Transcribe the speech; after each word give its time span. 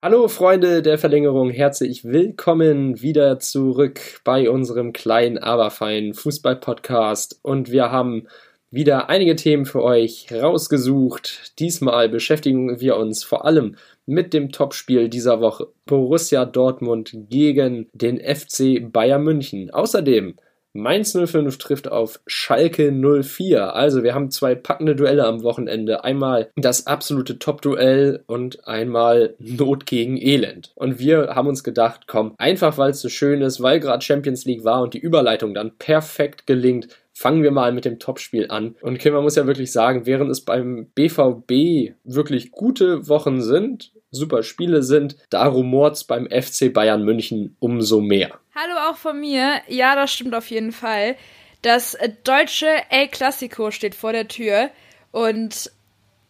Hallo 0.00 0.28
Freunde 0.28 0.80
der 0.80 0.96
Verlängerung, 0.96 1.50
herzlich 1.50 2.04
willkommen 2.04 3.02
wieder 3.02 3.40
zurück 3.40 4.20
bei 4.22 4.48
unserem 4.48 4.92
kleinen, 4.92 5.38
aber 5.38 5.72
feinen 5.72 6.14
Fußball-Podcast. 6.14 7.40
Und 7.42 7.72
wir 7.72 7.90
haben 7.90 8.28
wieder 8.70 9.08
einige 9.08 9.34
Themen 9.34 9.66
für 9.66 9.82
euch 9.82 10.28
rausgesucht. 10.32 11.58
Diesmal 11.58 12.08
beschäftigen 12.08 12.78
wir 12.78 12.96
uns 12.96 13.24
vor 13.24 13.44
allem 13.44 13.74
mit 14.06 14.34
dem 14.34 14.52
Topspiel 14.52 15.08
dieser 15.08 15.40
Woche 15.40 15.66
Borussia 15.84 16.44
Dortmund 16.44 17.10
gegen 17.28 17.88
den 17.92 18.20
FC 18.20 18.80
Bayern 18.92 19.24
München. 19.24 19.72
Außerdem 19.72 20.36
Mainz 20.74 21.12
05 21.12 21.58
trifft 21.58 21.90
auf 21.90 22.20
Schalke 22.26 22.92
04. 22.92 23.74
Also 23.74 24.02
wir 24.02 24.14
haben 24.14 24.30
zwei 24.30 24.54
packende 24.54 24.94
Duelle 24.94 25.24
am 25.24 25.42
Wochenende. 25.42 26.04
Einmal 26.04 26.50
das 26.56 26.86
absolute 26.86 27.38
Top-Duell 27.38 28.22
und 28.26 28.66
einmal 28.68 29.34
Not 29.38 29.86
gegen 29.86 30.16
Elend. 30.16 30.72
Und 30.74 30.98
wir 30.98 31.34
haben 31.34 31.48
uns 31.48 31.64
gedacht, 31.64 32.02
komm, 32.06 32.34
einfach 32.38 32.78
weil 32.78 32.90
es 32.90 33.00
so 33.00 33.08
schön 33.08 33.42
ist, 33.42 33.62
weil 33.62 33.80
gerade 33.80 34.04
Champions 34.04 34.44
League 34.44 34.64
war 34.64 34.82
und 34.82 34.94
die 34.94 35.00
Überleitung 35.00 35.54
dann 35.54 35.76
perfekt 35.78 36.46
gelingt, 36.46 36.88
fangen 37.12 37.42
wir 37.42 37.50
mal 37.50 37.72
mit 37.72 37.84
dem 37.84 37.98
Topspiel 37.98 38.46
an. 38.48 38.76
Und 38.80 38.94
okay, 38.94 39.10
man 39.10 39.24
muss 39.24 39.34
ja 39.34 39.46
wirklich 39.46 39.72
sagen, 39.72 40.06
während 40.06 40.30
es 40.30 40.42
beim 40.42 40.86
BVB 40.94 41.94
wirklich 42.04 42.52
gute 42.52 43.08
Wochen 43.08 43.42
sind, 43.42 43.92
super 44.10 44.42
Spiele 44.42 44.82
sind, 44.82 45.16
da 45.30 45.46
rumort's 45.46 46.04
beim 46.04 46.28
FC 46.30 46.72
Bayern 46.72 47.04
München 47.04 47.56
umso 47.58 48.00
mehr. 48.00 48.38
Hallo 48.60 48.90
auch 48.90 48.96
von 48.96 49.20
mir. 49.20 49.62
Ja, 49.68 49.94
das 49.94 50.12
stimmt 50.12 50.34
auf 50.34 50.50
jeden 50.50 50.72
Fall. 50.72 51.16
Das 51.62 51.96
deutsche 52.24 52.66
El 52.88 53.06
Clasico 53.06 53.70
steht 53.70 53.94
vor 53.94 54.12
der 54.12 54.26
Tür 54.26 54.70
und 55.12 55.70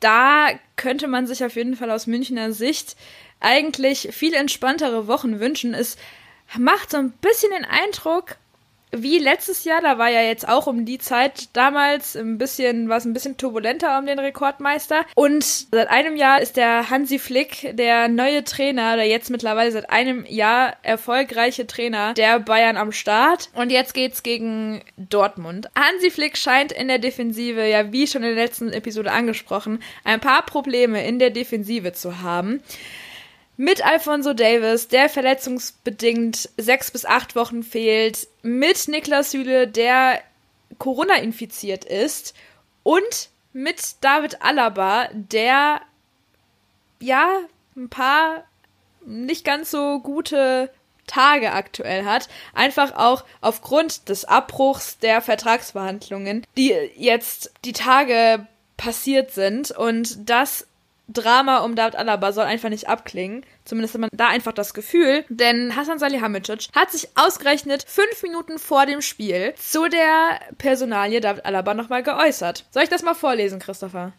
da 0.00 0.50
könnte 0.76 1.06
man 1.06 1.26
sich 1.26 1.42
auf 1.42 1.56
jeden 1.56 1.74
Fall 1.74 1.90
aus 1.90 2.06
Münchner 2.06 2.52
Sicht 2.52 2.96
eigentlich 3.40 4.10
viel 4.12 4.34
entspanntere 4.34 5.06
Wochen 5.06 5.40
wünschen. 5.40 5.72
Es 5.72 5.96
macht 6.58 6.90
so 6.90 6.98
ein 6.98 7.12
bisschen 7.12 7.50
den 7.52 7.64
Eindruck, 7.64 8.36
wie 8.90 9.18
letztes 9.18 9.64
Jahr, 9.64 9.80
da 9.80 9.98
war 9.98 10.08
ja 10.08 10.22
jetzt 10.22 10.48
auch 10.48 10.66
um 10.66 10.84
die 10.84 10.98
Zeit 10.98 11.48
damals 11.52 12.16
ein 12.16 12.38
bisschen, 12.38 12.88
war 12.88 12.96
es 12.96 13.04
ein 13.04 13.12
bisschen 13.12 13.36
turbulenter 13.36 13.98
um 13.98 14.06
den 14.06 14.18
Rekordmeister. 14.18 15.04
Und 15.14 15.44
seit 15.44 15.88
einem 15.88 16.16
Jahr 16.16 16.40
ist 16.40 16.56
der 16.56 16.90
Hansi 16.90 17.18
Flick 17.18 17.76
der 17.76 18.08
neue 18.08 18.44
Trainer, 18.44 18.96
der 18.96 19.06
jetzt 19.06 19.30
mittlerweile 19.30 19.72
seit 19.72 19.90
einem 19.90 20.24
Jahr 20.26 20.76
erfolgreiche 20.82 21.66
Trainer 21.66 22.14
der 22.14 22.40
Bayern 22.40 22.76
am 22.76 22.92
Start. 22.92 23.50
Und 23.54 23.70
jetzt 23.70 23.94
geht's 23.94 24.22
gegen 24.22 24.82
Dortmund. 24.96 25.68
Hansi 25.74 26.10
Flick 26.10 26.36
scheint 26.36 26.72
in 26.72 26.88
der 26.88 26.98
Defensive, 26.98 27.66
ja 27.66 27.92
wie 27.92 28.06
schon 28.06 28.22
in 28.22 28.34
der 28.34 28.44
letzten 28.44 28.72
Episode 28.72 29.12
angesprochen, 29.12 29.82
ein 30.04 30.20
paar 30.20 30.44
Probleme 30.44 31.06
in 31.06 31.18
der 31.18 31.30
Defensive 31.30 31.92
zu 31.92 32.22
haben 32.22 32.62
mit 33.58 33.84
Alfonso 33.84 34.34
Davis, 34.34 34.86
der 34.86 35.08
verletzungsbedingt 35.08 36.48
sechs 36.56 36.92
bis 36.92 37.04
acht 37.04 37.34
Wochen 37.34 37.64
fehlt, 37.64 38.28
mit 38.42 38.86
Niklas 38.86 39.32
Süle, 39.32 39.66
der 39.66 40.22
Corona 40.78 41.16
infiziert 41.16 41.84
ist 41.84 42.34
und 42.84 43.30
mit 43.52 43.96
David 44.00 44.42
Alaba, 44.42 45.08
der 45.12 45.80
ja 47.00 47.28
ein 47.76 47.88
paar 47.88 48.44
nicht 49.04 49.44
ganz 49.44 49.72
so 49.72 49.98
gute 49.98 50.70
Tage 51.08 51.50
aktuell 51.50 52.04
hat, 52.04 52.28
einfach 52.54 52.94
auch 52.94 53.24
aufgrund 53.40 54.08
des 54.08 54.24
Abbruchs 54.24 54.98
der 54.98 55.20
Vertragsverhandlungen, 55.20 56.46
die 56.56 56.74
jetzt 56.94 57.52
die 57.64 57.72
Tage 57.72 58.46
passiert 58.76 59.32
sind. 59.32 59.72
Und 59.72 60.30
das 60.30 60.68
Drama 61.08 61.58
um 61.58 61.74
David 61.74 61.96
Alaba 61.96 62.32
soll 62.32 62.44
einfach 62.44 62.68
nicht 62.68 62.88
abklingen. 62.88 63.44
Zumindest 63.64 63.94
hat 63.94 64.00
man 64.00 64.10
da 64.12 64.28
einfach 64.28 64.52
das 64.52 64.74
Gefühl. 64.74 65.24
Denn 65.28 65.74
Hassan 65.74 65.98
Salihamidzic 65.98 66.68
hat 66.74 66.90
sich 66.92 67.08
ausgerechnet 67.16 67.84
fünf 67.86 68.22
Minuten 68.22 68.58
vor 68.58 68.86
dem 68.86 69.00
Spiel 69.00 69.54
zu 69.56 69.88
der 69.88 70.40
Personalie 70.58 71.20
David 71.20 71.46
Alaba 71.46 71.74
nochmal 71.74 72.02
geäußert. 72.02 72.66
Soll 72.70 72.82
ich 72.82 72.88
das 72.88 73.02
mal 73.02 73.14
vorlesen, 73.14 73.58
Christopher? 73.58 74.12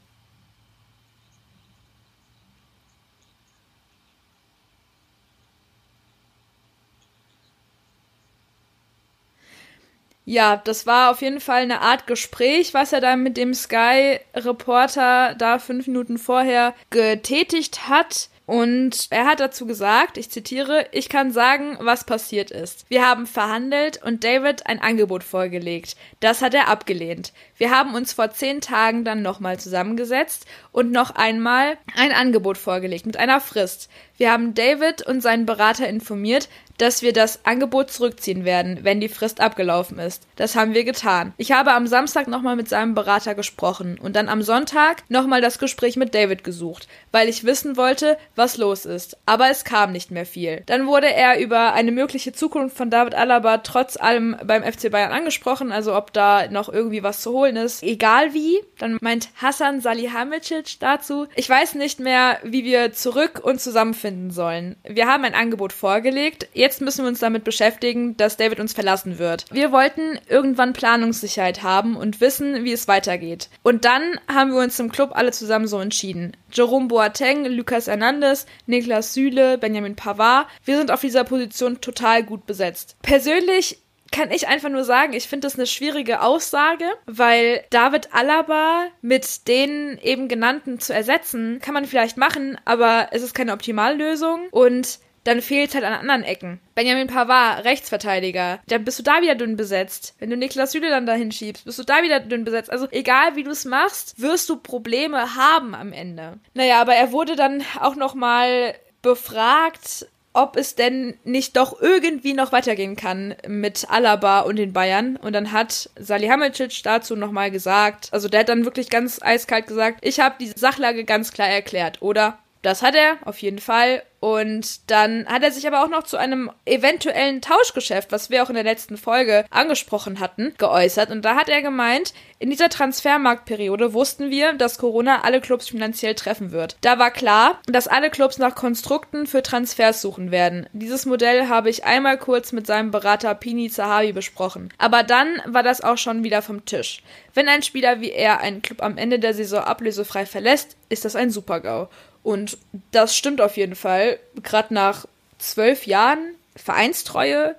Ja, 10.29 10.57
das 10.57 10.85
war 10.85 11.09
auf 11.09 11.23
jeden 11.23 11.39
Fall 11.39 11.63
eine 11.63 11.81
Art 11.81 12.05
Gespräch, 12.05 12.75
was 12.75 12.93
er 12.93 13.01
dann 13.01 13.23
mit 13.23 13.35
dem 13.35 13.55
Sky-Reporter 13.55 15.33
da 15.33 15.57
fünf 15.57 15.87
Minuten 15.87 16.19
vorher 16.19 16.75
getätigt 16.91 17.89
hat. 17.89 18.29
Und 18.45 19.07
er 19.09 19.25
hat 19.25 19.39
dazu 19.39 19.65
gesagt, 19.65 20.17
ich 20.19 20.29
zitiere, 20.29 20.85
ich 20.91 21.09
kann 21.09 21.31
sagen, 21.31 21.77
was 21.81 22.03
passiert 22.03 22.51
ist. 22.51 22.85
Wir 22.89 23.07
haben 23.07 23.25
verhandelt 23.25 24.03
und 24.03 24.23
David 24.23 24.67
ein 24.67 24.79
Angebot 24.79 25.23
vorgelegt. 25.23 25.95
Das 26.19 26.43
hat 26.43 26.53
er 26.53 26.67
abgelehnt. 26.67 27.33
Wir 27.57 27.71
haben 27.71 27.95
uns 27.95 28.13
vor 28.13 28.29
zehn 28.29 28.61
Tagen 28.61 29.05
dann 29.05 29.23
nochmal 29.23 29.59
zusammengesetzt 29.59 30.45
und 30.71 30.91
noch 30.91 31.15
einmal 31.15 31.77
ein 31.95 32.11
Angebot 32.11 32.59
vorgelegt 32.59 33.07
mit 33.07 33.17
einer 33.17 33.41
Frist. 33.41 33.89
Wir 34.17 34.31
haben 34.31 34.53
David 34.53 35.01
und 35.01 35.21
seinen 35.21 35.47
Berater 35.47 35.87
informiert, 35.87 36.49
dass 36.79 37.01
wir 37.01 37.13
das 37.13 37.45
Angebot 37.45 37.91
zurückziehen 37.91 38.45
werden, 38.45 38.79
wenn 38.83 38.99
die 38.99 39.09
Frist 39.09 39.41
abgelaufen 39.41 39.99
ist. 39.99 40.23
Das 40.35 40.55
haben 40.55 40.73
wir 40.73 40.83
getan. 40.83 41.33
Ich 41.37 41.51
habe 41.51 41.73
am 41.73 41.87
Samstag 41.87 42.27
nochmal 42.27 42.55
mit 42.55 42.67
seinem 42.67 42.95
Berater 42.95 43.35
gesprochen 43.35 43.99
und 44.01 44.15
dann 44.15 44.29
am 44.29 44.41
Sonntag 44.41 45.03
nochmal 45.09 45.41
das 45.41 45.59
Gespräch 45.59 45.97
mit 45.97 46.15
David 46.15 46.43
gesucht, 46.43 46.87
weil 47.11 47.29
ich 47.29 47.43
wissen 47.43 47.77
wollte, 47.77 48.17
was 48.35 48.57
los 48.57 48.85
ist. 48.85 49.17
Aber 49.25 49.49
es 49.49 49.63
kam 49.63 49.91
nicht 49.91 50.11
mehr 50.11 50.25
viel. 50.25 50.63
Dann 50.65 50.87
wurde 50.87 51.13
er 51.13 51.39
über 51.39 51.73
eine 51.73 51.91
mögliche 51.91 52.33
Zukunft 52.33 52.77
von 52.77 52.89
David 52.89 53.15
Alaba 53.15 53.59
trotz 53.59 53.97
allem 53.97 54.37
beim 54.43 54.63
FC 54.63 54.89
Bayern 54.89 55.11
angesprochen, 55.11 55.71
also 55.71 55.95
ob 55.95 56.13
da 56.13 56.49
noch 56.49 56.69
irgendwie 56.69 57.03
was 57.03 57.21
zu 57.21 57.31
holen 57.31 57.57
ist. 57.57 57.83
Egal 57.83 58.33
wie, 58.33 58.59
dann 58.77 58.97
meint 59.01 59.29
Hassan 59.35 59.81
Salihamidzic 59.81 60.79
dazu, 60.79 61.27
ich 61.35 61.49
weiß 61.49 61.75
nicht 61.75 61.99
mehr, 61.99 62.39
wie 62.43 62.63
wir 62.63 62.93
zurück 62.93 63.41
und 63.43 63.59
zusammenfinden 63.59 64.31
sollen. 64.31 64.77
Wir 64.83 65.07
haben 65.07 65.25
ein 65.25 65.35
Angebot 65.35 65.73
vorgelegt, 65.73 66.47
jetzt 66.53 66.68
jetzt 66.69 66.81
müssen 66.81 67.03
wir 67.03 67.09
uns 67.09 67.17
damit 67.17 67.43
beschäftigen, 67.43 68.15
dass 68.15 68.37
David 68.37 68.59
uns 68.59 68.73
verlassen 68.73 69.17
wird. 69.17 69.45
Wir 69.51 69.71
wollten 69.71 70.19
irgendwann 70.27 70.73
Planungssicherheit 70.73 71.63
haben 71.63 71.95
und 71.95 72.21
wissen, 72.21 72.63
wie 72.63 72.71
es 72.71 72.87
weitergeht. 72.87 73.49
Und 73.63 73.85
dann 73.85 74.19
haben 74.31 74.51
wir 74.51 74.59
uns 74.59 74.79
im 74.79 74.91
Club 74.91 75.13
alle 75.13 75.31
zusammen 75.31 75.65
so 75.65 75.79
entschieden. 75.79 76.37
Jerome 76.51 76.87
Boateng, 76.87 77.45
Lucas 77.45 77.87
Hernandez, 77.87 78.45
Niklas 78.67 79.15
Süle, 79.15 79.57
Benjamin 79.57 79.95
Pavard. 79.95 80.45
Wir 80.63 80.77
sind 80.77 80.91
auf 80.91 81.01
dieser 81.01 81.23
Position 81.23 81.81
total 81.81 82.21
gut 82.21 82.45
besetzt. 82.45 82.97
Persönlich 83.01 83.79
kann 84.11 84.29
ich 84.29 84.47
einfach 84.47 84.69
nur 84.69 84.83
sagen, 84.83 85.13
ich 85.13 85.27
finde 85.27 85.47
das 85.47 85.55
eine 85.55 85.65
schwierige 85.65 86.21
Aussage, 86.21 86.85
weil 87.07 87.63
David 87.71 88.13
Alaba 88.13 88.85
mit 89.01 89.47
den 89.47 89.97
eben 90.03 90.27
genannten 90.27 90.79
zu 90.79 90.93
ersetzen, 90.93 91.59
kann 91.61 91.73
man 91.73 91.85
vielleicht 91.85 92.17
machen, 92.17 92.59
aber 92.65 93.09
es 93.11 93.23
ist 93.23 93.33
keine 93.33 93.53
Optimallösung 93.53 94.49
und 94.51 94.99
dann 95.29 95.41
fehlt 95.41 95.75
halt 95.75 95.83
an 95.83 95.93
anderen 95.93 96.23
Ecken. 96.23 96.59
Benjamin 96.73 97.05
Pavard, 97.05 97.63
Rechtsverteidiger, 97.63 98.59
dann 98.67 98.83
bist 98.83 98.97
du 98.97 99.03
da 99.03 99.21
wieder 99.21 99.35
dünn 99.35 99.57
besetzt. 99.57 100.15
Wenn 100.17 100.31
du 100.31 100.37
Niklas 100.37 100.71
Süle 100.71 100.89
dann 100.89 101.05
dahin 101.05 101.31
schiebst, 101.31 101.65
bist 101.65 101.77
du 101.77 101.83
da 101.83 102.01
wieder 102.01 102.19
dünn 102.19 102.45
besetzt. 102.45 102.71
Also 102.71 102.87
egal 102.89 103.35
wie 103.35 103.43
du 103.43 103.51
es 103.51 103.63
machst, 103.63 104.19
wirst 104.19 104.49
du 104.49 104.55
Probleme 104.55 105.35
haben 105.35 105.75
am 105.75 105.93
Ende. 105.93 106.39
Naja, 106.55 106.81
aber 106.81 106.95
er 106.95 107.11
wurde 107.11 107.35
dann 107.35 107.63
auch 107.79 107.95
nochmal 107.95 108.73
befragt, 109.03 110.07
ob 110.33 110.57
es 110.57 110.73
denn 110.73 111.17
nicht 111.23 111.57
doch 111.57 111.79
irgendwie 111.79 112.33
noch 112.33 112.51
weitergehen 112.51 112.95
kann 112.95 113.35
mit 113.47 113.87
Alaba 113.89 114.41
und 114.41 114.55
den 114.55 114.73
Bayern. 114.73 115.15
Und 115.15 115.33
dann 115.33 115.51
hat 115.51 115.91
Salihamidzic 115.95 116.81
dazu 116.83 117.15
nochmal 117.15 117.51
gesagt, 117.51 118.09
also 118.11 118.29
der 118.29 118.41
hat 118.41 118.49
dann 118.49 118.65
wirklich 118.65 118.89
ganz 118.89 119.21
eiskalt 119.21 119.67
gesagt, 119.67 119.99
ich 120.01 120.19
habe 120.19 120.35
die 120.39 120.51
Sachlage 120.55 121.03
ganz 121.03 121.31
klar 121.31 121.49
erklärt, 121.49 122.01
oder? 122.01 122.39
Das 122.61 122.81
hat 122.81 122.95
er, 122.95 123.17
auf 123.25 123.37
jeden 123.39 123.59
Fall. 123.59 124.03
Und 124.19 124.91
dann 124.91 125.25
hat 125.27 125.43
er 125.43 125.51
sich 125.51 125.65
aber 125.65 125.81
auch 125.81 125.87
noch 125.87 126.03
zu 126.03 126.17
einem 126.17 126.51
eventuellen 126.65 127.41
Tauschgeschäft, 127.41 128.11
was 128.11 128.29
wir 128.29 128.43
auch 128.43 128.49
in 128.49 128.55
der 128.55 128.65
letzten 128.65 128.97
Folge 128.97 129.45
angesprochen 129.49 130.19
hatten, 130.19 130.53
geäußert. 130.57 131.09
Und 131.09 131.23
da 131.23 131.35
hat 131.35 131.47
er 131.47 131.61
gemeint, 131.61 132.13
in 132.37 132.49
dieser 132.49 132.67
Transfermarktperiode 132.67 133.93
wussten 133.93 134.29
wir, 134.29 134.53
dass 134.53 134.77
Corona 134.77 135.21
alle 135.21 135.39
Clubs 135.39 135.69
finanziell 135.69 136.15
treffen 136.15 136.51
wird. 136.51 136.75
Da 136.81 136.99
war 136.99 137.11
klar, 137.11 137.61
dass 137.67 137.87
alle 137.87 138.09
Clubs 138.09 138.39
nach 138.39 138.55
Konstrukten 138.55 139.25
für 139.25 139.41
Transfers 139.41 140.01
suchen 140.01 140.31
werden. 140.31 140.67
Dieses 140.73 141.05
Modell 141.05 141.47
habe 141.47 141.69
ich 141.69 141.85
einmal 141.85 142.17
kurz 142.17 142.51
mit 142.51 142.67
seinem 142.67 142.91
Berater 142.91 143.35
Pini 143.35 143.69
Zahavi 143.69 144.11
besprochen. 144.11 144.73
Aber 144.77 145.03
dann 145.03 145.41
war 145.45 145.63
das 145.63 145.79
auch 145.79 145.97
schon 145.97 146.25
wieder 146.25 146.41
vom 146.41 146.65
Tisch. 146.65 147.03
Wenn 147.33 147.47
ein 147.47 147.63
Spieler 147.63 148.01
wie 148.01 148.11
er 148.11 148.41
einen 148.41 148.61
Club 148.61 148.83
am 148.83 148.97
Ende 148.97 149.19
der 149.19 149.33
Saison 149.33 149.63
ablösefrei 149.63 150.25
verlässt, 150.25 150.75
ist 150.89 151.05
das 151.05 151.15
ein 151.15 151.29
Supergau. 151.29 151.87
Und 152.29 152.59
das 152.91 153.17
stimmt 153.17 153.41
auf 153.41 153.57
jeden 153.57 153.73
Fall. 153.73 154.19
Gerade 154.43 154.71
nach 154.71 155.07
zwölf 155.39 155.87
Jahren 155.87 156.35
Vereinstreue, 156.55 157.55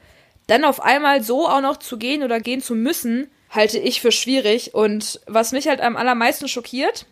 dann 0.47 0.65
auf 0.65 0.81
einmal 0.81 1.25
so 1.25 1.49
auch 1.49 1.61
noch 1.61 1.79
zu 1.79 1.99
gehen 1.99 2.23
oder 2.23 2.39
gehen 2.39 2.63
zu 2.63 2.77
müssen, 2.77 3.29
halte 3.51 3.79
ich 3.81 4.01
für 4.01 4.13
schwierig. 4.13 4.73
Und 4.73 5.19
was 5.27 5.51
mich 5.51 5.67
halt 5.67 5.81
am 5.81 5.97
allermeisten 5.97 6.47
schockiert, 6.47 7.07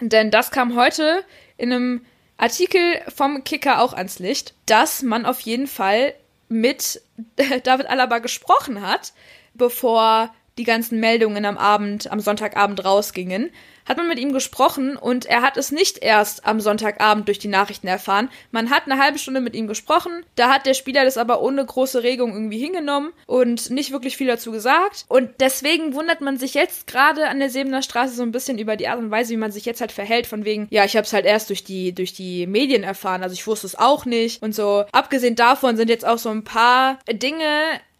denn 0.00 0.32
das 0.32 0.50
kam 0.50 0.74
heute 0.74 1.22
in 1.56 1.72
einem 1.72 2.04
Artikel 2.38 3.00
vom 3.14 3.44
Kicker 3.44 3.82
auch 3.82 3.92
ans 3.92 4.18
Licht, 4.18 4.54
dass 4.66 5.02
man 5.02 5.26
auf 5.26 5.38
jeden 5.42 5.68
Fall 5.68 6.12
mit 6.48 7.02
David 7.62 7.86
Alaba 7.86 8.18
gesprochen 8.18 8.84
hat, 8.84 9.12
bevor 9.54 10.34
die 10.58 10.64
ganzen 10.64 11.00
Meldungen 11.00 11.44
am 11.44 11.58
Abend, 11.58 12.10
am 12.10 12.20
Sonntagabend 12.20 12.84
rausgingen 12.84 13.50
hat 13.86 13.96
man 13.96 14.08
mit 14.08 14.18
ihm 14.18 14.32
gesprochen 14.32 14.96
und 14.96 15.26
er 15.26 15.42
hat 15.42 15.56
es 15.56 15.70
nicht 15.70 15.98
erst 16.02 16.44
am 16.44 16.60
Sonntagabend 16.60 17.28
durch 17.28 17.38
die 17.38 17.48
Nachrichten 17.48 17.86
erfahren. 17.86 18.28
Man 18.50 18.70
hat 18.70 18.82
eine 18.86 19.00
halbe 19.00 19.18
Stunde 19.18 19.40
mit 19.40 19.54
ihm 19.54 19.68
gesprochen, 19.68 20.24
da 20.34 20.52
hat 20.52 20.66
der 20.66 20.74
Spieler 20.74 21.04
das 21.04 21.16
aber 21.16 21.40
ohne 21.40 21.64
große 21.64 22.02
Regung 22.02 22.32
irgendwie 22.32 22.58
hingenommen 22.58 23.12
und 23.26 23.70
nicht 23.70 23.92
wirklich 23.92 24.16
viel 24.16 24.26
dazu 24.26 24.50
gesagt. 24.50 25.04
Und 25.08 25.30
deswegen 25.40 25.94
wundert 25.94 26.20
man 26.20 26.36
sich 26.36 26.54
jetzt 26.54 26.86
gerade 26.86 27.28
an 27.28 27.38
der 27.38 27.50
Sebener 27.50 27.82
Straße 27.82 28.14
so 28.14 28.22
ein 28.22 28.32
bisschen 28.32 28.58
über 28.58 28.76
die 28.76 28.88
Art 28.88 28.98
und 28.98 29.10
Weise, 29.10 29.32
wie 29.32 29.38
man 29.38 29.52
sich 29.52 29.64
jetzt 29.64 29.80
halt 29.80 29.92
verhält, 29.92 30.26
von 30.26 30.44
wegen, 30.44 30.66
ja, 30.70 30.84
ich 30.84 30.96
habe 30.96 31.06
es 31.06 31.12
halt 31.12 31.24
erst 31.24 31.48
durch 31.50 31.62
die, 31.62 31.94
durch 31.94 32.12
die 32.12 32.46
Medien 32.46 32.82
erfahren, 32.82 33.22
also 33.22 33.34
ich 33.34 33.46
wusste 33.46 33.66
es 33.66 33.78
auch 33.78 34.04
nicht 34.04 34.42
und 34.42 34.54
so. 34.54 34.84
Abgesehen 34.92 35.36
davon 35.36 35.76
sind 35.76 35.88
jetzt 35.88 36.06
auch 36.06 36.18
so 36.18 36.30
ein 36.30 36.44
paar 36.44 36.98
Dinge 37.08 37.44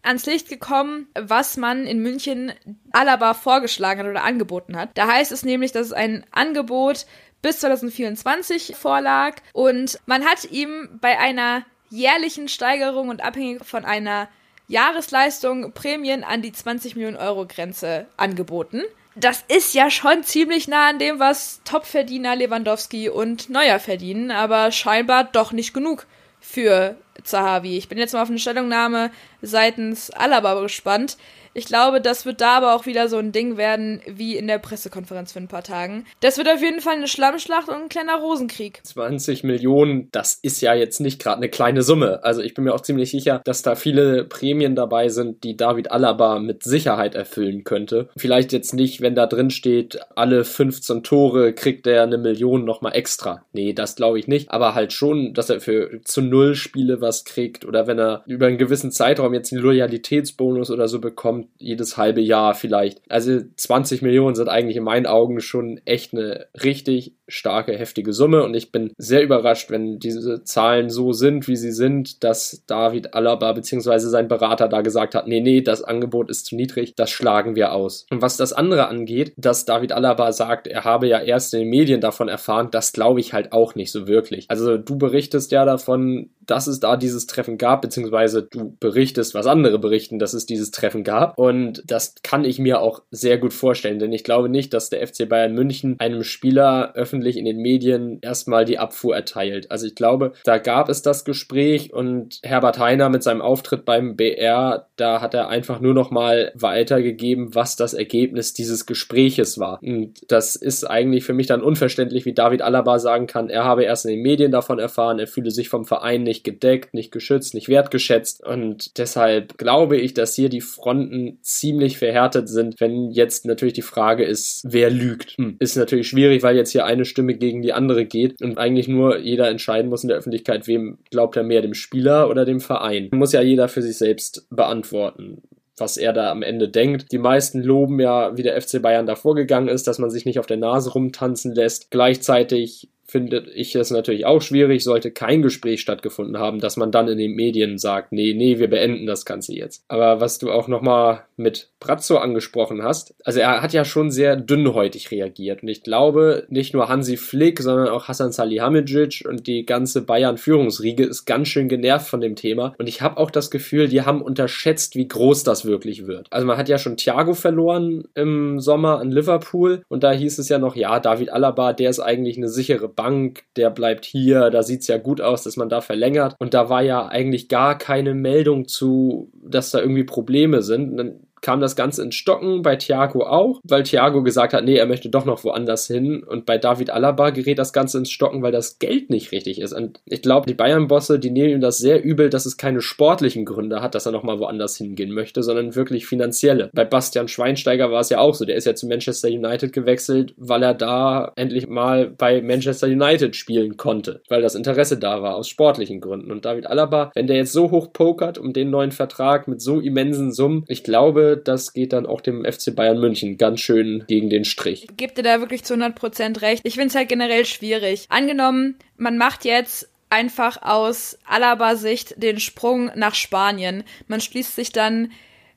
ans 0.07 0.25
Licht 0.25 0.49
gekommen, 0.49 1.07
was 1.13 1.57
man 1.57 1.85
in 1.85 1.99
München 1.99 2.53
Alaba 2.91 3.33
vorgeschlagen 3.33 4.01
hat 4.01 4.07
oder 4.07 4.23
angeboten 4.23 4.77
hat. 4.77 4.89
Da 4.95 5.07
heißt 5.07 5.31
es 5.31 5.43
nämlich, 5.43 5.71
dass 5.71 5.87
es 5.87 5.93
ein 5.93 6.25
Angebot 6.31 7.05
bis 7.41 7.59
2024 7.59 8.75
vorlag 8.75 9.35
und 9.53 9.99
man 10.05 10.25
hat 10.25 10.45
ihm 10.51 10.89
bei 10.99 11.19
einer 11.19 11.63
jährlichen 11.89 12.47
Steigerung 12.47 13.09
und 13.09 13.23
abhängig 13.23 13.63
von 13.63 13.85
einer 13.85 14.27
Jahresleistung 14.67 15.71
Prämien 15.71 16.23
an 16.23 16.41
die 16.41 16.51
20 16.51 16.95
Millionen 16.95 17.17
Euro 17.17 17.45
Grenze 17.45 18.07
angeboten. 18.17 18.83
Das 19.15 19.43
ist 19.47 19.73
ja 19.73 19.89
schon 19.89 20.23
ziemlich 20.23 20.67
nah 20.67 20.89
an 20.89 20.99
dem, 20.99 21.19
was 21.19 21.61
Topverdiener 21.63 22.35
Lewandowski 22.35 23.09
und 23.09 23.49
Neuer 23.49 23.79
verdienen, 23.79 24.29
aber 24.29 24.71
scheinbar 24.71 25.23
doch 25.23 25.51
nicht 25.51 25.73
genug 25.73 26.05
für 26.39 26.97
Zahavi. 27.27 27.77
Ich 27.77 27.89
bin 27.89 27.97
jetzt 27.97 28.13
mal 28.13 28.23
auf 28.23 28.29
eine 28.29 28.39
Stellungnahme 28.39 29.11
seitens 29.41 30.09
Alaba 30.09 30.59
gespannt. 30.61 31.17
Ich 31.57 31.65
glaube, 31.65 32.01
das 32.01 32.27
wird 32.27 32.39
da 32.39 32.57
aber 32.57 32.75
auch 32.75 32.85
wieder 32.85 33.09
so 33.09 33.17
ein 33.17 33.31
Ding 33.31 33.57
werden 33.57 33.99
wie 34.05 34.37
in 34.37 34.45
der 34.45 34.59
Pressekonferenz 34.59 35.33
für 35.33 35.39
ein 35.39 35.47
paar 35.47 35.63
Tagen. 35.63 36.05
Das 36.19 36.37
wird 36.37 36.47
auf 36.47 36.61
jeden 36.61 36.81
Fall 36.81 36.93
eine 36.93 37.07
Schlammschlacht 37.07 37.67
und 37.67 37.73
ein 37.73 37.89
kleiner 37.89 38.17
Rosenkrieg. 38.19 38.81
20 38.83 39.43
Millionen, 39.43 40.09
das 40.11 40.37
ist 40.39 40.61
ja 40.61 40.75
jetzt 40.75 40.99
nicht 40.99 41.19
gerade 41.19 41.37
eine 41.37 41.49
kleine 41.49 41.81
Summe. 41.81 42.23
Also 42.23 42.43
ich 42.43 42.53
bin 42.53 42.65
mir 42.65 42.75
auch 42.75 42.81
ziemlich 42.81 43.09
sicher, 43.09 43.41
dass 43.43 43.63
da 43.63 43.73
viele 43.73 44.25
Prämien 44.25 44.75
dabei 44.75 45.09
sind, 45.09 45.43
die 45.43 45.57
David 45.57 45.89
Alaba 45.89 46.37
mit 46.37 46.61
Sicherheit 46.61 47.15
erfüllen 47.15 47.63
könnte. 47.63 48.09
Vielleicht 48.15 48.53
jetzt 48.53 48.75
nicht, 48.75 49.01
wenn 49.01 49.15
da 49.15 49.25
drin 49.25 49.49
steht, 49.49 49.97
alle 50.15 50.43
15 50.43 51.01
Tore 51.01 51.53
kriegt 51.53 51.87
er 51.87 52.03
eine 52.03 52.19
Million 52.19 52.65
nochmal 52.65 52.95
extra. 52.95 53.43
Nee, 53.53 53.73
das 53.73 53.95
glaube 53.95 54.19
ich 54.19 54.27
nicht. 54.27 54.51
Aber 54.51 54.75
halt 54.75 54.93
schon, 54.93 55.33
dass 55.33 55.49
er 55.49 55.59
für 55.59 56.01
zu 56.03 56.21
null 56.21 56.53
Spiele 56.53 57.01
was 57.01 57.25
kriegt 57.25 57.65
oder 57.65 57.87
wenn 57.87 57.97
er 57.97 58.21
über 58.27 58.45
einen 58.45 58.59
gewissen 58.59 58.91
Zeitraum 58.91 59.33
jetzt 59.33 59.51
einen 59.51 59.63
Loyalitätsbonus 59.63 60.69
oder 60.69 60.87
so 60.87 61.01
bekommt, 61.01 61.46
jedes 61.57 61.97
halbe 61.97 62.21
Jahr 62.21 62.53
vielleicht. 62.53 63.01
Also 63.09 63.39
20 63.55 64.01
Millionen 64.01 64.35
sind 64.35 64.49
eigentlich 64.49 64.77
in 64.77 64.83
meinen 64.83 65.05
Augen 65.05 65.39
schon 65.39 65.79
echt 65.85 66.13
eine 66.13 66.47
richtig 66.61 67.13
starke, 67.27 67.77
heftige 67.77 68.13
Summe 68.13 68.43
und 68.43 68.53
ich 68.53 68.71
bin 68.71 68.93
sehr 68.97 69.21
überrascht, 69.21 69.69
wenn 69.69 69.99
diese 69.99 70.43
Zahlen 70.43 70.89
so 70.89 71.11
sind, 71.11 71.47
wie 71.47 71.57
sie 71.57 71.71
sind, 71.71 72.23
dass 72.23 72.63
David 72.67 73.13
Alaba 73.13 73.51
bzw. 73.51 73.99
sein 73.99 74.27
Berater 74.27 74.67
da 74.69 74.81
gesagt 74.81 75.13
hat, 75.13 75.27
nee, 75.27 75.41
nee, 75.41 75.61
das 75.61 75.83
Angebot 75.83 76.29
ist 76.29 76.45
zu 76.45 76.55
niedrig, 76.55 76.95
das 76.95 77.09
schlagen 77.09 77.55
wir 77.55 77.73
aus. 77.73 78.05
Und 78.09 78.21
was 78.21 78.37
das 78.37 78.53
andere 78.53 78.87
angeht, 78.87 79.33
dass 79.35 79.65
David 79.65 79.91
Alaba 79.91 80.31
sagt, 80.31 80.67
er 80.67 80.85
habe 80.85 81.07
ja 81.07 81.19
erst 81.19 81.53
in 81.53 81.61
den 81.61 81.69
Medien 81.69 82.01
davon 82.01 82.29
erfahren, 82.29 82.69
das 82.71 82.93
glaube 82.93 83.19
ich 83.19 83.33
halt 83.33 83.51
auch 83.51 83.75
nicht 83.75 83.91
so 83.91 84.07
wirklich. 84.07 84.45
Also 84.49 84.77
du 84.77 84.97
berichtest 84.97 85.51
ja 85.51 85.65
davon, 85.65 86.29
dass 86.45 86.67
es 86.67 86.79
da 86.79 86.95
dieses 86.95 87.27
Treffen 87.27 87.57
gab, 87.57 87.81
beziehungsweise 87.81 88.43
du 88.43 88.75
berichtest, 88.79 89.33
was 89.33 89.47
andere 89.47 89.79
berichten, 89.79 90.17
dass 90.17 90.33
es 90.33 90.45
dieses 90.45 90.71
Treffen 90.71 91.03
gab. 91.03 91.36
Und 91.37 91.83
das 91.85 92.15
kann 92.23 92.45
ich 92.45 92.57
mir 92.57 92.81
auch 92.81 93.03
sehr 93.11 93.37
gut 93.37 93.53
vorstellen, 93.53 93.99
denn 93.99 94.11
ich 94.11 94.23
glaube 94.23 94.49
nicht, 94.49 94.73
dass 94.73 94.89
der 94.89 95.05
FC 95.05 95.29
Bayern 95.29 95.53
München 95.53 95.95
einem 95.99 96.23
Spieler 96.23 96.93
öffentlich 96.95 97.37
in 97.37 97.45
den 97.45 97.57
Medien 97.57 98.17
erstmal 98.23 98.65
die 98.65 98.79
Abfuhr 98.79 99.15
erteilt. 99.15 99.69
Also 99.69 99.85
ich 99.85 99.93
glaube, 99.93 100.33
da 100.45 100.57
gab 100.57 100.89
es 100.89 101.03
das 101.03 101.25
Gespräch 101.25 101.93
und 101.93 102.39
Herbert 102.41 102.79
Heiner 102.79 103.09
mit 103.09 103.21
seinem 103.21 103.43
Auftritt 103.43 103.85
beim 103.85 104.15
BR, 104.15 104.87
da 104.95 105.21
hat 105.21 105.35
er 105.35 105.49
einfach 105.49 105.79
nur 105.79 105.93
noch 105.93 106.09
mal 106.09 106.51
weitergegeben, 106.55 107.53
was 107.53 107.75
das 107.75 107.93
Ergebnis 107.93 108.55
dieses 108.55 108.87
Gespräches 108.87 109.59
war. 109.59 109.79
Und 109.83 110.31
das 110.31 110.55
ist 110.55 110.85
eigentlich 110.85 111.23
für 111.23 111.33
mich 111.33 111.45
dann 111.45 111.61
unverständlich, 111.61 112.25
wie 112.25 112.33
David 112.33 112.63
Alaba 112.63 112.97
sagen 112.97 113.27
kann, 113.27 113.51
er 113.51 113.63
habe 113.63 113.83
erst 113.83 114.05
in 114.05 114.11
den 114.11 114.23
Medien 114.23 114.51
davon 114.51 114.79
erfahren, 114.79 115.19
er 115.19 115.27
fühle 115.27 115.51
sich 115.51 115.69
vom 115.69 115.85
Verein 115.85 116.23
nicht 116.23 116.43
gedeckt, 116.43 116.95
nicht 116.95 117.11
geschützt, 117.11 117.53
nicht 117.53 117.69
wertgeschätzt 117.69 118.43
und 118.43 118.97
deshalb 118.97 119.59
glaube 119.59 119.97
ich, 119.97 120.15
dass 120.15 120.33
hier 120.33 120.49
die 120.49 120.61
Fronten 120.61 121.26
ziemlich 121.41 121.97
verhärtet 121.97 122.49
sind, 122.49 122.79
wenn 122.79 123.11
jetzt 123.11 123.45
natürlich 123.45 123.73
die 123.73 123.81
Frage 123.81 124.23
ist, 124.23 124.61
wer 124.65 124.89
lügt. 124.89 125.37
Hm. 125.37 125.57
Ist 125.59 125.77
natürlich 125.77 126.07
schwierig, 126.07 126.43
weil 126.43 126.55
jetzt 126.55 126.71
hier 126.71 126.85
eine 126.85 127.05
Stimme 127.05 127.35
gegen 127.35 127.61
die 127.61 127.73
andere 127.73 128.05
geht 128.05 128.41
und 128.41 128.57
eigentlich 128.57 128.87
nur 128.87 129.19
jeder 129.19 129.49
entscheiden 129.49 129.89
muss 129.89 130.03
in 130.03 130.09
der 130.09 130.17
Öffentlichkeit, 130.17 130.67
wem 130.67 130.99
glaubt 131.11 131.35
er 131.35 131.43
mehr, 131.43 131.61
dem 131.61 131.73
Spieler 131.73 132.29
oder 132.29 132.45
dem 132.45 132.59
Verein. 132.59 133.09
Muss 133.11 133.33
ja 133.33 133.41
jeder 133.41 133.67
für 133.67 133.81
sich 133.81 133.97
selbst 133.97 134.47
beantworten 134.49 135.41
was 135.79 135.97
er 135.97 136.11
da 136.11 136.31
am 136.31 136.41
Ende 136.41 136.69
denkt. 136.69 137.11
Die 137.11 137.19
meisten 137.19 137.61
loben 137.61 137.99
ja, 137.99 138.35
wie 138.35 138.43
der 138.43 138.59
FC 138.59 138.81
Bayern 138.81 139.05
da 139.05 139.15
vorgegangen 139.15 139.69
ist, 139.69 139.87
dass 139.87 139.99
man 139.99 140.09
sich 140.09 140.25
nicht 140.25 140.39
auf 140.39 140.47
der 140.47 140.57
Nase 140.57 140.91
rumtanzen 140.91 141.53
lässt. 141.53 141.91
Gleichzeitig 141.91 142.89
finde 143.09 143.45
ich 143.53 143.73
es 143.75 143.89
natürlich 143.89 144.25
auch 144.25 144.41
schwierig, 144.41 144.83
sollte 144.83 145.11
kein 145.11 145.41
Gespräch 145.41 145.79
stattgefunden 145.79 146.37
haben, 146.37 146.59
dass 146.59 146.75
man 146.75 146.91
dann 146.91 147.07
in 147.07 147.17
den 147.17 147.35
Medien 147.35 147.77
sagt, 147.77 148.11
nee, 148.11 148.33
nee, 148.33 148.59
wir 148.59 148.69
beenden 148.69 149.05
das 149.05 149.25
Ganze 149.25 149.53
jetzt. 149.53 149.83
Aber 149.87 150.19
was 150.19 150.39
du 150.39 150.51
auch 150.51 150.67
nochmal 150.67 151.23
mit 151.37 151.69
Brazzo 151.79 152.17
angesprochen 152.17 152.83
hast, 152.83 153.15
also 153.23 153.39
er 153.39 153.61
hat 153.61 153.71
ja 153.71 153.85
schon 153.85 154.11
sehr 154.11 154.35
dünnhäutig 154.35 155.11
reagiert 155.11 155.63
und 155.63 155.69
ich 155.69 155.83
glaube, 155.83 156.45
nicht 156.49 156.73
nur 156.73 156.89
Hansi 156.89 157.15
Flick, 157.15 157.61
sondern 157.61 157.87
auch 157.89 158.07
Hassan 158.07 158.31
Salihamidzic 158.31 159.23
und 159.27 159.47
die 159.47 159.65
ganze 159.65 160.01
Bayern-Führungsriege 160.01 161.05
ist 161.05 161.25
ganz 161.25 161.47
schön 161.47 161.69
genervt 161.69 162.09
von 162.09 162.19
dem 162.19 162.35
Thema 162.35 162.73
und 162.77 162.89
ich 162.89 163.01
habe 163.01 163.17
auch 163.17 163.31
das 163.31 163.51
Gefühl, 163.51 163.87
die 163.87 164.01
haben 164.01 164.21
unterschätzt, 164.21 164.95
wie 164.95 165.07
groß 165.07 165.43
das 165.43 165.65
wirklich 165.65 166.07
wird. 166.07 166.27
Also 166.31 166.45
man 166.45 166.57
hat 166.57 166.67
ja 166.67 166.77
schon 166.77 166.97
Thiago 166.97 167.33
verloren 167.33 168.05
im 168.15 168.59
Sommer 168.59 168.99
an 168.99 169.11
Liverpool 169.11 169.83
und 169.87 170.03
da 170.03 170.11
hieß 170.11 170.39
es 170.39 170.49
ja 170.49 170.57
noch, 170.57 170.75
ja, 170.75 170.99
David 170.99 171.31
Alaba, 171.31 171.71
der 171.71 171.89
ist 171.89 171.99
eigentlich 171.99 172.37
eine 172.37 172.49
sichere 172.49 172.89
Bank, 172.97 173.43
der 173.55 173.69
bleibt 173.69 174.03
hier, 174.03 174.49
da 174.49 174.63
sieht 174.63 174.81
es 174.81 174.87
ja 174.87 174.97
gut 174.97 175.21
aus, 175.21 175.43
dass 175.43 175.55
man 175.55 175.69
da 175.69 175.79
verlängert. 175.79 176.35
Und 176.39 176.53
da 176.53 176.69
war 176.69 176.81
ja 176.81 177.07
eigentlich 177.07 177.47
gar 177.47 177.77
keine 177.77 178.13
Meldung 178.13 178.67
zu, 178.67 179.31
dass 179.41 179.71
da 179.71 179.79
irgendwie 179.79 180.03
Probleme 180.03 180.61
sind. 180.63 180.91
Und 180.91 180.97
dann 180.97 181.26
kam 181.41 181.59
das 181.59 181.75
Ganze 181.75 182.03
ins 182.03 182.15
Stocken, 182.15 182.61
bei 182.61 182.75
Thiago 182.75 183.25
auch, 183.25 183.59
weil 183.63 183.83
Thiago 183.83 184.23
gesagt 184.23 184.53
hat, 184.53 184.63
nee, 184.63 184.75
er 184.75 184.85
möchte 184.85 185.09
doch 185.09 185.25
noch 185.25 185.43
woanders 185.43 185.87
hin. 185.87 186.23
Und 186.23 186.45
bei 186.45 186.57
David 186.57 186.89
Alaba 186.89 187.29
gerät 187.29 187.59
das 187.59 187.73
Ganze 187.73 187.99
ins 187.99 188.11
Stocken, 188.11 188.41
weil 188.41 188.51
das 188.51 188.79
Geld 188.79 189.09
nicht 189.09 189.31
richtig 189.31 189.61
ist. 189.61 189.73
Und 189.73 189.99
ich 190.05 190.21
glaube, 190.21 190.47
die 190.47 190.53
Bayern-Bosse, 190.53 191.19
die 191.19 191.31
nehmen 191.31 191.49
ihm 191.49 191.61
das 191.61 191.77
sehr 191.77 192.03
übel, 192.03 192.29
dass 192.29 192.45
es 192.45 192.57
keine 192.57 192.81
sportlichen 192.81 193.45
Gründe 193.45 193.81
hat, 193.81 193.95
dass 193.95 194.05
er 194.05 194.11
nochmal 194.11 194.39
woanders 194.39 194.77
hingehen 194.77 195.11
möchte, 195.11 195.43
sondern 195.43 195.75
wirklich 195.75 196.05
finanzielle. 196.07 196.69
Bei 196.73 196.85
Bastian 196.85 197.27
Schweinsteiger 197.27 197.91
war 197.91 198.01
es 198.01 198.09
ja 198.09 198.19
auch 198.19 198.33
so. 198.33 198.45
Der 198.45 198.55
ist 198.55 198.65
ja 198.65 198.75
zu 198.75 198.87
Manchester 198.87 199.27
United 199.27 199.73
gewechselt, 199.73 200.33
weil 200.37 200.63
er 200.63 200.73
da 200.73 201.31
endlich 201.35 201.67
mal 201.67 202.09
bei 202.09 202.41
Manchester 202.41 202.87
United 202.87 203.35
spielen 203.35 203.77
konnte, 203.77 204.21
weil 204.29 204.41
das 204.41 204.55
Interesse 204.55 204.97
da 204.97 205.21
war, 205.21 205.35
aus 205.35 205.47
sportlichen 205.47 206.01
Gründen. 206.01 206.31
Und 206.31 206.45
David 206.45 206.67
Alaba, 206.67 207.11
wenn 207.15 207.27
der 207.27 207.37
jetzt 207.37 207.53
so 207.53 207.71
hoch 207.71 207.91
pokert 207.93 208.37
um 208.37 208.53
den 208.53 208.69
neuen 208.69 208.91
Vertrag 208.91 209.47
mit 209.47 209.61
so 209.61 209.79
immensen 209.79 210.31
Summen, 210.31 210.63
ich 210.67 210.83
glaube, 210.83 211.26
das 211.35 211.73
geht 211.73 211.93
dann 211.93 212.05
auch 212.05 212.21
dem 212.21 212.45
FC 212.45 212.73
Bayern 212.75 212.99
München 212.99 213.37
ganz 213.37 213.59
schön 213.59 214.05
gegen 214.07 214.29
den 214.29 214.45
Strich. 214.45 214.87
Gibt 214.95 215.17
dir 215.17 215.23
da 215.23 215.39
wirklich 215.39 215.63
zu 215.63 215.73
100% 215.73 216.41
recht. 216.41 216.61
Ich 216.63 216.75
finde 216.75 216.87
es 216.87 216.95
halt 216.95 217.09
generell 217.09 217.45
schwierig. 217.45 218.05
Angenommen, 218.09 218.75
man 218.95 219.17
macht 219.17 219.43
jetzt 219.43 219.89
einfach 220.09 220.61
aus 220.61 221.17
Alaba-Sicht 221.25 222.21
den 222.21 222.39
Sprung 222.39 222.91
nach 222.95 223.15
Spanien. 223.15 223.83
Man 224.07 224.21
schließt 224.21 224.55
sich 224.55 224.71
dann 224.71 225.11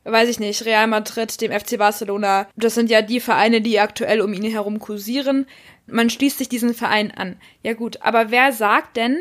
weiß 0.05 0.29
ich 0.29 0.41
nicht, 0.41 0.65
Real 0.65 0.87
Madrid, 0.87 1.41
dem 1.41 1.53
FC 1.53 1.79
Barcelona. 1.79 2.49
Das 2.57 2.75
sind 2.75 2.91
ja 2.91 3.03
die 3.03 3.21
Vereine, 3.21 3.61
die 3.61 3.79
aktuell 3.81 4.21
um 4.21 4.33
ihn 4.33 4.51
herum 4.51 4.79
kursieren. 4.79 5.47
Man 5.87 6.11
schließt 6.11 6.39
sich 6.39 6.49
diesen 6.49 6.75
Verein 6.75 7.11
an. 7.11 7.37
Ja 7.63 7.75
gut, 7.75 7.99
aber 8.03 8.31
wer 8.31 8.53
sagt 8.53 8.97
denn, 8.97 9.19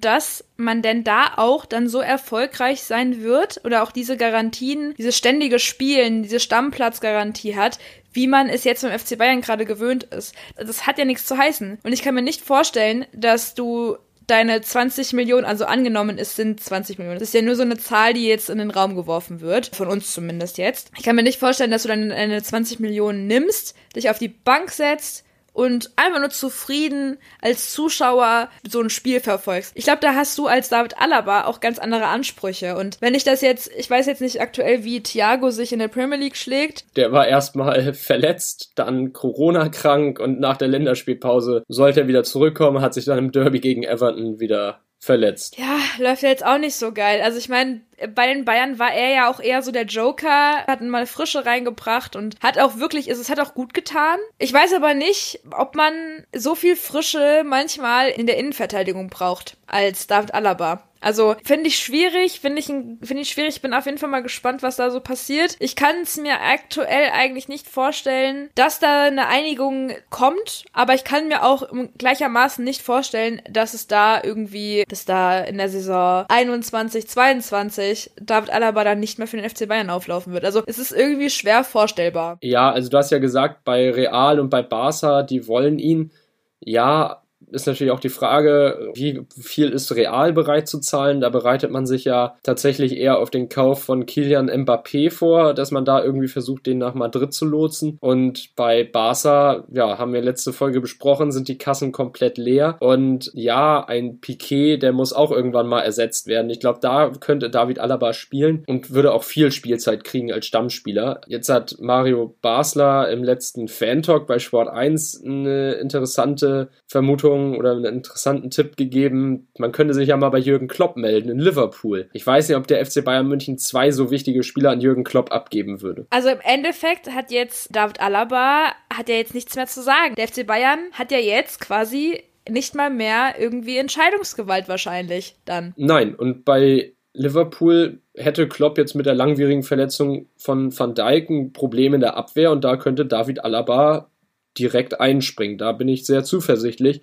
dass 0.00 0.44
man 0.56 0.82
denn 0.82 1.04
da 1.04 1.34
auch 1.36 1.64
dann 1.64 1.88
so 1.88 2.00
erfolgreich 2.00 2.82
sein 2.82 3.22
wird 3.22 3.60
oder 3.64 3.82
auch 3.82 3.92
diese 3.92 4.16
Garantien, 4.16 4.94
dieses 4.96 5.16
ständige 5.16 5.58
Spielen, 5.58 6.22
diese 6.22 6.40
Stammplatzgarantie 6.40 7.56
hat, 7.56 7.78
wie 8.12 8.26
man 8.26 8.48
es 8.48 8.64
jetzt 8.64 8.82
beim 8.82 8.98
FC 8.98 9.18
Bayern 9.18 9.40
gerade 9.40 9.64
gewöhnt 9.64 10.04
ist. 10.04 10.34
Das 10.56 10.86
hat 10.86 10.98
ja 10.98 11.04
nichts 11.04 11.26
zu 11.26 11.36
heißen. 11.36 11.78
Und 11.82 11.92
ich 11.92 12.02
kann 12.02 12.14
mir 12.14 12.22
nicht 12.22 12.42
vorstellen, 12.42 13.06
dass 13.12 13.54
du 13.54 13.96
deine 14.26 14.60
20 14.60 15.12
Millionen, 15.14 15.44
also 15.44 15.64
angenommen, 15.64 16.18
es 16.18 16.36
sind 16.36 16.62
20 16.62 16.98
Millionen. 16.98 17.18
Das 17.18 17.28
ist 17.28 17.34
ja 17.34 17.42
nur 17.42 17.56
so 17.56 17.62
eine 17.62 17.76
Zahl, 17.76 18.14
die 18.14 18.26
jetzt 18.26 18.50
in 18.50 18.58
den 18.58 18.70
Raum 18.70 18.94
geworfen 18.94 19.40
wird, 19.40 19.74
von 19.74 19.88
uns 19.88 20.12
zumindest 20.12 20.58
jetzt. 20.58 20.90
Ich 20.96 21.02
kann 21.02 21.16
mir 21.16 21.22
nicht 21.22 21.40
vorstellen, 21.40 21.70
dass 21.70 21.82
du 21.82 21.88
deine 21.88 22.42
20 22.42 22.80
Millionen 22.80 23.26
nimmst, 23.26 23.74
dich 23.96 24.10
auf 24.10 24.18
die 24.18 24.28
Bank 24.28 24.70
setzt 24.70 25.24
und 25.52 25.90
einfach 25.96 26.20
nur 26.20 26.30
zufrieden 26.30 27.18
als 27.40 27.72
Zuschauer 27.72 28.48
so 28.68 28.80
ein 28.80 28.90
Spiel 28.90 29.20
verfolgst. 29.20 29.72
Ich 29.74 29.84
glaube, 29.84 30.00
da 30.00 30.14
hast 30.14 30.36
du 30.38 30.46
als 30.46 30.68
David 30.68 30.98
Alaba 30.98 31.44
auch 31.44 31.60
ganz 31.60 31.78
andere 31.78 32.06
Ansprüche. 32.06 32.76
Und 32.76 33.00
wenn 33.00 33.14
ich 33.14 33.24
das 33.24 33.40
jetzt, 33.42 33.70
ich 33.76 33.88
weiß 33.88 34.06
jetzt 34.06 34.20
nicht 34.20 34.40
aktuell, 34.40 34.84
wie 34.84 35.02
Thiago 35.02 35.50
sich 35.50 35.72
in 35.72 35.78
der 35.78 35.88
Premier 35.88 36.18
League 36.18 36.36
schlägt. 36.36 36.84
Der 36.96 37.12
war 37.12 37.26
erstmal 37.26 37.94
verletzt, 37.94 38.72
dann 38.76 39.12
Corona 39.12 39.68
krank 39.68 40.18
und 40.18 40.40
nach 40.40 40.56
der 40.56 40.68
Länderspielpause 40.68 41.64
sollte 41.68 42.02
er 42.02 42.08
wieder 42.08 42.24
zurückkommen, 42.24 42.80
hat 42.80 42.94
sich 42.94 43.04
dann 43.04 43.18
im 43.18 43.32
Derby 43.32 43.60
gegen 43.60 43.82
Everton 43.82 44.40
wieder 44.40 44.80
verletzt. 45.02 45.58
Ja, 45.58 45.78
läuft 45.98 46.22
ja 46.22 46.28
jetzt 46.28 46.46
auch 46.46 46.58
nicht 46.58 46.76
so 46.76 46.92
geil. 46.92 47.20
Also 47.22 47.36
ich 47.36 47.48
meine, 47.48 47.80
bei 48.14 48.32
den 48.32 48.44
Bayern 48.44 48.78
war 48.78 48.92
er 48.92 49.10
ja 49.10 49.30
auch 49.30 49.40
eher 49.40 49.62
so 49.62 49.72
der 49.72 49.84
Joker, 49.84 50.64
hat 50.66 50.80
mal 50.80 51.06
Frische 51.06 51.46
reingebracht 51.46 52.16
und 52.16 52.36
hat 52.42 52.58
auch 52.58 52.78
wirklich, 52.78 53.08
es 53.08 53.30
hat 53.30 53.40
auch 53.40 53.54
gut 53.54 53.74
getan. 53.74 54.18
Ich 54.38 54.52
weiß 54.52 54.72
aber 54.74 54.94
nicht, 54.94 55.40
ob 55.50 55.74
man 55.74 55.92
so 56.34 56.54
viel 56.54 56.76
Frische 56.76 57.42
manchmal 57.44 58.08
in 58.08 58.26
der 58.26 58.36
Innenverteidigung 58.36 59.10
braucht 59.10 59.56
als 59.66 60.06
David 60.06 60.34
Alaba. 60.34 60.82
Also 61.02 61.34
finde 61.42 61.66
ich 61.66 61.78
schwierig, 61.78 62.40
finde 62.40 62.60
ich, 62.60 62.66
finde 62.66 63.20
ich 63.20 63.30
schwierig. 63.30 63.60
Bin 63.60 63.74
auf 63.74 63.86
jeden 63.86 63.98
Fall 63.98 64.08
mal 64.08 64.22
gespannt, 64.22 64.62
was 64.62 64.76
da 64.76 64.90
so 64.90 65.00
passiert. 65.00 65.56
Ich 65.58 65.74
kann 65.74 65.96
es 66.02 66.16
mir 66.16 66.40
aktuell 66.40 67.10
eigentlich 67.12 67.48
nicht 67.48 67.66
vorstellen, 67.66 68.50
dass 68.54 68.78
da 68.78 69.02
eine 69.02 69.26
Einigung 69.26 69.92
kommt, 70.10 70.64
aber 70.72 70.94
ich 70.94 71.02
kann 71.02 71.28
mir 71.28 71.42
auch 71.42 71.68
gleichermaßen 71.98 72.64
nicht 72.64 72.82
vorstellen, 72.82 73.42
dass 73.50 73.74
es 73.74 73.88
da 73.88 74.22
irgendwie, 74.22 74.84
dass 74.88 75.04
da 75.04 75.40
in 75.40 75.58
der 75.58 75.68
Saison 75.68 76.24
21, 76.28 77.08
22 77.08 77.91
David 78.20 78.50
Alaba 78.50 78.84
dann 78.84 79.00
nicht 79.00 79.18
mehr 79.18 79.26
für 79.26 79.36
den 79.36 79.48
FC 79.48 79.68
Bayern 79.68 79.90
auflaufen 79.90 80.32
wird. 80.32 80.44
Also 80.44 80.62
es 80.66 80.78
ist 80.78 80.92
irgendwie 80.92 81.30
schwer 81.30 81.64
vorstellbar. 81.64 82.38
Ja, 82.42 82.70
also 82.70 82.90
du 82.90 82.96
hast 82.96 83.10
ja 83.10 83.18
gesagt, 83.18 83.64
bei 83.64 83.90
Real 83.90 84.40
und 84.40 84.50
bei 84.50 84.62
Barca, 84.62 85.22
die 85.22 85.46
wollen 85.46 85.78
ihn. 85.78 86.12
Ja, 86.60 87.21
ist 87.52 87.66
natürlich 87.66 87.92
auch 87.92 88.00
die 88.00 88.08
Frage, 88.08 88.90
wie 88.94 89.20
viel 89.38 89.68
ist 89.70 89.94
real 89.94 90.32
bereit 90.32 90.68
zu 90.68 90.80
zahlen. 90.80 91.20
Da 91.20 91.28
bereitet 91.28 91.70
man 91.70 91.86
sich 91.86 92.04
ja 92.04 92.36
tatsächlich 92.42 92.96
eher 92.96 93.18
auf 93.18 93.30
den 93.30 93.48
Kauf 93.48 93.84
von 93.84 94.06
Kilian 94.06 94.50
Mbappé 94.50 95.10
vor, 95.10 95.54
dass 95.54 95.70
man 95.70 95.84
da 95.84 96.02
irgendwie 96.02 96.28
versucht, 96.28 96.66
den 96.66 96.78
nach 96.78 96.94
Madrid 96.94 97.32
zu 97.32 97.44
lotsen. 97.44 97.98
Und 98.00 98.54
bei 98.56 98.84
Barca, 98.84 99.64
ja, 99.72 99.98
haben 99.98 100.12
wir 100.12 100.22
letzte 100.22 100.52
Folge 100.52 100.80
besprochen, 100.80 101.32
sind 101.32 101.48
die 101.48 101.58
Kassen 101.58 101.92
komplett 101.92 102.38
leer. 102.38 102.76
Und 102.80 103.30
ja, 103.34 103.84
ein 103.84 104.20
Piquet, 104.20 104.78
der 104.78 104.92
muss 104.92 105.12
auch 105.12 105.30
irgendwann 105.30 105.68
mal 105.68 105.80
ersetzt 105.80 106.26
werden. 106.26 106.50
Ich 106.50 106.60
glaube, 106.60 106.78
da 106.80 107.10
könnte 107.20 107.50
David 107.50 107.78
Alaba 107.78 108.12
spielen 108.12 108.64
und 108.66 108.92
würde 108.92 109.12
auch 109.12 109.24
viel 109.24 109.52
Spielzeit 109.52 110.04
kriegen 110.04 110.32
als 110.32 110.46
Stammspieler. 110.46 111.20
Jetzt 111.26 111.48
hat 111.48 111.76
Mario 111.80 112.34
Basler 112.40 113.10
im 113.10 113.22
letzten 113.22 113.68
Fan-Talk 113.68 114.26
bei 114.26 114.38
Sport 114.38 114.68
1 114.68 115.22
eine 115.24 115.72
interessante 115.72 116.68
Vermutung 116.86 117.41
Empfehlung 117.42 117.58
oder 117.58 117.72
einen 117.72 117.84
interessanten 117.84 118.50
Tipp 118.50 118.76
gegeben. 118.76 119.48
Man 119.58 119.72
könnte 119.72 119.94
sich 119.94 120.08
ja 120.08 120.16
mal 120.16 120.30
bei 120.30 120.38
Jürgen 120.38 120.68
Klopp 120.68 120.96
melden 120.96 121.28
in 121.28 121.38
Liverpool. 121.38 122.08
Ich 122.12 122.26
weiß 122.26 122.48
nicht, 122.48 122.56
ob 122.56 122.66
der 122.66 122.84
FC 122.84 123.04
Bayern 123.04 123.28
München 123.28 123.58
zwei 123.58 123.90
so 123.90 124.10
wichtige 124.10 124.42
Spieler 124.42 124.70
an 124.70 124.80
Jürgen 124.80 125.04
Klopp 125.04 125.32
abgeben 125.32 125.82
würde. 125.82 126.06
Also 126.10 126.28
im 126.28 126.40
Endeffekt 126.42 127.10
hat 127.12 127.30
jetzt 127.30 127.74
David 127.74 128.00
Alaba 128.00 128.72
hat 128.92 129.08
ja 129.08 129.16
jetzt 129.16 129.34
nichts 129.34 129.56
mehr 129.56 129.66
zu 129.66 129.82
sagen. 129.82 130.14
Der 130.16 130.28
FC 130.28 130.46
Bayern 130.46 130.80
hat 130.92 131.10
ja 131.10 131.18
jetzt 131.18 131.60
quasi 131.60 132.22
nicht 132.48 132.74
mal 132.74 132.90
mehr 132.90 133.34
irgendwie 133.38 133.78
Entscheidungsgewalt 133.78 134.68
wahrscheinlich 134.68 135.36
dann. 135.44 135.74
Nein, 135.76 136.14
und 136.14 136.44
bei 136.44 136.92
Liverpool 137.14 138.00
hätte 138.14 138.48
Klopp 138.48 138.78
jetzt 138.78 138.94
mit 138.94 139.06
der 139.06 139.14
langwierigen 139.14 139.62
Verletzung 139.62 140.26
von 140.36 140.76
Van 140.76 140.94
Dijk 140.94 141.30
ein 141.30 141.52
Problem 141.52 141.94
in 141.94 142.00
der 142.00 142.16
Abwehr 142.16 142.50
und 142.50 142.64
da 142.64 142.76
könnte 142.76 143.06
David 143.06 143.44
Alaba 143.44 144.10
direkt 144.58 145.00
einspringen. 145.00 145.58
Da 145.58 145.72
bin 145.72 145.88
ich 145.88 146.04
sehr 146.04 146.24
zuversichtlich. 146.24 147.02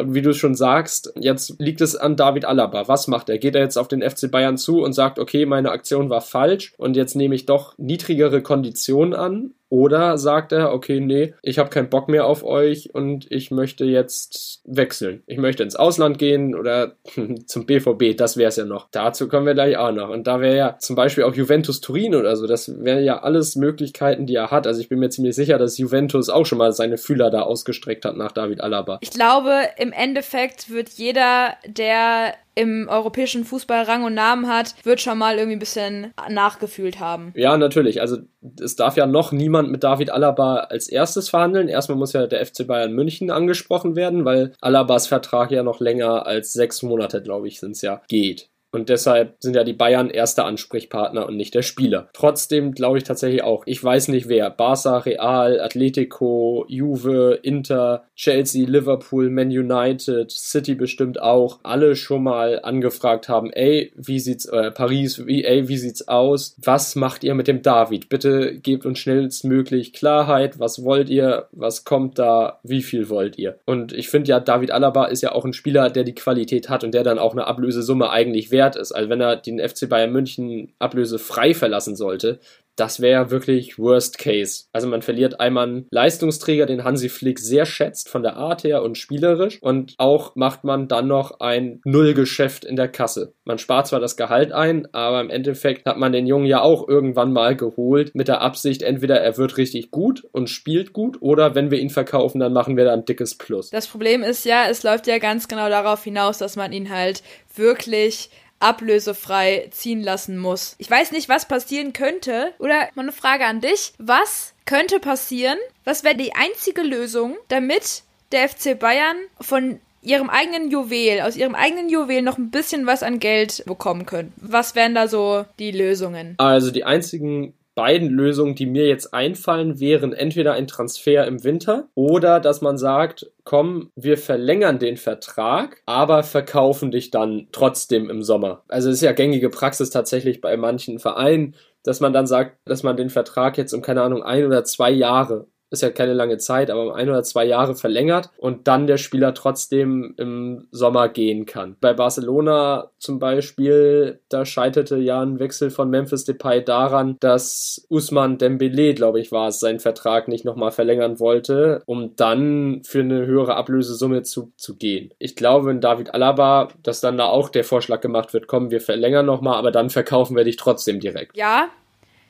Wie 0.00 0.22
du 0.22 0.32
schon 0.32 0.54
sagst, 0.54 1.12
jetzt 1.16 1.60
liegt 1.60 1.82
es 1.82 1.96
an 1.96 2.16
David 2.16 2.46
Alaba. 2.46 2.88
Was 2.88 3.08
macht 3.08 3.28
er? 3.28 3.38
Geht 3.38 3.54
er 3.54 3.60
jetzt 3.60 3.76
auf 3.76 3.88
den 3.88 4.02
FC 4.02 4.30
Bayern 4.30 4.56
zu 4.56 4.80
und 4.80 4.94
sagt, 4.94 5.18
okay, 5.18 5.44
meine 5.44 5.70
Aktion 5.70 6.08
war 6.08 6.22
falsch 6.22 6.72
und 6.78 6.96
jetzt 6.96 7.14
nehme 7.14 7.34
ich 7.34 7.44
doch 7.44 7.76
niedrigere 7.76 8.42
Konditionen 8.42 9.12
an? 9.12 9.54
Oder 9.72 10.18
sagt 10.18 10.52
er, 10.52 10.74
okay, 10.74 11.00
nee, 11.00 11.32
ich 11.40 11.58
habe 11.58 11.70
keinen 11.70 11.88
Bock 11.88 12.06
mehr 12.06 12.26
auf 12.26 12.44
euch 12.44 12.94
und 12.94 13.32
ich 13.32 13.50
möchte 13.50 13.86
jetzt 13.86 14.60
wechseln. 14.66 15.22
Ich 15.26 15.38
möchte 15.38 15.62
ins 15.62 15.76
Ausland 15.76 16.18
gehen 16.18 16.54
oder 16.54 16.96
zum 17.46 17.64
BVB, 17.64 18.14
das 18.14 18.36
wäre 18.36 18.50
es 18.50 18.56
ja 18.56 18.66
noch. 18.66 18.88
Dazu 18.90 19.28
kommen 19.28 19.46
wir 19.46 19.54
gleich 19.54 19.78
auch 19.78 19.92
noch. 19.92 20.10
Und 20.10 20.26
da 20.26 20.42
wäre 20.42 20.58
ja 20.58 20.76
zum 20.78 20.94
Beispiel 20.94 21.24
auch 21.24 21.34
Juventus 21.34 21.80
Turin 21.80 22.14
oder 22.14 22.36
so, 22.36 22.46
das 22.46 22.84
wären 22.84 23.02
ja 23.02 23.22
alles 23.22 23.56
Möglichkeiten, 23.56 24.26
die 24.26 24.34
er 24.34 24.50
hat. 24.50 24.66
Also 24.66 24.78
ich 24.78 24.90
bin 24.90 24.98
mir 24.98 25.08
ziemlich 25.08 25.34
sicher, 25.34 25.56
dass 25.56 25.78
Juventus 25.78 26.28
auch 26.28 26.44
schon 26.44 26.58
mal 26.58 26.72
seine 26.72 26.98
Fühler 26.98 27.30
da 27.30 27.40
ausgestreckt 27.40 28.04
hat 28.04 28.14
nach 28.14 28.32
David 28.32 28.60
Alaba. 28.60 28.98
Ich 29.00 29.12
glaube, 29.12 29.54
im 29.78 29.92
Endeffekt 29.92 30.68
wird 30.68 30.90
jeder, 30.90 31.54
der 31.66 32.34
im 32.54 32.86
europäischen 32.88 33.44
Fußball 33.44 33.84
Rang 33.84 34.04
und 34.04 34.14
Namen 34.14 34.48
hat, 34.48 34.74
wird 34.84 35.00
schon 35.00 35.18
mal 35.18 35.36
irgendwie 35.36 35.56
ein 35.56 35.60
bisschen 35.60 36.12
nachgefühlt 36.28 37.00
haben. 37.00 37.32
Ja, 37.34 37.56
natürlich. 37.56 38.00
Also 38.00 38.18
es 38.60 38.76
darf 38.76 38.96
ja 38.96 39.06
noch 39.06 39.32
niemand 39.32 39.70
mit 39.70 39.84
David 39.84 40.10
Alaba 40.10 40.56
als 40.56 40.88
erstes 40.88 41.30
verhandeln. 41.30 41.68
Erstmal 41.68 41.98
muss 41.98 42.12
ja 42.12 42.26
der 42.26 42.44
FC 42.44 42.66
Bayern 42.66 42.92
München 42.92 43.30
angesprochen 43.30 43.96
werden, 43.96 44.24
weil 44.24 44.52
Alabas 44.60 45.06
Vertrag 45.06 45.50
ja 45.50 45.62
noch 45.62 45.80
länger 45.80 46.26
als 46.26 46.52
sechs 46.52 46.82
Monate, 46.82 47.22
glaube 47.22 47.48
ich, 47.48 47.60
sind 47.60 47.72
es 47.72 47.82
ja, 47.82 48.02
geht. 48.08 48.51
Und 48.72 48.88
deshalb 48.88 49.36
sind 49.40 49.54
ja 49.54 49.64
die 49.64 49.74
Bayern 49.74 50.08
erster 50.08 50.46
Ansprechpartner 50.46 51.26
und 51.26 51.36
nicht 51.36 51.54
der 51.54 51.62
Spieler. 51.62 52.08
Trotzdem 52.14 52.72
glaube 52.72 52.98
ich 52.98 53.04
tatsächlich 53.04 53.42
auch, 53.42 53.64
ich 53.66 53.82
weiß 53.82 54.08
nicht 54.08 54.28
wer, 54.28 54.50
Barca, 54.50 54.98
Real, 54.98 55.60
Atletico, 55.60 56.64
Juve, 56.68 57.38
Inter, 57.42 58.04
Chelsea, 58.16 58.66
Liverpool, 58.66 59.28
Man 59.28 59.48
United, 59.48 60.30
City 60.30 60.74
bestimmt 60.74 61.20
auch, 61.20 61.60
alle 61.62 61.96
schon 61.96 62.22
mal 62.22 62.60
angefragt 62.62 63.28
haben, 63.28 63.50
ey, 63.50 63.92
wie 63.94 64.20
sieht's, 64.20 64.46
äh, 64.46 64.70
Paris, 64.70 65.26
wie, 65.26 65.44
ey, 65.44 65.68
wie 65.68 65.76
sieht's 65.76 66.08
aus? 66.08 66.56
Was 66.62 66.96
macht 66.96 67.24
ihr 67.24 67.34
mit 67.34 67.48
dem 67.48 67.60
David? 67.60 68.08
Bitte 68.08 68.58
gebt 68.58 68.86
uns 68.86 68.98
schnellstmöglich 68.98 69.92
Klarheit, 69.92 70.58
was 70.58 70.82
wollt 70.82 71.10
ihr, 71.10 71.48
was 71.52 71.84
kommt 71.84 72.18
da, 72.18 72.60
wie 72.62 72.82
viel 72.82 73.10
wollt 73.10 73.36
ihr? 73.38 73.58
Und 73.66 73.92
ich 73.92 74.08
finde 74.08 74.30
ja, 74.30 74.40
David 74.40 74.70
Alaba 74.70 75.06
ist 75.06 75.22
ja 75.22 75.32
auch 75.32 75.44
ein 75.44 75.52
Spieler, 75.52 75.90
der 75.90 76.04
die 76.04 76.14
Qualität 76.14 76.70
hat 76.70 76.84
und 76.84 76.94
der 76.94 77.02
dann 77.02 77.18
auch 77.18 77.32
eine 77.32 77.46
Ablösesumme 77.46 78.08
eigentlich 78.08 78.50
wert 78.50 78.61
wert 78.62 78.76
ist. 78.76 78.92
Also 78.92 79.08
wenn 79.10 79.20
er 79.20 79.36
den 79.36 79.58
FC 79.58 79.88
Bayern 79.88 80.12
München 80.12 80.72
ablösefrei 80.78 81.54
verlassen 81.54 81.96
sollte, 81.96 82.38
das 82.76 83.00
wäre 83.00 83.30
wirklich 83.30 83.78
Worst 83.78 84.18
Case. 84.18 84.64
Also 84.72 84.88
man 84.88 85.02
verliert 85.02 85.40
einmal 85.40 85.66
einen 85.66 85.86
Leistungsträger, 85.90 86.66
den 86.66 86.84
Hansi 86.84 87.08
Flick 87.08 87.38
sehr 87.38 87.66
schätzt 87.66 88.08
von 88.08 88.22
der 88.22 88.36
Art 88.36 88.64
her 88.64 88.82
und 88.82 88.96
spielerisch 88.96 89.60
und 89.62 89.94
auch 89.98 90.34
macht 90.36 90.64
man 90.64 90.88
dann 90.88 91.06
noch 91.06 91.40
ein 91.40 91.80
Nullgeschäft 91.84 92.64
in 92.64 92.76
der 92.76 92.88
Kasse. 92.88 93.34
Man 93.44 93.58
spart 93.58 93.88
zwar 93.88 94.00
das 94.00 94.16
Gehalt 94.16 94.52
ein, 94.52 94.88
aber 94.94 95.20
im 95.20 95.30
Endeffekt 95.30 95.86
hat 95.86 95.98
man 95.98 96.12
den 96.12 96.26
Jungen 96.26 96.46
ja 96.46 96.62
auch 96.62 96.88
irgendwann 96.88 97.32
mal 97.32 97.56
geholt 97.56 98.14
mit 98.14 98.28
der 98.28 98.40
Absicht, 98.40 98.82
entweder 98.82 99.20
er 99.20 99.36
wird 99.36 99.58
richtig 99.58 99.90
gut 99.90 100.24
und 100.32 100.48
spielt 100.48 100.92
gut 100.92 101.20
oder 101.20 101.54
wenn 101.54 101.70
wir 101.70 101.78
ihn 101.78 101.90
verkaufen, 101.90 102.40
dann 102.40 102.52
machen 102.52 102.76
wir 102.76 102.84
da 102.84 102.94
ein 102.94 103.04
dickes 103.04 103.36
Plus. 103.36 103.70
Das 103.70 103.86
Problem 103.86 104.22
ist 104.22 104.44
ja, 104.44 104.66
es 104.70 104.82
läuft 104.82 105.06
ja 105.06 105.18
ganz 105.18 105.46
genau 105.46 105.68
darauf 105.68 106.02
hinaus, 106.04 106.38
dass 106.38 106.56
man 106.56 106.72
ihn 106.72 106.90
halt 106.90 107.22
wirklich 107.54 108.30
ablösefrei 108.62 109.68
ziehen 109.70 110.02
lassen 110.02 110.38
muss. 110.38 110.74
Ich 110.78 110.90
weiß 110.90 111.12
nicht, 111.12 111.28
was 111.28 111.46
passieren 111.46 111.92
könnte. 111.92 112.52
Oder 112.58 112.88
mal 112.94 113.02
eine 113.02 113.12
Frage 113.12 113.44
an 113.44 113.60
dich. 113.60 113.92
Was 113.98 114.54
könnte 114.64 115.00
passieren? 115.00 115.58
Was 115.84 116.04
wäre 116.04 116.16
die 116.16 116.34
einzige 116.34 116.82
Lösung, 116.82 117.36
damit 117.48 118.02
der 118.30 118.48
FC 118.48 118.78
Bayern 118.78 119.16
von 119.40 119.80
ihrem 120.02 120.30
eigenen 120.30 120.70
Juwel, 120.70 121.20
aus 121.20 121.36
ihrem 121.36 121.54
eigenen 121.54 121.88
Juwel 121.88 122.22
noch 122.22 122.36
ein 122.36 122.50
bisschen 122.50 122.86
was 122.86 123.02
an 123.02 123.20
Geld 123.20 123.62
bekommen 123.66 124.04
können. 124.04 124.32
Was 124.36 124.74
wären 124.74 124.94
da 124.94 125.06
so 125.06 125.44
die 125.58 125.70
Lösungen? 125.70 126.34
Also 126.38 126.70
die 126.72 126.84
einzigen 126.84 127.54
beiden 127.74 128.10
Lösungen, 128.10 128.54
die 128.54 128.66
mir 128.66 128.86
jetzt 128.86 129.14
einfallen, 129.14 129.80
wären 129.80 130.12
entweder 130.12 130.52
ein 130.52 130.66
Transfer 130.66 131.26
im 131.26 131.44
Winter 131.44 131.88
oder 131.94 132.40
dass 132.40 132.60
man 132.60 132.78
sagt, 132.78 133.30
komm, 133.44 133.90
wir 133.96 134.18
verlängern 134.18 134.78
den 134.78 134.96
Vertrag, 134.96 135.82
aber 135.86 136.22
verkaufen 136.22 136.90
dich 136.90 137.10
dann 137.10 137.48
trotzdem 137.52 138.10
im 138.10 138.22
Sommer. 138.22 138.62
Also 138.68 138.90
es 138.90 138.96
ist 138.96 139.02
ja 139.02 139.12
gängige 139.12 139.50
Praxis 139.50 139.90
tatsächlich 139.90 140.40
bei 140.40 140.56
manchen 140.56 140.98
Vereinen, 140.98 141.54
dass 141.84 142.00
man 142.00 142.12
dann 142.12 142.26
sagt, 142.26 142.56
dass 142.64 142.82
man 142.82 142.96
den 142.96 143.10
Vertrag 143.10 143.58
jetzt 143.58 143.72
um 143.72 143.82
keine 143.82 144.02
Ahnung 144.02 144.22
ein 144.22 144.46
oder 144.46 144.64
zwei 144.64 144.90
Jahre 144.90 145.46
ist 145.72 145.82
ja 145.82 145.90
keine 145.90 146.12
lange 146.12 146.38
Zeit, 146.38 146.70
aber 146.70 146.82
um 146.82 146.92
ein 146.92 147.08
oder 147.08 147.22
zwei 147.22 147.44
Jahre 147.44 147.74
verlängert 147.74 148.30
und 148.36 148.68
dann 148.68 148.86
der 148.86 148.98
Spieler 148.98 149.34
trotzdem 149.34 150.14
im 150.18 150.68
Sommer 150.70 151.08
gehen 151.08 151.46
kann. 151.46 151.76
Bei 151.80 151.94
Barcelona 151.94 152.90
zum 152.98 153.18
Beispiel, 153.18 154.20
da 154.28 154.44
scheiterte 154.44 154.96
ja 154.98 155.22
ein 155.22 155.38
Wechsel 155.38 155.70
von 155.70 155.90
Memphis 155.90 156.24
Depay 156.24 156.62
daran, 156.62 157.16
dass 157.20 157.86
Usman 157.88 158.38
Dembele, 158.38 158.94
glaube 158.94 159.20
ich, 159.20 159.32
war 159.32 159.48
es, 159.48 159.60
seinen 159.60 159.80
Vertrag 159.80 160.28
nicht 160.28 160.44
nochmal 160.44 160.72
verlängern 160.72 161.18
wollte, 161.18 161.82
um 161.86 162.14
dann 162.16 162.82
für 162.84 163.00
eine 163.00 163.26
höhere 163.26 163.56
Ablösesumme 163.56 164.22
zu, 164.22 164.52
zu 164.56 164.76
gehen. 164.76 165.12
Ich 165.18 165.36
glaube, 165.36 165.66
wenn 165.66 165.80
David 165.80 166.14
Alaba, 166.14 166.68
dass 166.82 167.00
dann 167.00 167.16
da 167.16 167.26
auch 167.26 167.48
der 167.48 167.64
Vorschlag 167.64 168.00
gemacht 168.00 168.34
wird, 168.34 168.46
komm, 168.46 168.70
wir 168.70 168.80
verlängern 168.80 169.26
nochmal, 169.26 169.56
aber 169.56 169.70
dann 169.70 169.90
verkaufen 169.90 170.36
wir 170.36 170.44
dich 170.44 170.56
trotzdem 170.56 171.00
direkt. 171.00 171.36
Ja, 171.36 171.70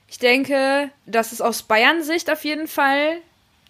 ich 0.09 0.19
denke, 0.19 0.91
dass 1.07 1.33
es 1.33 1.41
aus 1.41 1.63
Bayern 1.63 2.03
Sicht 2.03 2.31
auf 2.31 2.45
jeden 2.45 2.67
Fall 2.67 3.17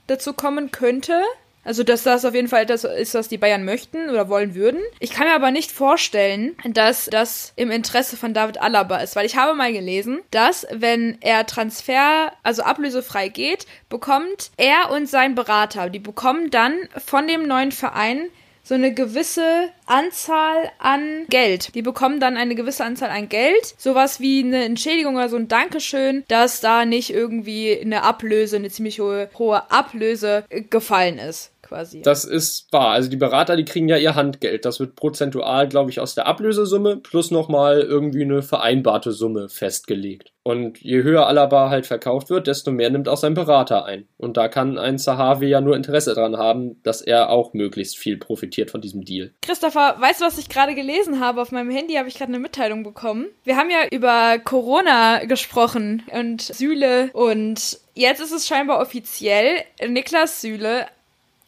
dazu 0.07 0.33
kommen 0.33 0.71
könnte. 0.71 1.23
Also, 1.65 1.85
dass 1.85 2.03
das 2.03 2.25
auf 2.25 2.35
jeden 2.35 2.49
Fall 2.49 2.67
das 2.67 2.83
ist, 2.83 3.15
was 3.15 3.29
die 3.29 3.39
Bayern 3.39 3.65
möchten 3.65 4.11
oder 4.11 4.29
wollen 4.29 4.57
würden. 4.57 4.81
Ich 4.99 5.11
kann 5.11 5.29
mir 5.29 5.35
aber 5.35 5.53
nicht 5.53 5.71
vorstellen, 5.71 6.57
dass 6.65 7.07
das 7.07 7.53
im 7.55 7.71
Interesse 7.71 8.17
von 8.17 8.35
David 8.35 8.61
Alaba 8.61 8.99
ist, 8.99 9.15
weil 9.15 9.27
ich 9.27 9.37
habe 9.37 9.55
mal 9.55 9.73
gelesen, 9.73 10.23
dass 10.33 10.67
wenn 10.73 11.19
er 11.21 11.47
Transfer, 11.47 12.33
also 12.43 12.63
ablösefrei 12.63 13.29
geht, 13.29 13.67
bekommt 13.89 14.51
er 14.57 14.91
und 14.91 15.09
sein 15.09 15.37
Berater, 15.37 15.89
die 15.89 16.01
bekommen 16.01 16.51
dann 16.51 16.75
von 17.07 17.29
dem 17.29 17.47
neuen 17.47 17.71
Verein 17.71 18.29
so 18.63 18.75
eine 18.75 18.95
gewisse 18.95 19.69
Anzahl 19.87 20.71
an 20.79 21.27
Geld. 21.29 21.75
Die 21.75 21.83
bekommen 21.83 22.21
dann 22.21 22.37
eine 22.37 22.55
gewisse 22.55 22.85
Anzahl 22.85 23.11
an 23.11 23.29
Geld. 23.29 23.75
Sowas 23.79 24.21
wie 24.21 24.41
eine 24.41 24.65
Entschädigung 24.65 25.17
oder 25.17 25.29
so 25.29 25.37
ein 25.37 25.49
Dankeschön, 25.49 26.25
dass 26.29 26.61
da 26.61 26.85
nicht 26.85 27.11
irgendwie 27.11 27.79
eine 27.81 28.03
Ablöse, 28.03 28.57
eine 28.57 28.71
ziemlich 28.71 29.01
hohe, 29.01 29.31
hohe 29.39 29.71
Ablöse 29.71 30.45
gefallen 30.71 31.19
ist 31.19 31.53
quasi. 31.73 32.03
Das 32.03 32.25
ist 32.25 32.73
wahr. 32.73 32.91
Also 32.91 33.09
die 33.09 33.17
Berater, 33.17 33.57
die 33.57 33.65
kriegen 33.65 33.89
ja 33.89 33.97
ihr 33.97 34.15
Handgeld. 34.15 34.65
Das 34.65 34.79
wird 34.79 34.95
prozentual, 34.97 35.69
glaube 35.69 35.91
ich, 35.91 36.01
aus 36.01 36.15
der 36.15 36.27
Ablösesumme 36.27 36.99
plus 36.99 37.31
nochmal 37.31 37.81
irgendwie 37.81 38.23
eine 38.23 38.43
vereinbarte 38.43 39.13
Summe 39.13 39.49
festgelegt. 39.49 40.33
Und 40.45 40.81
je 40.81 41.03
höher 41.05 41.27
Alaba 41.29 41.71
halt 41.71 41.87
verkauft 41.87 42.29
wird, 42.29 42.49
desto 42.49 42.73
mehr 42.73 42.91
nimmt 42.91 43.09
auch 43.09 43.17
sein 43.17 43.35
Berater 43.35 43.85
ein. 43.85 44.09
Und 44.17 44.37
da 44.37 44.49
kann 44.49 44.77
ein 44.77 44.99
Sahavi 44.99 45.47
ja 45.47 45.61
nur 45.61 45.77
Interesse 45.77 46.15
dran 46.15 46.37
haben, 46.37 46.83
dass 46.83 47.01
er 47.01 47.31
auch 47.31 47.55
möglichst 47.55 47.97
viel 47.97 48.17
profitiert 48.17 48.71
von 48.71 48.81
diesem 48.81 49.05
Deal. 49.05 49.31
Christopher, 49.43 49.97
weißt 50.01 50.21
du, 50.21 50.25
was 50.25 50.39
ich 50.39 50.49
gerade 50.49 50.75
gelesen 50.75 51.21
habe? 51.21 51.41
Auf 51.41 51.53
meinem 51.53 51.71
Handy 51.71 51.95
habe 51.95 52.09
ich 52.09 52.15
gerade 52.17 52.33
eine 52.33 52.41
Mitteilung 52.41 52.83
bekommen. 52.83 53.27
Wir 53.45 53.57
haben 53.57 53.71
ja 53.71 53.87
über 53.93 54.41
Corona 54.41 55.25
gesprochen 55.27 56.03
und 56.11 56.43
Süle 56.43 57.11
und 57.13 57.79
jetzt 57.95 58.21
ist 58.21 58.33
es 58.33 58.47
scheinbar 58.49 58.81
offiziell. 58.81 59.63
Niklas 59.87 60.41
Süle 60.41 60.87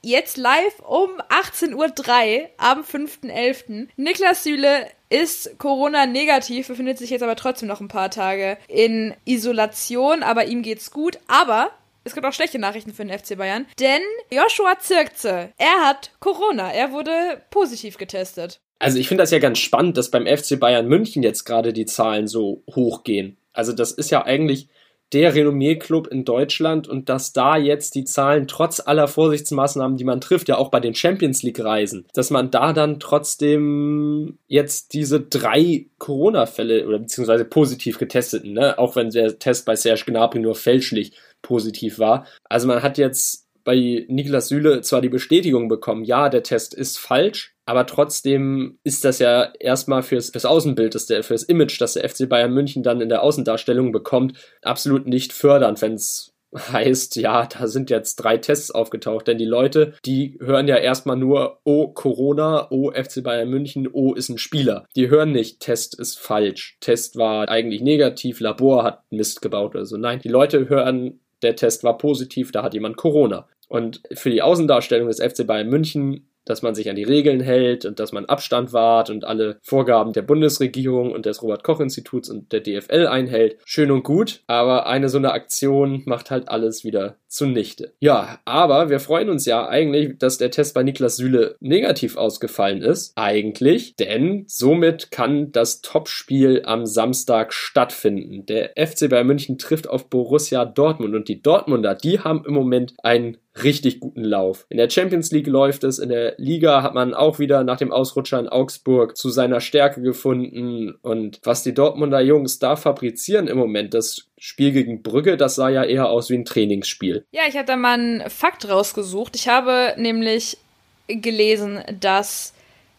jetzt 0.04 0.36
live 0.36 0.80
um 0.80 1.10
18.03 1.28 1.74
Uhr 1.74 2.48
am 2.58 2.82
5.11. 2.82 3.88
Niklas 3.96 4.44
Süle 4.44 4.86
ist 5.08 5.58
Corona-negativ, 5.58 6.68
befindet 6.68 6.98
sich 6.98 7.10
jetzt 7.10 7.22
aber 7.22 7.36
trotzdem 7.36 7.68
noch 7.68 7.80
ein 7.80 7.88
paar 7.88 8.10
Tage 8.10 8.58
in 8.68 9.14
Isolation, 9.24 10.22
aber 10.22 10.46
ihm 10.46 10.62
geht's 10.62 10.90
gut. 10.90 11.18
Aber 11.26 11.70
es 12.04 12.14
gibt 12.14 12.26
auch 12.26 12.32
schlechte 12.32 12.58
Nachrichten 12.58 12.92
für 12.92 13.04
den 13.04 13.18
FC 13.18 13.36
Bayern, 13.36 13.66
denn 13.80 14.02
Joshua 14.30 14.78
Zirkze, 14.78 15.52
er 15.56 15.80
hat 15.86 16.10
Corona, 16.20 16.70
er 16.72 16.92
wurde 16.92 17.42
positiv 17.50 17.96
getestet. 17.96 18.60
Also 18.78 18.98
ich 18.98 19.08
finde 19.08 19.22
das 19.22 19.30
ja 19.30 19.38
ganz 19.38 19.58
spannend, 19.58 19.96
dass 19.96 20.10
beim 20.10 20.26
FC 20.26 20.60
Bayern 20.60 20.86
München 20.86 21.22
jetzt 21.22 21.44
gerade 21.44 21.72
die 21.72 21.86
Zahlen 21.86 22.28
so 22.28 22.62
hochgehen. 22.74 23.38
Also 23.54 23.72
das 23.72 23.92
ist 23.92 24.10
ja 24.10 24.24
eigentlich 24.24 24.68
der 25.14 25.34
Renommee-Club 25.34 26.08
in 26.08 26.24
Deutschland 26.24 26.88
und 26.88 27.08
dass 27.08 27.32
da 27.32 27.56
jetzt 27.56 27.94
die 27.94 28.04
Zahlen 28.04 28.48
trotz 28.48 28.80
aller 28.84 29.06
Vorsichtsmaßnahmen, 29.06 29.96
die 29.96 30.04
man 30.04 30.20
trifft, 30.20 30.48
ja 30.48 30.58
auch 30.58 30.70
bei 30.70 30.80
den 30.80 30.94
Champions 30.94 31.42
League-Reisen, 31.44 32.06
dass 32.12 32.30
man 32.30 32.50
da 32.50 32.72
dann 32.72 32.98
trotzdem 32.98 34.38
jetzt 34.48 34.92
diese 34.92 35.20
drei 35.20 35.86
Corona-Fälle 35.98 36.86
oder 36.86 36.98
beziehungsweise 36.98 37.44
positiv 37.44 37.98
getesteten, 37.98 38.52
ne, 38.52 38.78
auch 38.78 38.96
wenn 38.96 39.10
der 39.10 39.38
Test 39.38 39.64
bei 39.64 39.76
Serge 39.76 40.02
Gnabry 40.06 40.40
nur 40.40 40.56
fälschlich 40.56 41.12
positiv 41.42 41.98
war. 42.00 42.26
Also 42.48 42.66
man 42.66 42.82
hat 42.82 42.98
jetzt 42.98 43.46
bei 43.62 44.04
Niklas 44.08 44.48
Süle 44.48 44.82
zwar 44.82 45.00
die 45.00 45.08
Bestätigung 45.08 45.68
bekommen, 45.68 46.04
ja, 46.04 46.28
der 46.28 46.42
Test 46.42 46.74
ist 46.74 46.98
falsch, 46.98 47.53
aber 47.66 47.86
trotzdem 47.86 48.78
ist 48.84 49.04
das 49.04 49.18
ja 49.18 49.52
erstmal 49.58 50.02
fürs, 50.02 50.30
fürs 50.30 50.44
Außenbild, 50.44 50.94
das 50.94 51.06
der, 51.06 51.22
fürs 51.22 51.42
Image, 51.44 51.80
das 51.80 51.94
der 51.94 52.08
FC 52.08 52.28
Bayern 52.28 52.52
München 52.52 52.82
dann 52.82 53.00
in 53.00 53.08
der 53.08 53.22
Außendarstellung 53.22 53.92
bekommt, 53.92 54.36
absolut 54.62 55.06
nicht 55.06 55.32
fördernd, 55.32 55.80
wenn 55.80 55.94
es 55.94 56.34
heißt, 56.56 57.16
ja, 57.16 57.46
da 57.46 57.66
sind 57.66 57.90
jetzt 57.90 58.16
drei 58.16 58.38
Tests 58.38 58.70
aufgetaucht, 58.70 59.26
denn 59.26 59.38
die 59.38 59.44
Leute, 59.44 59.94
die 60.04 60.38
hören 60.40 60.68
ja 60.68 60.76
erstmal 60.76 61.16
nur, 61.16 61.58
oh, 61.64 61.88
Corona, 61.88 62.68
oh, 62.70 62.92
FC 62.92 63.22
Bayern 63.22 63.50
München, 63.50 63.88
oh, 63.92 64.14
ist 64.14 64.28
ein 64.28 64.38
Spieler. 64.38 64.86
Die 64.94 65.10
hören 65.10 65.32
nicht, 65.32 65.60
Test 65.60 65.98
ist 65.98 66.18
falsch, 66.18 66.76
Test 66.80 67.16
war 67.16 67.48
eigentlich 67.48 67.82
negativ, 67.82 68.40
Labor 68.40 68.84
hat 68.84 69.02
Mist 69.10 69.42
gebaut 69.42 69.74
oder 69.74 69.84
so. 69.84 69.96
Nein, 69.96 70.20
die 70.22 70.28
Leute 70.28 70.68
hören, 70.68 71.20
der 71.42 71.56
Test 71.56 71.82
war 71.82 71.98
positiv, 71.98 72.52
da 72.52 72.62
hat 72.62 72.74
jemand 72.74 72.96
Corona. 72.96 73.48
Und 73.68 74.02
für 74.12 74.30
die 74.30 74.42
Außendarstellung 74.42 75.08
des 75.08 75.20
FC 75.20 75.46
Bayern 75.46 75.68
München 75.68 76.28
dass 76.44 76.62
man 76.62 76.74
sich 76.74 76.88
an 76.90 76.96
die 76.96 77.04
Regeln 77.04 77.40
hält 77.40 77.84
und 77.84 78.00
dass 78.00 78.12
man 78.12 78.26
Abstand 78.26 78.72
wahrt 78.72 79.10
und 79.10 79.24
alle 79.24 79.58
Vorgaben 79.62 80.12
der 80.12 80.22
Bundesregierung 80.22 81.12
und 81.12 81.26
des 81.26 81.42
Robert 81.42 81.64
Koch 81.64 81.80
Instituts 81.80 82.30
und 82.30 82.52
der 82.52 82.60
DFL 82.60 83.06
einhält. 83.06 83.58
Schön 83.64 83.90
und 83.90 84.04
gut, 84.04 84.42
aber 84.46 84.86
eine 84.86 85.08
so 85.08 85.18
eine 85.18 85.32
Aktion 85.32 86.02
macht 86.06 86.30
halt 86.30 86.48
alles 86.48 86.84
wieder 86.84 87.16
zunichte. 87.34 87.92
Ja, 87.98 88.38
aber 88.44 88.90
wir 88.90 89.00
freuen 89.00 89.28
uns 89.28 89.44
ja 89.44 89.68
eigentlich, 89.68 90.18
dass 90.18 90.38
der 90.38 90.50
Test 90.50 90.74
bei 90.74 90.82
Niklas 90.82 91.16
Süle 91.16 91.56
negativ 91.60 92.16
ausgefallen 92.16 92.80
ist. 92.80 93.12
Eigentlich, 93.16 93.96
denn 93.96 94.44
somit 94.46 95.10
kann 95.10 95.50
das 95.50 95.82
Topspiel 95.82 96.62
am 96.64 96.86
Samstag 96.86 97.52
stattfinden. 97.52 98.46
Der 98.46 98.70
FC 98.76 99.10
Bayern 99.10 99.26
München 99.26 99.58
trifft 99.58 99.88
auf 99.88 100.08
Borussia 100.08 100.64
Dortmund 100.64 101.14
und 101.14 101.28
die 101.28 101.42
Dortmunder, 101.42 101.94
die 101.94 102.20
haben 102.20 102.44
im 102.46 102.54
Moment 102.54 102.94
einen 103.02 103.36
richtig 103.62 104.00
guten 104.00 104.24
Lauf. 104.24 104.66
In 104.68 104.78
der 104.78 104.90
Champions 104.90 105.30
League 105.30 105.46
läuft 105.46 105.84
es, 105.84 105.98
in 105.98 106.08
der 106.08 106.34
Liga 106.38 106.82
hat 106.82 106.94
man 106.94 107.14
auch 107.14 107.38
wieder 107.38 107.62
nach 107.62 107.76
dem 107.76 107.92
Ausrutscher 107.92 108.40
in 108.40 108.48
Augsburg 108.48 109.16
zu 109.16 109.30
seiner 109.30 109.60
Stärke 109.60 110.02
gefunden 110.02 110.94
und 111.02 111.40
was 111.44 111.62
die 111.62 111.74
Dortmunder 111.74 112.20
Jungs 112.20 112.58
da 112.58 112.76
fabrizieren 112.76 113.46
im 113.46 113.58
Moment, 113.58 113.94
das 113.94 114.26
Spiel 114.38 114.72
gegen 114.72 115.02
Brügge, 115.02 115.36
das 115.36 115.54
sah 115.54 115.68
ja 115.68 115.84
eher 115.84 116.08
aus 116.08 116.30
wie 116.30 116.34
ein 116.34 116.44
Trainingsspiel. 116.44 117.24
Ja, 117.30 117.42
ich 117.48 117.56
habe 117.56 117.66
da 117.66 117.76
mal 117.76 117.94
einen 117.94 118.30
Fakt 118.30 118.68
rausgesucht. 118.68 119.36
Ich 119.36 119.48
habe 119.48 119.94
nämlich 119.96 120.58
gelesen, 121.06 121.80
dass 122.00 122.54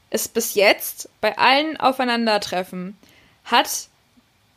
es 0.09 0.27
bis 0.27 0.55
jetzt 0.55 1.09
bei 1.19 1.37
allen 1.37 1.77
Aufeinandertreffen 1.77 2.95
hat 3.43 3.89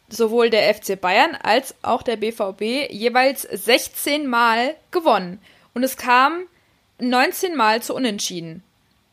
sowohl 0.09 0.51
der 0.51 0.75
FC 0.75 0.99
Bayern 0.99 1.37
als 1.43 1.75
auch 1.83 2.03
der 2.03 2.17
BVB 2.17 2.91
jeweils 2.91 3.43
16 3.43 4.27
Mal 4.27 4.75
gewonnen. 4.91 5.41
Und 5.79 5.85
es 5.85 5.97
kam 5.97 6.49
19 6.99 7.55
Mal 7.55 7.81
zu 7.81 7.95
Unentschieden. 7.95 8.65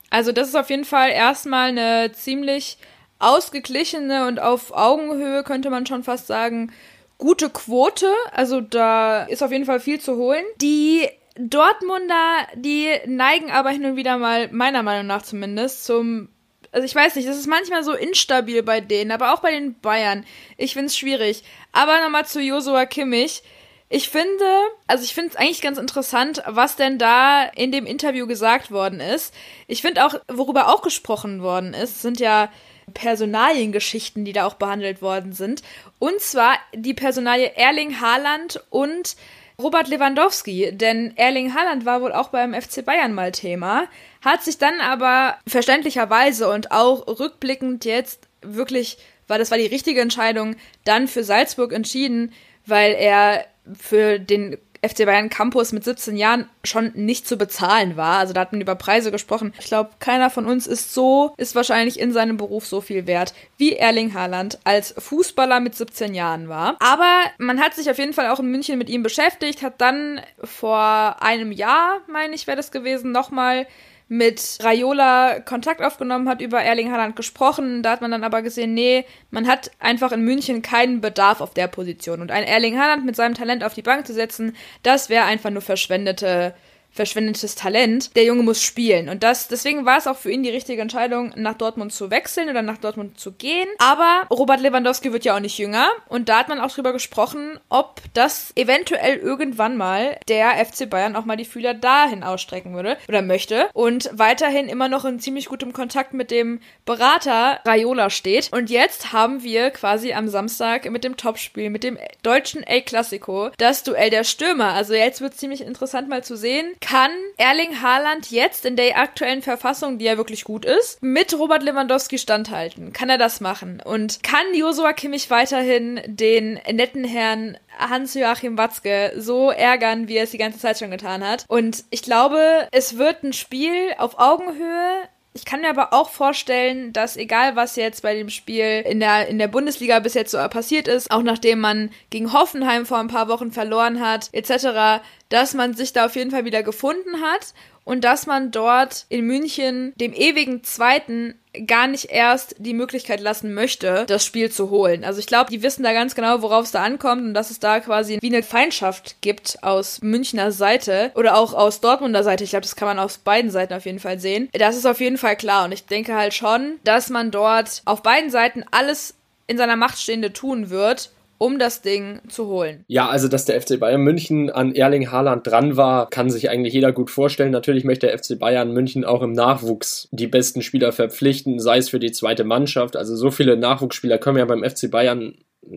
Also 0.09 0.31
das 0.31 0.47
ist 0.47 0.55
auf 0.55 0.71
jeden 0.71 0.83
Fall 0.83 1.11
erstmal 1.11 1.69
eine 1.69 2.11
ziemlich 2.11 2.79
ausgeglichene 3.19 4.25
und 4.25 4.39
auf 4.39 4.71
Augenhöhe, 4.71 5.43
könnte 5.43 5.69
man 5.69 5.85
schon 5.85 6.01
fast 6.01 6.25
sagen, 6.25 6.71
gute 7.19 7.51
Quote. 7.51 8.11
Also 8.31 8.61
da 8.61 9.25
ist 9.25 9.43
auf 9.43 9.51
jeden 9.51 9.65
Fall 9.65 9.79
viel 9.79 9.99
zu 9.99 10.15
holen. 10.15 10.43
Die 10.59 11.07
Dortmunder, 11.35 12.47
die 12.55 12.89
neigen 13.05 13.51
aber 13.51 13.69
hin 13.69 13.85
und 13.85 13.95
wieder 13.95 14.17
mal, 14.17 14.49
meiner 14.51 14.81
Meinung 14.81 15.05
nach 15.05 15.21
zumindest, 15.21 15.85
zum. 15.85 16.29
Also 16.71 16.83
ich 16.83 16.95
weiß 16.95 17.15
nicht, 17.15 17.27
das 17.27 17.37
ist 17.37 17.45
manchmal 17.45 17.83
so 17.83 17.93
instabil 17.93 18.63
bei 18.63 18.81
denen, 18.81 19.11
aber 19.11 19.35
auch 19.35 19.41
bei 19.41 19.51
den 19.51 19.79
Bayern. 19.81 20.25
Ich 20.57 20.73
finde 20.73 20.87
es 20.87 20.97
schwierig. 20.97 21.43
Aber 21.73 22.01
nochmal 22.01 22.25
zu 22.25 22.41
Josua 22.41 22.87
Kimmich. 22.87 23.43
Ich 23.87 24.09
finde, 24.09 24.45
also 24.87 25.03
ich 25.03 25.13
finde 25.13 25.29
es 25.31 25.35
eigentlich 25.35 25.61
ganz 25.61 25.77
interessant, 25.77 26.41
was 26.47 26.75
denn 26.75 26.97
da 26.97 27.43
in 27.43 27.71
dem 27.71 27.85
Interview 27.85 28.25
gesagt 28.25 28.71
worden 28.71 28.99
ist. 28.99 29.33
Ich 29.67 29.81
finde 29.81 30.05
auch, 30.05 30.15
worüber 30.27 30.73
auch 30.73 30.81
gesprochen 30.81 31.43
worden 31.43 31.73
ist, 31.73 32.01
sind 32.01 32.19
ja 32.19 32.49
Personaliengeschichten, 32.93 34.25
die 34.25 34.33
da 34.33 34.45
auch 34.45 34.55
behandelt 34.55 35.01
worden 35.01 35.33
sind. 35.33 35.61
Und 35.99 36.19
zwar 36.19 36.57
die 36.73 36.93
Personalie 36.93 37.55
Erling 37.55 38.01
Haaland 38.01 38.63
und 38.69 39.15
Robert 39.61 39.87
Lewandowski, 39.87 40.71
denn 40.73 41.15
Erling 41.15 41.53
Haaland 41.53 41.85
war 41.85 42.01
wohl 42.01 42.11
auch 42.11 42.29
beim 42.29 42.53
FC 42.53 42.83
Bayern 42.83 43.13
mal 43.13 43.31
Thema, 43.31 43.87
hat 44.23 44.43
sich 44.43 44.57
dann 44.57 44.81
aber 44.81 45.37
verständlicherweise 45.47 46.49
und 46.49 46.71
auch 46.71 47.07
rückblickend 47.19 47.85
jetzt 47.85 48.27
wirklich, 48.41 48.97
weil 49.27 49.39
das 49.39 49.51
war 49.51 49.57
die 49.57 49.65
richtige 49.65 50.01
Entscheidung, 50.01 50.57
dann 50.83 51.07
für 51.07 51.23
Salzburg 51.23 51.71
entschieden, 51.71 52.33
weil 52.65 52.93
er 52.93 53.45
für 53.73 54.19
den 54.19 54.57
FC 54.87 55.05
Bayern 55.05 55.29
Campus 55.29 55.71
mit 55.71 55.83
17 55.83 56.15
Jahren 56.15 56.47
schon 56.63 56.91
nicht 56.93 57.27
zu 57.27 57.37
bezahlen 57.37 57.97
war. 57.97 58.19
Also 58.19 58.33
da 58.33 58.41
hat 58.41 58.51
man 58.51 58.61
über 58.61 58.75
Preise 58.75 59.11
gesprochen. 59.11 59.53
Ich 59.59 59.65
glaube, 59.65 59.91
keiner 59.99 60.29
von 60.29 60.45
uns 60.45 60.67
ist 60.67 60.93
so, 60.93 61.33
ist 61.37 61.55
wahrscheinlich 61.55 61.99
in 61.99 62.13
seinem 62.13 62.37
Beruf 62.37 62.65
so 62.67 62.81
viel 62.81 63.07
wert, 63.07 63.33
wie 63.57 63.73
Erling 63.73 64.13
Haaland 64.13 64.59
als 64.63 64.93
Fußballer 64.97 65.59
mit 65.59 65.75
17 65.75 66.13
Jahren 66.13 66.49
war. 66.49 66.77
Aber 66.79 67.23
man 67.37 67.59
hat 67.59 67.73
sich 67.73 67.89
auf 67.89 67.97
jeden 67.97 68.13
Fall 68.13 68.29
auch 68.29 68.39
in 68.39 68.51
München 68.51 68.77
mit 68.77 68.89
ihm 68.89 69.03
beschäftigt, 69.03 69.63
hat 69.63 69.81
dann 69.81 70.21
vor 70.43 71.21
einem 71.21 71.51
Jahr, 71.51 72.01
meine 72.07 72.35
ich, 72.35 72.47
wäre 72.47 72.57
das 72.57 72.71
gewesen, 72.71 73.11
nochmal 73.11 73.65
mit 74.07 74.59
Raiola 74.61 75.39
Kontakt 75.39 75.81
aufgenommen 75.81 76.29
hat, 76.29 76.41
über 76.41 76.61
Erling 76.61 76.91
Haaland 76.91 77.15
gesprochen. 77.15 77.81
Da 77.81 77.91
hat 77.91 78.01
man 78.01 78.11
dann 78.11 78.23
aber 78.23 78.41
gesehen, 78.41 78.73
nee, 78.73 79.05
man 79.31 79.47
hat 79.47 79.71
einfach 79.79 80.11
in 80.11 80.21
München 80.21 80.61
keinen 80.61 81.01
Bedarf 81.01 81.41
auf 81.41 81.53
der 81.53 81.67
Position. 81.67 82.21
Und 82.21 82.31
ein 82.31 82.43
Erling 82.43 82.79
Haaland 82.79 83.05
mit 83.05 83.15
seinem 83.15 83.33
Talent 83.33 83.63
auf 83.63 83.73
die 83.73 83.81
Bank 83.81 84.05
zu 84.05 84.13
setzen, 84.13 84.55
das 84.83 85.09
wäre 85.09 85.25
einfach 85.25 85.49
nur 85.49 85.61
verschwendete 85.61 86.53
verschwendetes 86.95 87.55
Talent. 87.55 88.15
Der 88.15 88.23
Junge 88.23 88.43
muss 88.43 88.63
spielen. 88.63 89.09
Und 89.09 89.21
das, 89.21 89.47
deswegen 89.47 89.85
war 89.85 89.97
es 89.97 90.07
auch 90.07 90.17
für 90.17 90.31
ihn 90.31 90.43
die 90.43 90.49
richtige 90.49 90.81
Entscheidung, 90.81 91.33
nach 91.35 91.55
Dortmund 91.55 91.93
zu 91.93 92.09
wechseln 92.09 92.49
oder 92.49 92.61
nach 92.61 92.77
Dortmund 92.77 93.19
zu 93.19 93.33
gehen. 93.33 93.67
Aber 93.79 94.23
Robert 94.31 94.61
Lewandowski 94.61 95.11
wird 95.11 95.25
ja 95.25 95.35
auch 95.35 95.41
nicht 95.41 95.57
jünger. 95.57 95.89
Und 96.07 96.29
da 96.29 96.39
hat 96.39 96.49
man 96.49 96.59
auch 96.59 96.71
drüber 96.71 96.93
gesprochen, 96.93 97.59
ob 97.69 98.01
das 98.13 98.53
eventuell 98.55 99.17
irgendwann 99.17 99.75
mal 99.75 100.17
der 100.29 100.65
FC 100.65 100.89
Bayern 100.89 101.15
auch 101.15 101.25
mal 101.25 101.35
die 101.35 101.45
Fühler 101.45 101.73
dahin 101.73 102.23
ausstrecken 102.23 102.73
würde 102.73 102.97
oder 103.09 103.21
möchte. 103.21 103.69
Und 103.73 104.09
weiterhin 104.13 104.69
immer 104.69 104.87
noch 104.87 105.03
in 105.03 105.19
ziemlich 105.19 105.47
gutem 105.47 105.73
Kontakt 105.73 106.13
mit 106.13 106.31
dem 106.31 106.61
Berater 106.85 107.59
Raiola 107.65 108.09
steht. 108.09 108.53
Und 108.53 108.69
jetzt 108.69 109.11
haben 109.11 109.43
wir 109.43 109.71
quasi 109.71 110.13
am 110.13 110.29
Samstag 110.29 110.89
mit 110.89 111.03
dem 111.03 111.17
Topspiel, 111.17 111.69
mit 111.69 111.83
dem 111.83 111.97
deutschen 112.23 112.63
El 112.63 112.83
Clasico, 112.83 113.49
das 113.57 113.83
Duell 113.83 114.09
der 114.09 114.23
Stürmer. 114.23 114.73
Also 114.73 114.93
jetzt 114.93 115.19
wird 115.19 115.35
ziemlich 115.35 115.61
interessant 115.61 116.07
mal 116.07 116.23
zu 116.23 116.37
sehen. 116.37 116.73
Kann 116.85 117.09
Erling 117.37 117.81
Haaland 117.81 118.29
jetzt 118.29 118.63
in 118.63 118.75
der 118.75 118.99
aktuellen 118.99 119.41
Verfassung, 119.41 119.97
die 119.97 120.05
ja 120.05 120.17
wirklich 120.17 120.43
gut 120.43 120.65
ist, 120.65 121.01
mit 121.01 121.33
Robert 121.33 121.63
Lewandowski 121.63 122.19
standhalten? 122.19 122.93
Kann 122.93 123.09
er 123.09 123.17
das 123.17 123.41
machen? 123.41 123.81
Und 123.83 124.21
kann 124.21 124.53
Josua 124.53 124.93
Kimmich 124.93 125.31
weiterhin 125.31 125.99
den 126.05 126.59
netten 126.71 127.03
Herrn 127.03 127.57
Hans-Joachim 127.79 128.59
Watzke 128.59 129.13
so 129.17 129.49
ärgern, 129.49 130.07
wie 130.07 130.17
er 130.17 130.25
es 130.25 130.31
die 130.31 130.37
ganze 130.37 130.59
Zeit 130.59 130.77
schon 130.77 130.91
getan 130.91 131.27
hat? 131.27 131.45
Und 131.47 131.85
ich 131.89 132.03
glaube, 132.03 132.67
es 132.71 132.99
wird 132.99 133.23
ein 133.23 133.33
Spiel 133.33 133.95
auf 133.97 134.19
Augenhöhe. 134.19 135.09
Ich 135.37 135.43
kann 135.43 135.59
mir 135.59 135.69
aber 135.69 135.91
auch 135.91 136.11
vorstellen, 136.11 136.93
dass 136.93 137.17
egal 137.17 137.57
was 137.57 137.75
jetzt 137.75 138.03
bei 138.03 138.15
dem 138.15 138.29
Spiel 138.29 138.81
in 138.85 139.01
der, 139.01 139.27
in 139.27 139.37
der 139.37 139.49
Bundesliga 139.49 139.99
bis 139.99 140.13
jetzt 140.13 140.31
so 140.31 140.37
passiert 140.47 140.87
ist, 140.87 141.11
auch 141.11 141.23
nachdem 141.23 141.59
man 141.59 141.89
gegen 142.09 142.31
Hoffenheim 142.31 142.85
vor 142.85 142.99
ein 142.99 143.09
paar 143.09 143.27
Wochen 143.27 143.51
verloren 143.51 143.99
hat, 143.99 144.29
etc., 144.31 145.03
dass 145.27 145.53
man 145.53 145.73
sich 145.73 145.91
da 145.91 146.05
auf 146.05 146.15
jeden 146.15 146.31
Fall 146.31 146.45
wieder 146.45 146.63
gefunden 146.63 147.19
hat 147.19 147.53
und 147.83 148.05
dass 148.05 148.27
man 148.27 148.51
dort 148.51 149.07
in 149.09 149.25
München 149.25 149.93
dem 149.97 150.13
ewigen 150.13 150.63
Zweiten 150.63 151.37
gar 151.65 151.87
nicht 151.87 152.05
erst 152.05 152.55
die 152.59 152.73
Möglichkeit 152.73 153.19
lassen 153.19 153.53
möchte, 153.53 154.05
das 154.07 154.25
Spiel 154.25 154.51
zu 154.51 154.69
holen. 154.69 155.03
Also 155.03 155.19
ich 155.19 155.27
glaube, 155.27 155.51
die 155.51 155.63
wissen 155.63 155.83
da 155.83 155.93
ganz 155.93 156.15
genau, 156.15 156.41
worauf 156.41 156.65
es 156.65 156.71
da 156.71 156.83
ankommt 156.83 157.21
und 157.23 157.33
dass 157.33 157.51
es 157.51 157.59
da 157.59 157.79
quasi 157.79 158.17
wie 158.21 158.33
eine 158.33 158.43
Feindschaft 158.43 159.17
gibt 159.21 159.57
aus 159.61 160.01
Münchner 160.01 160.51
Seite 160.51 161.11
oder 161.15 161.37
auch 161.37 161.53
aus 161.53 161.81
Dortmunder 161.81 162.23
Seite. 162.23 162.43
Ich 162.43 162.51
glaube, 162.51 162.63
das 162.63 162.75
kann 162.75 162.87
man 162.87 162.99
aus 162.99 163.17
beiden 163.17 163.51
Seiten 163.51 163.73
auf 163.73 163.85
jeden 163.85 163.99
Fall 163.99 164.19
sehen. 164.19 164.49
Das 164.53 164.75
ist 164.75 164.85
auf 164.85 164.99
jeden 164.99 165.17
Fall 165.17 165.35
klar 165.35 165.65
und 165.65 165.71
ich 165.71 165.85
denke 165.85 166.15
halt 166.15 166.33
schon, 166.33 166.79
dass 166.83 167.09
man 167.09 167.31
dort 167.31 167.81
auf 167.85 168.01
beiden 168.01 168.29
Seiten 168.29 168.63
alles 168.71 169.15
in 169.47 169.57
seiner 169.57 169.75
Macht 169.75 169.99
Stehende 169.99 170.33
tun 170.33 170.69
wird, 170.69 171.11
um 171.37 171.59
das 171.59 171.81
Ding 171.81 172.21
zu 172.27 172.47
holen. 172.47 172.85
Ja, 172.87 173.09
also 173.09 173.27
dass 173.27 173.45
der 173.45 173.59
FC 173.61 173.79
Bayern 173.79 174.01
München 174.01 174.49
an 174.49 174.73
Erling 174.73 175.11
Haaland 175.11 175.45
dran 175.45 175.77
war, 175.77 176.09
kann 176.09 176.29
sich 176.29 176.49
eigentlich 176.49 176.73
jeder 176.73 176.91
gut 176.91 177.09
vorstellen. 177.09 177.51
Natürlich 177.51 177.83
möchte 177.83 178.07
der 178.07 178.17
FC 178.17 178.39
Bayern 178.39 178.73
München 178.73 179.05
auch 179.05 179.21
im 179.21 179.33
Nachwuchs 179.33 180.07
die 180.11 180.27
besten 180.27 180.61
Spieler 180.61 180.91
verpflichten, 180.91 181.59
sei 181.59 181.77
es 181.77 181.89
für 181.89 181.99
die 181.99 182.11
zweite 182.11 182.43
Mannschaft. 182.43 182.95
Also 182.95 183.15
so 183.15 183.31
viele 183.31 183.57
Nachwuchsspieler 183.57 184.17
können 184.17 184.37
ja 184.37 184.45
beim 184.45 184.63
FC 184.63 184.89
Bayern 184.89 185.35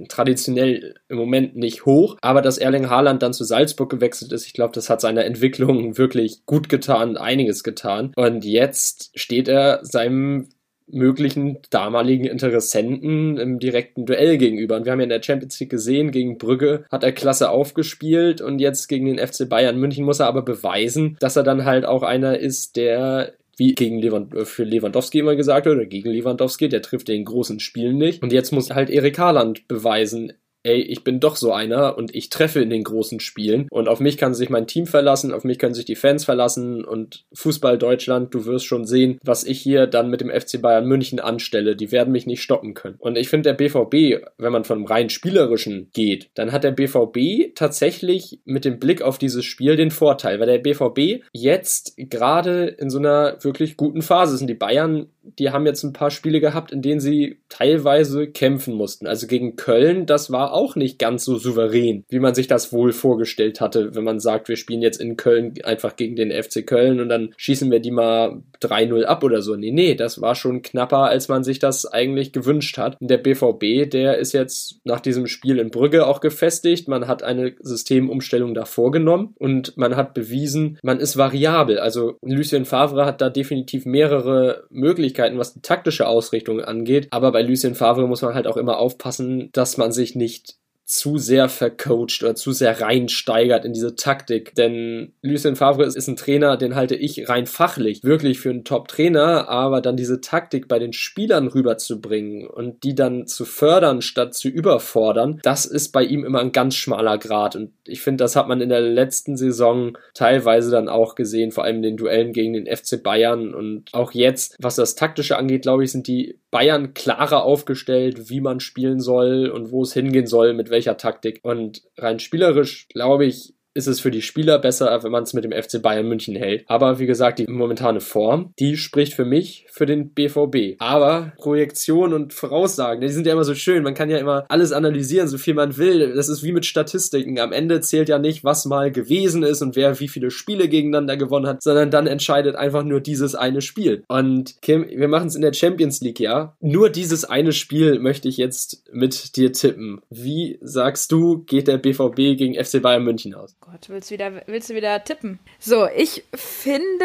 traditionell 0.09 0.95
im 1.09 1.17
Moment 1.17 1.57
nicht 1.57 1.87
hoch, 1.87 2.17
aber 2.21 2.43
dass 2.43 2.59
Erling 2.59 2.91
Haaland 2.91 3.23
dann 3.23 3.33
zu 3.33 3.45
Salzburg 3.45 3.91
gewechselt 3.91 4.33
ist, 4.33 4.47
ich 4.47 4.53
glaube, 4.53 4.75
das 4.75 4.91
hat 4.91 5.01
seiner 5.01 5.25
Entwicklung 5.25 5.97
wirklich 5.97 6.45
gut 6.47 6.69
getan, 6.69 7.17
einiges 7.17 7.65
getan. 7.65 8.13
Und 8.17 8.45
jetzt 8.45 9.11
steht 9.19 9.49
er 9.49 9.81
seinem 9.83 10.49
möglichen 10.91 11.59
damaligen 11.71 12.25
Interessenten 12.25 13.37
im 13.37 13.59
direkten 13.59 14.07
Duell 14.07 14.39
gegenüber. 14.39 14.77
Und 14.77 14.85
wir 14.85 14.93
haben 14.93 15.01
ja 15.01 15.05
in 15.05 15.11
der 15.11 15.23
Champions 15.23 15.59
League 15.61 15.71
gesehen, 15.71 16.11
gegen 16.11 16.39
Brügge 16.39 16.85
hat 16.91 17.05
er 17.05 17.13
klasse 17.13 17.51
aufgespielt 17.51 18.41
und 18.41 18.59
jetzt 18.59 18.89
gegen 18.89 19.07
den 19.07 19.19
FC 19.19 19.49
Bayern 19.49 19.79
München 19.79 20.05
muss 20.05 20.21
er 20.21 20.27
aber 20.27 20.43
beweisen, 20.43 21.17
dass 21.21 21.37
er 21.37 21.43
dann 21.43 21.65
halt 21.65 21.85
auch 21.85 22.03
einer 22.03 22.39
ist, 22.39 22.77
der 22.77 23.35
wie 23.57 23.75
gegen 23.75 23.99
Lewand 23.99 24.47
für 24.47 24.63
Lewandowski 24.63 25.19
immer 25.19 25.35
gesagt 25.35 25.67
wird, 25.67 25.77
oder 25.77 25.87
gegen 25.87 26.11
Lewandowski, 26.11 26.69
der 26.69 26.81
trifft 26.81 27.09
den 27.09 27.25
großen 27.25 27.59
Spielen 27.59 27.99
nicht. 27.99 28.23
Und 28.23 28.33
jetzt 28.33 28.53
muss 28.53 28.71
halt 28.71 28.89
Erik 28.89 29.19
Haaland 29.19 29.67
beweisen, 29.67 30.33
ey, 30.69 30.83
ich 30.83 31.03
bin 31.03 31.19
doch 31.19 31.37
so 31.37 31.53
einer 31.53 31.97
und 31.97 32.15
ich 32.15 32.29
treffe 32.29 32.61
in 32.61 32.69
den 32.69 32.85
großen 32.85 33.21
Spielen 33.21 33.67
und 33.71 33.89
auf 33.89 34.01
mich 34.01 34.19
kann 34.19 34.35
sich 34.35 34.51
mein 34.51 34.67
Team 34.67 34.87
verlassen, 34.87 35.33
auf 35.33 35.45
mich 35.45 35.59
können 35.59 35.75
sich 35.75 35.87
die 35.87 35.97
Fans 35.97 36.25
verlassen 36.25 36.85
und 36.85 37.25
Fußball 37.33 37.79
Deutschland, 37.79 38.35
du 38.35 38.45
wirst 38.45 38.67
schon 38.67 38.85
sehen, 38.85 39.19
was 39.25 39.45
ich 39.45 39.61
hier 39.61 39.87
dann 39.87 40.11
mit 40.11 40.21
dem 40.21 40.31
FC 40.31 40.61
Bayern 40.61 40.87
München 40.87 41.21
anstelle. 41.21 41.75
Die 41.75 41.91
werden 41.91 42.13
mich 42.13 42.27
nicht 42.27 42.43
stoppen 42.43 42.75
können. 42.75 42.97
Und 42.99 43.17
ich 43.17 43.29
finde 43.29 43.55
der 43.55 43.55
BVB, 43.55 44.27
wenn 44.37 44.53
man 44.53 44.65
vom 44.65 44.85
rein 44.85 45.09
spielerischen 45.09 45.89
geht, 45.95 46.31
dann 46.35 46.53
hat 46.53 46.65
der 46.65 46.73
BVB 46.73 47.55
tatsächlich 47.55 48.41
mit 48.45 48.65
dem 48.65 48.79
Blick 48.79 49.01
auf 49.01 49.19
dieses 49.19 49.45
Spiel 49.45 49.77
den 49.77 49.91
Vorteil, 49.91 50.39
weil 50.39 50.47
der 50.47 50.59
BVB 50.59 51.25
jetzt 51.33 51.95
gerade 51.97 52.67
in 52.67 52.91
so 52.91 52.99
einer 52.99 53.43
wirklich 53.43 53.77
guten 53.77 54.03
Phase 54.03 54.37
sind. 54.37 54.49
Die 54.49 54.55
Bayern, 54.55 55.07
die 55.39 55.51
haben 55.51 55.67
jetzt 55.67 55.83
ein 55.83 55.93
paar 55.93 56.11
Spiele 56.11 56.41
gehabt, 56.41 56.73
in 56.73 56.83
denen 56.83 57.01
sie 57.01 57.39
teilweise 57.49 58.29
kämpfen 58.29 58.75
mussten. 58.75 59.07
Also 59.07 59.27
gegen 59.27 59.57
Köln, 59.57 60.07
das 60.07 60.31
war 60.31 60.53
auch 60.53 60.77
nicht 60.77 60.99
ganz 60.99 61.25
so 61.25 61.37
souverän, 61.37 62.05
wie 62.09 62.19
man 62.19 62.35
sich 62.35 62.47
das 62.47 62.73
wohl 62.73 62.93
vorgestellt 62.93 63.61
hatte, 63.61 63.95
wenn 63.95 64.05
man 64.05 64.21
sagt, 64.21 64.49
wir 64.49 64.57
spielen 64.57 64.83
jetzt 64.83 65.01
in 65.01 65.17
Köln 65.17 65.55
einfach 65.65 65.97
gegen 65.97 66.17
den 66.17 66.31
FC 66.31 66.67
Köln 66.67 67.01
und 67.01 67.09
dann 67.09 67.35
schießen 67.37 67.71
wir 67.71 67.81
die 67.81 67.91
mal 67.91 68.43
3-0 68.63 69.05
ab 69.05 69.23
oder 69.25 69.43
so. 69.43 69.57
Nee, 69.57 69.71
nee, 69.71 69.95
das 69.95 70.21
war 70.21 70.35
schon 70.35 70.63
knapper, 70.63 71.05
als 71.05 71.29
man 71.29 71.45
sich 71.45 71.59
das 71.59 71.87
eigentlich 71.87 72.33
gewünscht 72.33 72.79
hat. 72.79 73.01
Und 73.01 73.09
der 73.11 73.19
BVB, 73.19 73.91
der 73.91 74.19
ist 74.19 74.33
jetzt 74.33 74.81
nach 74.85 75.01
diesem 75.01 75.27
Spiel 75.27 75.59
in 75.59 75.71
Brügge 75.71 76.07
auch 76.07 76.21
gefestigt. 76.21 76.89
Man 76.89 77.07
hat 77.07 77.23
eine 77.23 77.55
Systemumstellung 77.61 78.55
da 78.55 78.65
vorgenommen 78.65 79.35
und 79.39 79.77
man 79.77 79.97
hat 79.97 80.15
bewiesen, 80.15 80.79
man 80.83 81.01
ist 81.01 81.17
variabel. 81.17 81.79
Also 81.79 82.17
Lucien 82.23 82.65
Favre 82.65 83.07
hat 83.07 83.21
da 83.21 83.31
definitiv 83.31 83.87
mehrere 83.87 84.65
Möglichkeiten, 84.71 85.18
was 85.19 85.55
die 85.55 85.61
taktische 85.61 86.07
Ausrichtung 86.07 86.61
angeht. 86.61 87.09
Aber 87.11 87.33
bei 87.33 87.43
Lucien 87.43 87.75
Favre 87.75 88.07
muss 88.07 88.23
man 88.23 88.35
halt 88.35 88.47
auch 88.47 88.57
immer 88.57 88.79
aufpassen, 88.79 89.51
dass 89.53 89.77
man 89.77 89.93
sich 89.93 90.15
nicht 90.15 90.57
zu 90.89 91.19
sehr 91.19 91.51
vercoacht 91.51 92.23
oder 92.23 92.35
zu 92.35 92.53
sehr 92.53 92.81
reinsteigert 92.81 93.67
in 93.67 93.75
diese 93.75 93.95
Taktik. 93.95 94.55
Denn 94.55 95.13
Lucien 95.21 95.55
Favre 95.55 95.85
ist, 95.85 96.09
ein 96.09 96.17
Trainer, 96.17 96.57
den 96.57 96.75
halte 96.75 96.95
ich 96.95 97.29
rein 97.29 97.47
fachlich 97.47 98.03
wirklich 98.05 98.41
für 98.41 98.49
einen 98.49 98.65
Top-Trainer, 98.65 99.49
aber 99.51 99.83
dann 99.83 99.99
diese 99.99 100.23
Taktik 100.23 100.67
bei 100.67 100.79
den 100.79 100.95
Spielern 100.95 101.49
rüberzubringen 101.49 102.47
und 102.49 102.85
die 102.85 102.95
dann 102.95 103.27
zu 103.27 103.45
fördern 103.45 104.01
statt 104.01 104.33
zu 104.33 104.49
überfordern, 104.49 105.41
das 105.43 105.67
ist 105.67 105.91
bei 105.91 106.03
ihm 106.03 106.25
immer 106.25 106.41
ein 106.41 106.53
ganz 106.53 106.75
schmaler 106.75 107.19
Grad. 107.19 107.55
Und 107.55 107.73
ich 107.85 108.01
finde, 108.01 108.25
das 108.25 108.35
hat 108.35 108.49
man 108.49 108.63
in 108.63 108.71
der 108.71 108.81
letzten 108.81 109.37
Saison 109.37 109.99
teilweise 110.15 110.71
dann 110.71 110.89
auch 110.89 111.17
gesehen, 111.17 111.53
vor 111.53 111.65
allem 111.65 111.77
in 111.77 111.83
den 111.83 111.97
Duellen 111.99 112.33
gegen 112.33 112.55
den 112.55 112.67
FC 112.67 113.03
Bayern 113.03 113.55
und 113.55 113.93
auch 113.93 114.13
jetzt, 114.13 114.57
was 114.59 114.77
das 114.77 114.95
Taktische 114.95 115.37
angeht, 115.37 115.63
glaube 115.63 115.85
ich, 115.85 115.93
sind 115.93 116.07
die 116.07 116.39
Bayern 116.51 116.95
klarer 116.95 117.43
aufgestellt, 117.43 118.31
wie 118.31 118.41
man 118.41 118.61
spielen 118.61 119.01
soll 119.01 119.49
und 119.49 119.71
wo 119.71 119.83
es 119.83 119.93
hingehen 119.93 120.27
soll, 120.27 120.55
mit 120.55 120.71
welcher 120.79 120.97
Taktik. 120.97 121.41
Und 121.43 121.83
rein 121.97 122.21
spielerisch, 122.21 122.87
glaube 122.89 123.27
ich, 123.27 123.55
ist 123.79 123.87
es 123.87 124.01
für 124.01 124.11
die 124.11 124.23
Spieler 124.23 124.59
besser, 124.59 125.03
wenn 125.03 125.13
man 125.13 125.23
es 125.23 125.33
mit 125.33 125.45
dem 125.45 125.53
FC 125.53 125.81
Bayern 125.81 126.09
München 126.09 126.37
hält. 126.37 126.65
Aber 126.67 126.99
wie 126.99 127.07
gesagt, 127.07 127.39
die 127.39 127.47
momentane 127.47 128.01
Form, 128.01 128.53
die 128.59 128.77
spricht 128.77 129.15
für 129.15 129.25
mich 129.25 129.67
für 129.71 129.87
den 129.87 130.11
BVB. 130.11 130.77
Aber 130.81 131.33
Projektion 131.39 132.13
und 132.13 132.35
Voraussagen, 132.35 133.01
die 133.01 133.09
sind 133.09 133.27
ja 133.27 133.33
immer 133.33 133.45
so 133.45 133.55
schön. 133.55 133.85
Man 133.85 133.95
kann 133.95 134.11
ja 134.11 134.19
immer 134.19 134.45
alles 134.49 134.73
analysieren, 134.73 135.29
so 135.29 135.39
viel 135.39 135.55
man 135.55 135.77
will. 135.77 136.15
Das 136.15 136.29
ist 136.29 136.43
wie 136.43 136.53
mit 136.53 136.67
Statistiken. 136.67 137.39
Am 137.39 137.53
Ende 137.53 137.81
zählt 137.81 138.09
ja 138.09 138.19
nicht, 138.19 138.43
was 138.43 138.65
mal 138.65 138.91
gewesen 138.91 139.45
ist 139.45 139.63
und 139.63 139.77
wer 139.77 140.01
wie 140.01 140.09
viele 140.09 140.31
Spiele 140.31 140.69
gegeneinander 140.69 141.17
gewonnen 141.17 141.47
hat, 141.47 141.63
sondern 141.63 141.91
dann 141.91 142.09
entscheidet 142.09 142.57
einfach 142.57 142.83
nur 142.83 143.01
dieses 143.01 143.37
eine 143.37 143.63
Spiel. 143.63 144.03
Und 144.09 144.61
Kim, 144.61 144.87
wir 144.89 145.09
machen 145.09 145.29
es 145.29 145.37
in 145.37 145.43
der 145.43 145.53
Champions 145.53 146.01
League, 146.01 146.21
ja. 146.21 146.57
Nur 146.61 146.91
dieses 146.91 147.25
eine 147.25 147.53
Spiel 147.53 148.01
möchte 148.01 148.29
ich 148.29 148.37
jetzt 148.37 148.83
mit 148.93 149.37
dir 149.37 149.53
tippen. 149.53 150.01
Wie 150.11 150.59
sagst 150.61 151.13
du, 151.13 151.45
geht 151.45 151.69
der 151.69 151.79
BVB 151.79 152.37
gegen 152.37 152.55
FC 152.55 152.83
Bayern 152.83 153.05
München 153.05 153.35
aus? 153.35 153.57
Gott, 153.71 153.89
willst 153.89 154.11
du 154.11 154.15
wieder, 154.15 154.43
willst 154.47 154.71
du 154.71 154.75
wieder 154.75 155.05
tippen? 155.05 155.39
So, 155.59 155.89
ich 155.95 156.25
finde, 156.35 157.05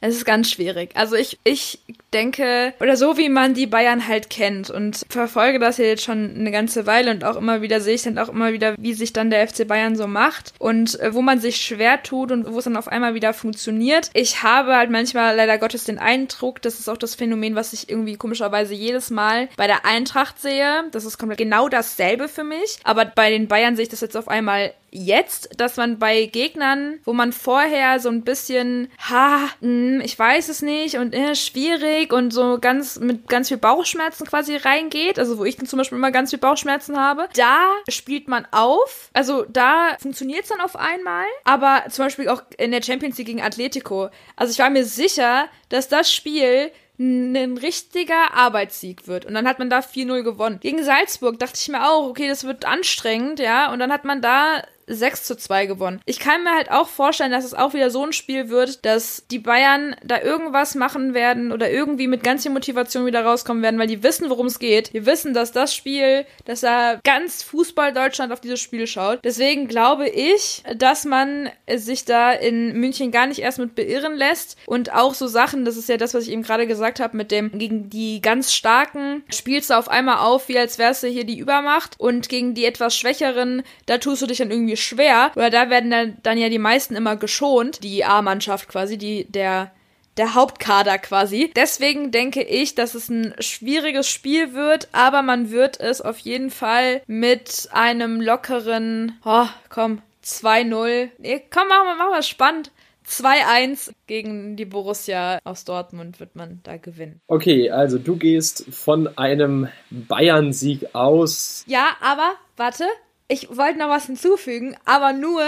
es 0.00 0.14
ist 0.14 0.24
ganz 0.24 0.48
schwierig. 0.48 0.90
Also 0.94 1.16
ich, 1.16 1.38
ich 1.42 1.80
denke, 2.14 2.72
oder 2.78 2.96
so 2.96 3.18
wie 3.18 3.28
man 3.28 3.54
die 3.54 3.66
Bayern 3.66 4.06
halt 4.06 4.30
kennt 4.30 4.70
und 4.70 5.04
verfolge 5.08 5.58
das 5.58 5.78
ja 5.78 5.86
jetzt 5.86 6.04
schon 6.04 6.36
eine 6.36 6.52
ganze 6.52 6.86
Weile 6.86 7.10
und 7.10 7.24
auch 7.24 7.34
immer 7.34 7.62
wieder 7.62 7.80
sehe 7.80 7.96
ich 7.96 8.02
dann 8.02 8.18
auch 8.18 8.28
immer 8.28 8.52
wieder, 8.52 8.76
wie 8.78 8.94
sich 8.94 9.12
dann 9.12 9.30
der 9.30 9.46
FC 9.48 9.66
Bayern 9.66 9.96
so 9.96 10.06
macht 10.06 10.54
und 10.60 11.00
äh, 11.00 11.12
wo 11.14 11.20
man 11.20 11.40
sich 11.40 11.56
schwer 11.56 12.00
tut 12.02 12.30
und 12.30 12.52
wo 12.52 12.58
es 12.58 12.64
dann 12.64 12.76
auf 12.76 12.86
einmal 12.86 13.14
wieder 13.14 13.34
funktioniert. 13.34 14.10
Ich 14.14 14.44
habe 14.44 14.76
halt 14.76 14.90
manchmal 14.90 15.34
leider 15.34 15.58
Gottes 15.58 15.82
den 15.82 15.98
Eindruck, 15.98 16.62
das 16.62 16.78
ist 16.78 16.88
auch 16.88 16.96
das 16.96 17.16
Phänomen, 17.16 17.56
was 17.56 17.72
ich 17.72 17.90
irgendwie 17.90 18.16
komischerweise 18.16 18.74
jedes 18.74 19.10
Mal 19.10 19.48
bei 19.56 19.66
der 19.66 19.84
Eintracht 19.84 20.40
sehe. 20.40 20.84
Das 20.92 21.04
ist 21.04 21.18
komplett 21.18 21.38
genau 21.38 21.68
dasselbe 21.68 22.28
für 22.28 22.44
mich. 22.44 22.78
Aber 22.84 23.04
bei 23.04 23.30
den 23.30 23.48
Bayern 23.48 23.74
sehe 23.74 23.82
ich 23.82 23.88
das 23.88 24.00
jetzt 24.00 24.16
auf 24.16 24.28
einmal 24.28 24.72
jetzt, 24.90 25.60
dass 25.60 25.76
man 25.76 25.98
bei 25.98 26.26
Gegnern, 26.26 26.98
wo 27.04 27.12
man 27.12 27.32
vorher 27.32 28.00
so 28.00 28.08
ein 28.08 28.22
bisschen, 28.22 28.90
ha, 28.98 29.38
mh, 29.60 29.68
hm, 29.68 30.00
ich 30.02 30.18
weiß 30.18 30.48
es 30.48 30.62
nicht 30.62 30.96
und 30.96 31.14
äh, 31.14 31.34
schwierig 31.34 32.12
und 32.12 32.32
so 32.32 32.58
ganz 32.60 32.98
mit 32.98 33.28
ganz 33.28 33.48
viel 33.48 33.58
Bauchschmerzen 33.58 34.26
quasi 34.26 34.56
reingeht, 34.56 35.18
also 35.18 35.38
wo 35.38 35.44
ich 35.44 35.56
dann 35.56 35.66
zum 35.66 35.78
Beispiel 35.78 35.98
immer 35.98 36.10
ganz 36.10 36.30
viel 36.30 36.38
Bauchschmerzen 36.38 36.98
habe, 36.98 37.28
da 37.34 37.70
spielt 37.88 38.28
man 38.28 38.46
auf, 38.50 39.10
also 39.12 39.44
da 39.44 39.96
funktioniert 40.00 40.44
es 40.44 40.48
dann 40.48 40.60
auf 40.60 40.76
einmal, 40.76 41.26
aber 41.44 41.84
zum 41.90 42.06
Beispiel 42.06 42.28
auch 42.28 42.42
in 42.56 42.70
der 42.70 42.82
Champions 42.82 43.18
League 43.18 43.26
gegen 43.26 43.42
Atletico, 43.42 44.08
also 44.36 44.52
ich 44.52 44.58
war 44.58 44.70
mir 44.70 44.84
sicher, 44.84 45.48
dass 45.68 45.88
das 45.88 46.12
Spiel 46.12 46.70
ein 47.00 47.56
richtiger 47.58 48.34
Arbeitssieg 48.34 49.06
wird. 49.06 49.24
Und 49.24 49.34
dann 49.34 49.46
hat 49.46 49.60
man 49.60 49.70
da 49.70 49.78
4-0 49.78 50.22
gewonnen. 50.22 50.58
Gegen 50.60 50.82
Salzburg 50.82 51.38
dachte 51.38 51.56
ich 51.56 51.68
mir 51.68 51.88
auch, 51.88 52.08
okay, 52.08 52.28
das 52.28 52.42
wird 52.42 52.64
anstrengend, 52.64 53.38
ja. 53.38 53.72
Und 53.72 53.78
dann 53.78 53.92
hat 53.92 54.04
man 54.04 54.20
da 54.20 54.62
6 54.88 55.24
zu 55.24 55.36
2 55.36 55.66
gewonnen. 55.66 56.00
Ich 56.06 56.18
kann 56.18 56.42
mir 56.44 56.54
halt 56.54 56.70
auch 56.70 56.88
vorstellen, 56.88 57.30
dass 57.30 57.44
es 57.44 57.54
auch 57.54 57.74
wieder 57.74 57.90
so 57.90 58.04
ein 58.04 58.12
Spiel 58.12 58.48
wird, 58.48 58.84
dass 58.84 59.24
die 59.30 59.38
Bayern 59.38 59.94
da 60.04 60.20
irgendwas 60.20 60.74
machen 60.74 61.14
werden 61.14 61.52
oder 61.52 61.70
irgendwie 61.70 62.08
mit 62.08 62.22
ganz 62.22 62.42
viel 62.42 62.52
Motivation 62.52 63.06
wieder 63.06 63.24
rauskommen 63.24 63.62
werden, 63.62 63.78
weil 63.78 63.86
die 63.86 64.02
wissen, 64.02 64.30
worum 64.30 64.46
es 64.46 64.58
geht. 64.58 64.92
Die 64.94 65.06
wissen, 65.06 65.34
dass 65.34 65.52
das 65.52 65.74
Spiel, 65.74 66.24
dass 66.44 66.60
da 66.60 67.00
ganz 67.04 67.42
Fußball 67.42 67.92
Deutschland 67.92 68.32
auf 68.32 68.40
dieses 68.40 68.60
Spiel 68.60 68.86
schaut. 68.86 69.20
Deswegen 69.24 69.68
glaube 69.68 70.08
ich, 70.08 70.62
dass 70.76 71.04
man 71.04 71.50
sich 71.72 72.04
da 72.04 72.32
in 72.32 72.78
München 72.78 73.10
gar 73.10 73.26
nicht 73.26 73.40
erst 73.40 73.58
mit 73.58 73.74
beirren 73.74 74.16
lässt 74.16 74.56
und 74.66 74.92
auch 74.92 75.14
so 75.14 75.26
Sachen, 75.26 75.64
das 75.64 75.76
ist 75.76 75.88
ja 75.88 75.96
das, 75.96 76.14
was 76.14 76.24
ich 76.24 76.32
eben 76.32 76.42
gerade 76.42 76.66
gesagt 76.66 77.00
habe, 77.00 77.16
mit 77.16 77.30
dem 77.30 77.50
gegen 77.58 77.90
die 77.90 78.20
ganz 78.20 78.52
starken 78.52 79.22
spielst 79.28 79.70
du 79.70 79.74
auf 79.74 79.88
einmal 79.88 80.18
auf, 80.18 80.48
wie 80.48 80.58
als 80.58 80.78
wärst 80.78 81.02
du 81.02 81.08
hier 81.08 81.24
die 81.24 81.38
Übermacht 81.38 81.94
und 81.98 82.28
gegen 82.28 82.54
die 82.54 82.64
etwas 82.64 82.96
schwächeren, 82.96 83.62
da 83.86 83.98
tust 83.98 84.22
du 84.22 84.26
dich 84.26 84.38
dann 84.38 84.50
irgendwie 84.50 84.76
schwer, 84.78 85.30
oder 85.34 85.50
da 85.50 85.70
werden 85.70 85.90
dann, 85.90 86.16
dann 86.22 86.38
ja 86.38 86.48
die 86.48 86.58
meisten 86.58 86.96
immer 86.96 87.16
geschont, 87.16 87.82
die 87.82 88.04
A-Mannschaft 88.04 88.68
quasi, 88.68 88.98
die 88.98 89.26
der 89.30 89.72
der 90.18 90.34
Hauptkader 90.34 90.98
quasi. 90.98 91.50
Deswegen 91.54 92.10
denke 92.10 92.42
ich, 92.42 92.74
dass 92.74 92.94
es 92.94 93.08
ein 93.08 93.34
schwieriges 93.38 94.08
Spiel 94.08 94.52
wird, 94.52 94.88
aber 94.92 95.22
man 95.22 95.50
wird 95.50 95.80
es 95.80 96.00
auf 96.00 96.18
jeden 96.18 96.50
Fall 96.50 97.02
mit 97.06 97.68
einem 97.72 98.20
lockeren, 98.20 99.18
oh, 99.24 99.46
komm, 99.68 100.02
2-0. 100.24 101.10
Nee, 101.18 101.42
komm, 101.50 101.68
machen 101.68 101.86
wir, 101.86 101.96
machen 101.96 102.12
wir 102.12 102.22
spannend. 102.22 102.72
2-1 103.08 103.92
gegen 104.06 104.56
die 104.56 104.66
Borussia 104.66 105.38
aus 105.44 105.64
Dortmund 105.64 106.20
wird 106.20 106.36
man 106.36 106.60
da 106.64 106.76
gewinnen. 106.76 107.22
Okay, 107.26 107.70
also 107.70 107.96
du 107.96 108.16
gehst 108.16 108.66
von 108.70 109.16
einem 109.16 109.68
Bayern-Sieg 109.90 110.94
aus. 110.94 111.64
Ja, 111.66 111.96
aber 112.02 112.32
warte, 112.58 112.84
ich 113.28 113.56
wollte 113.56 113.78
noch 113.78 113.90
was 113.90 114.06
hinzufügen, 114.06 114.76
aber 114.84 115.12
nur, 115.12 115.44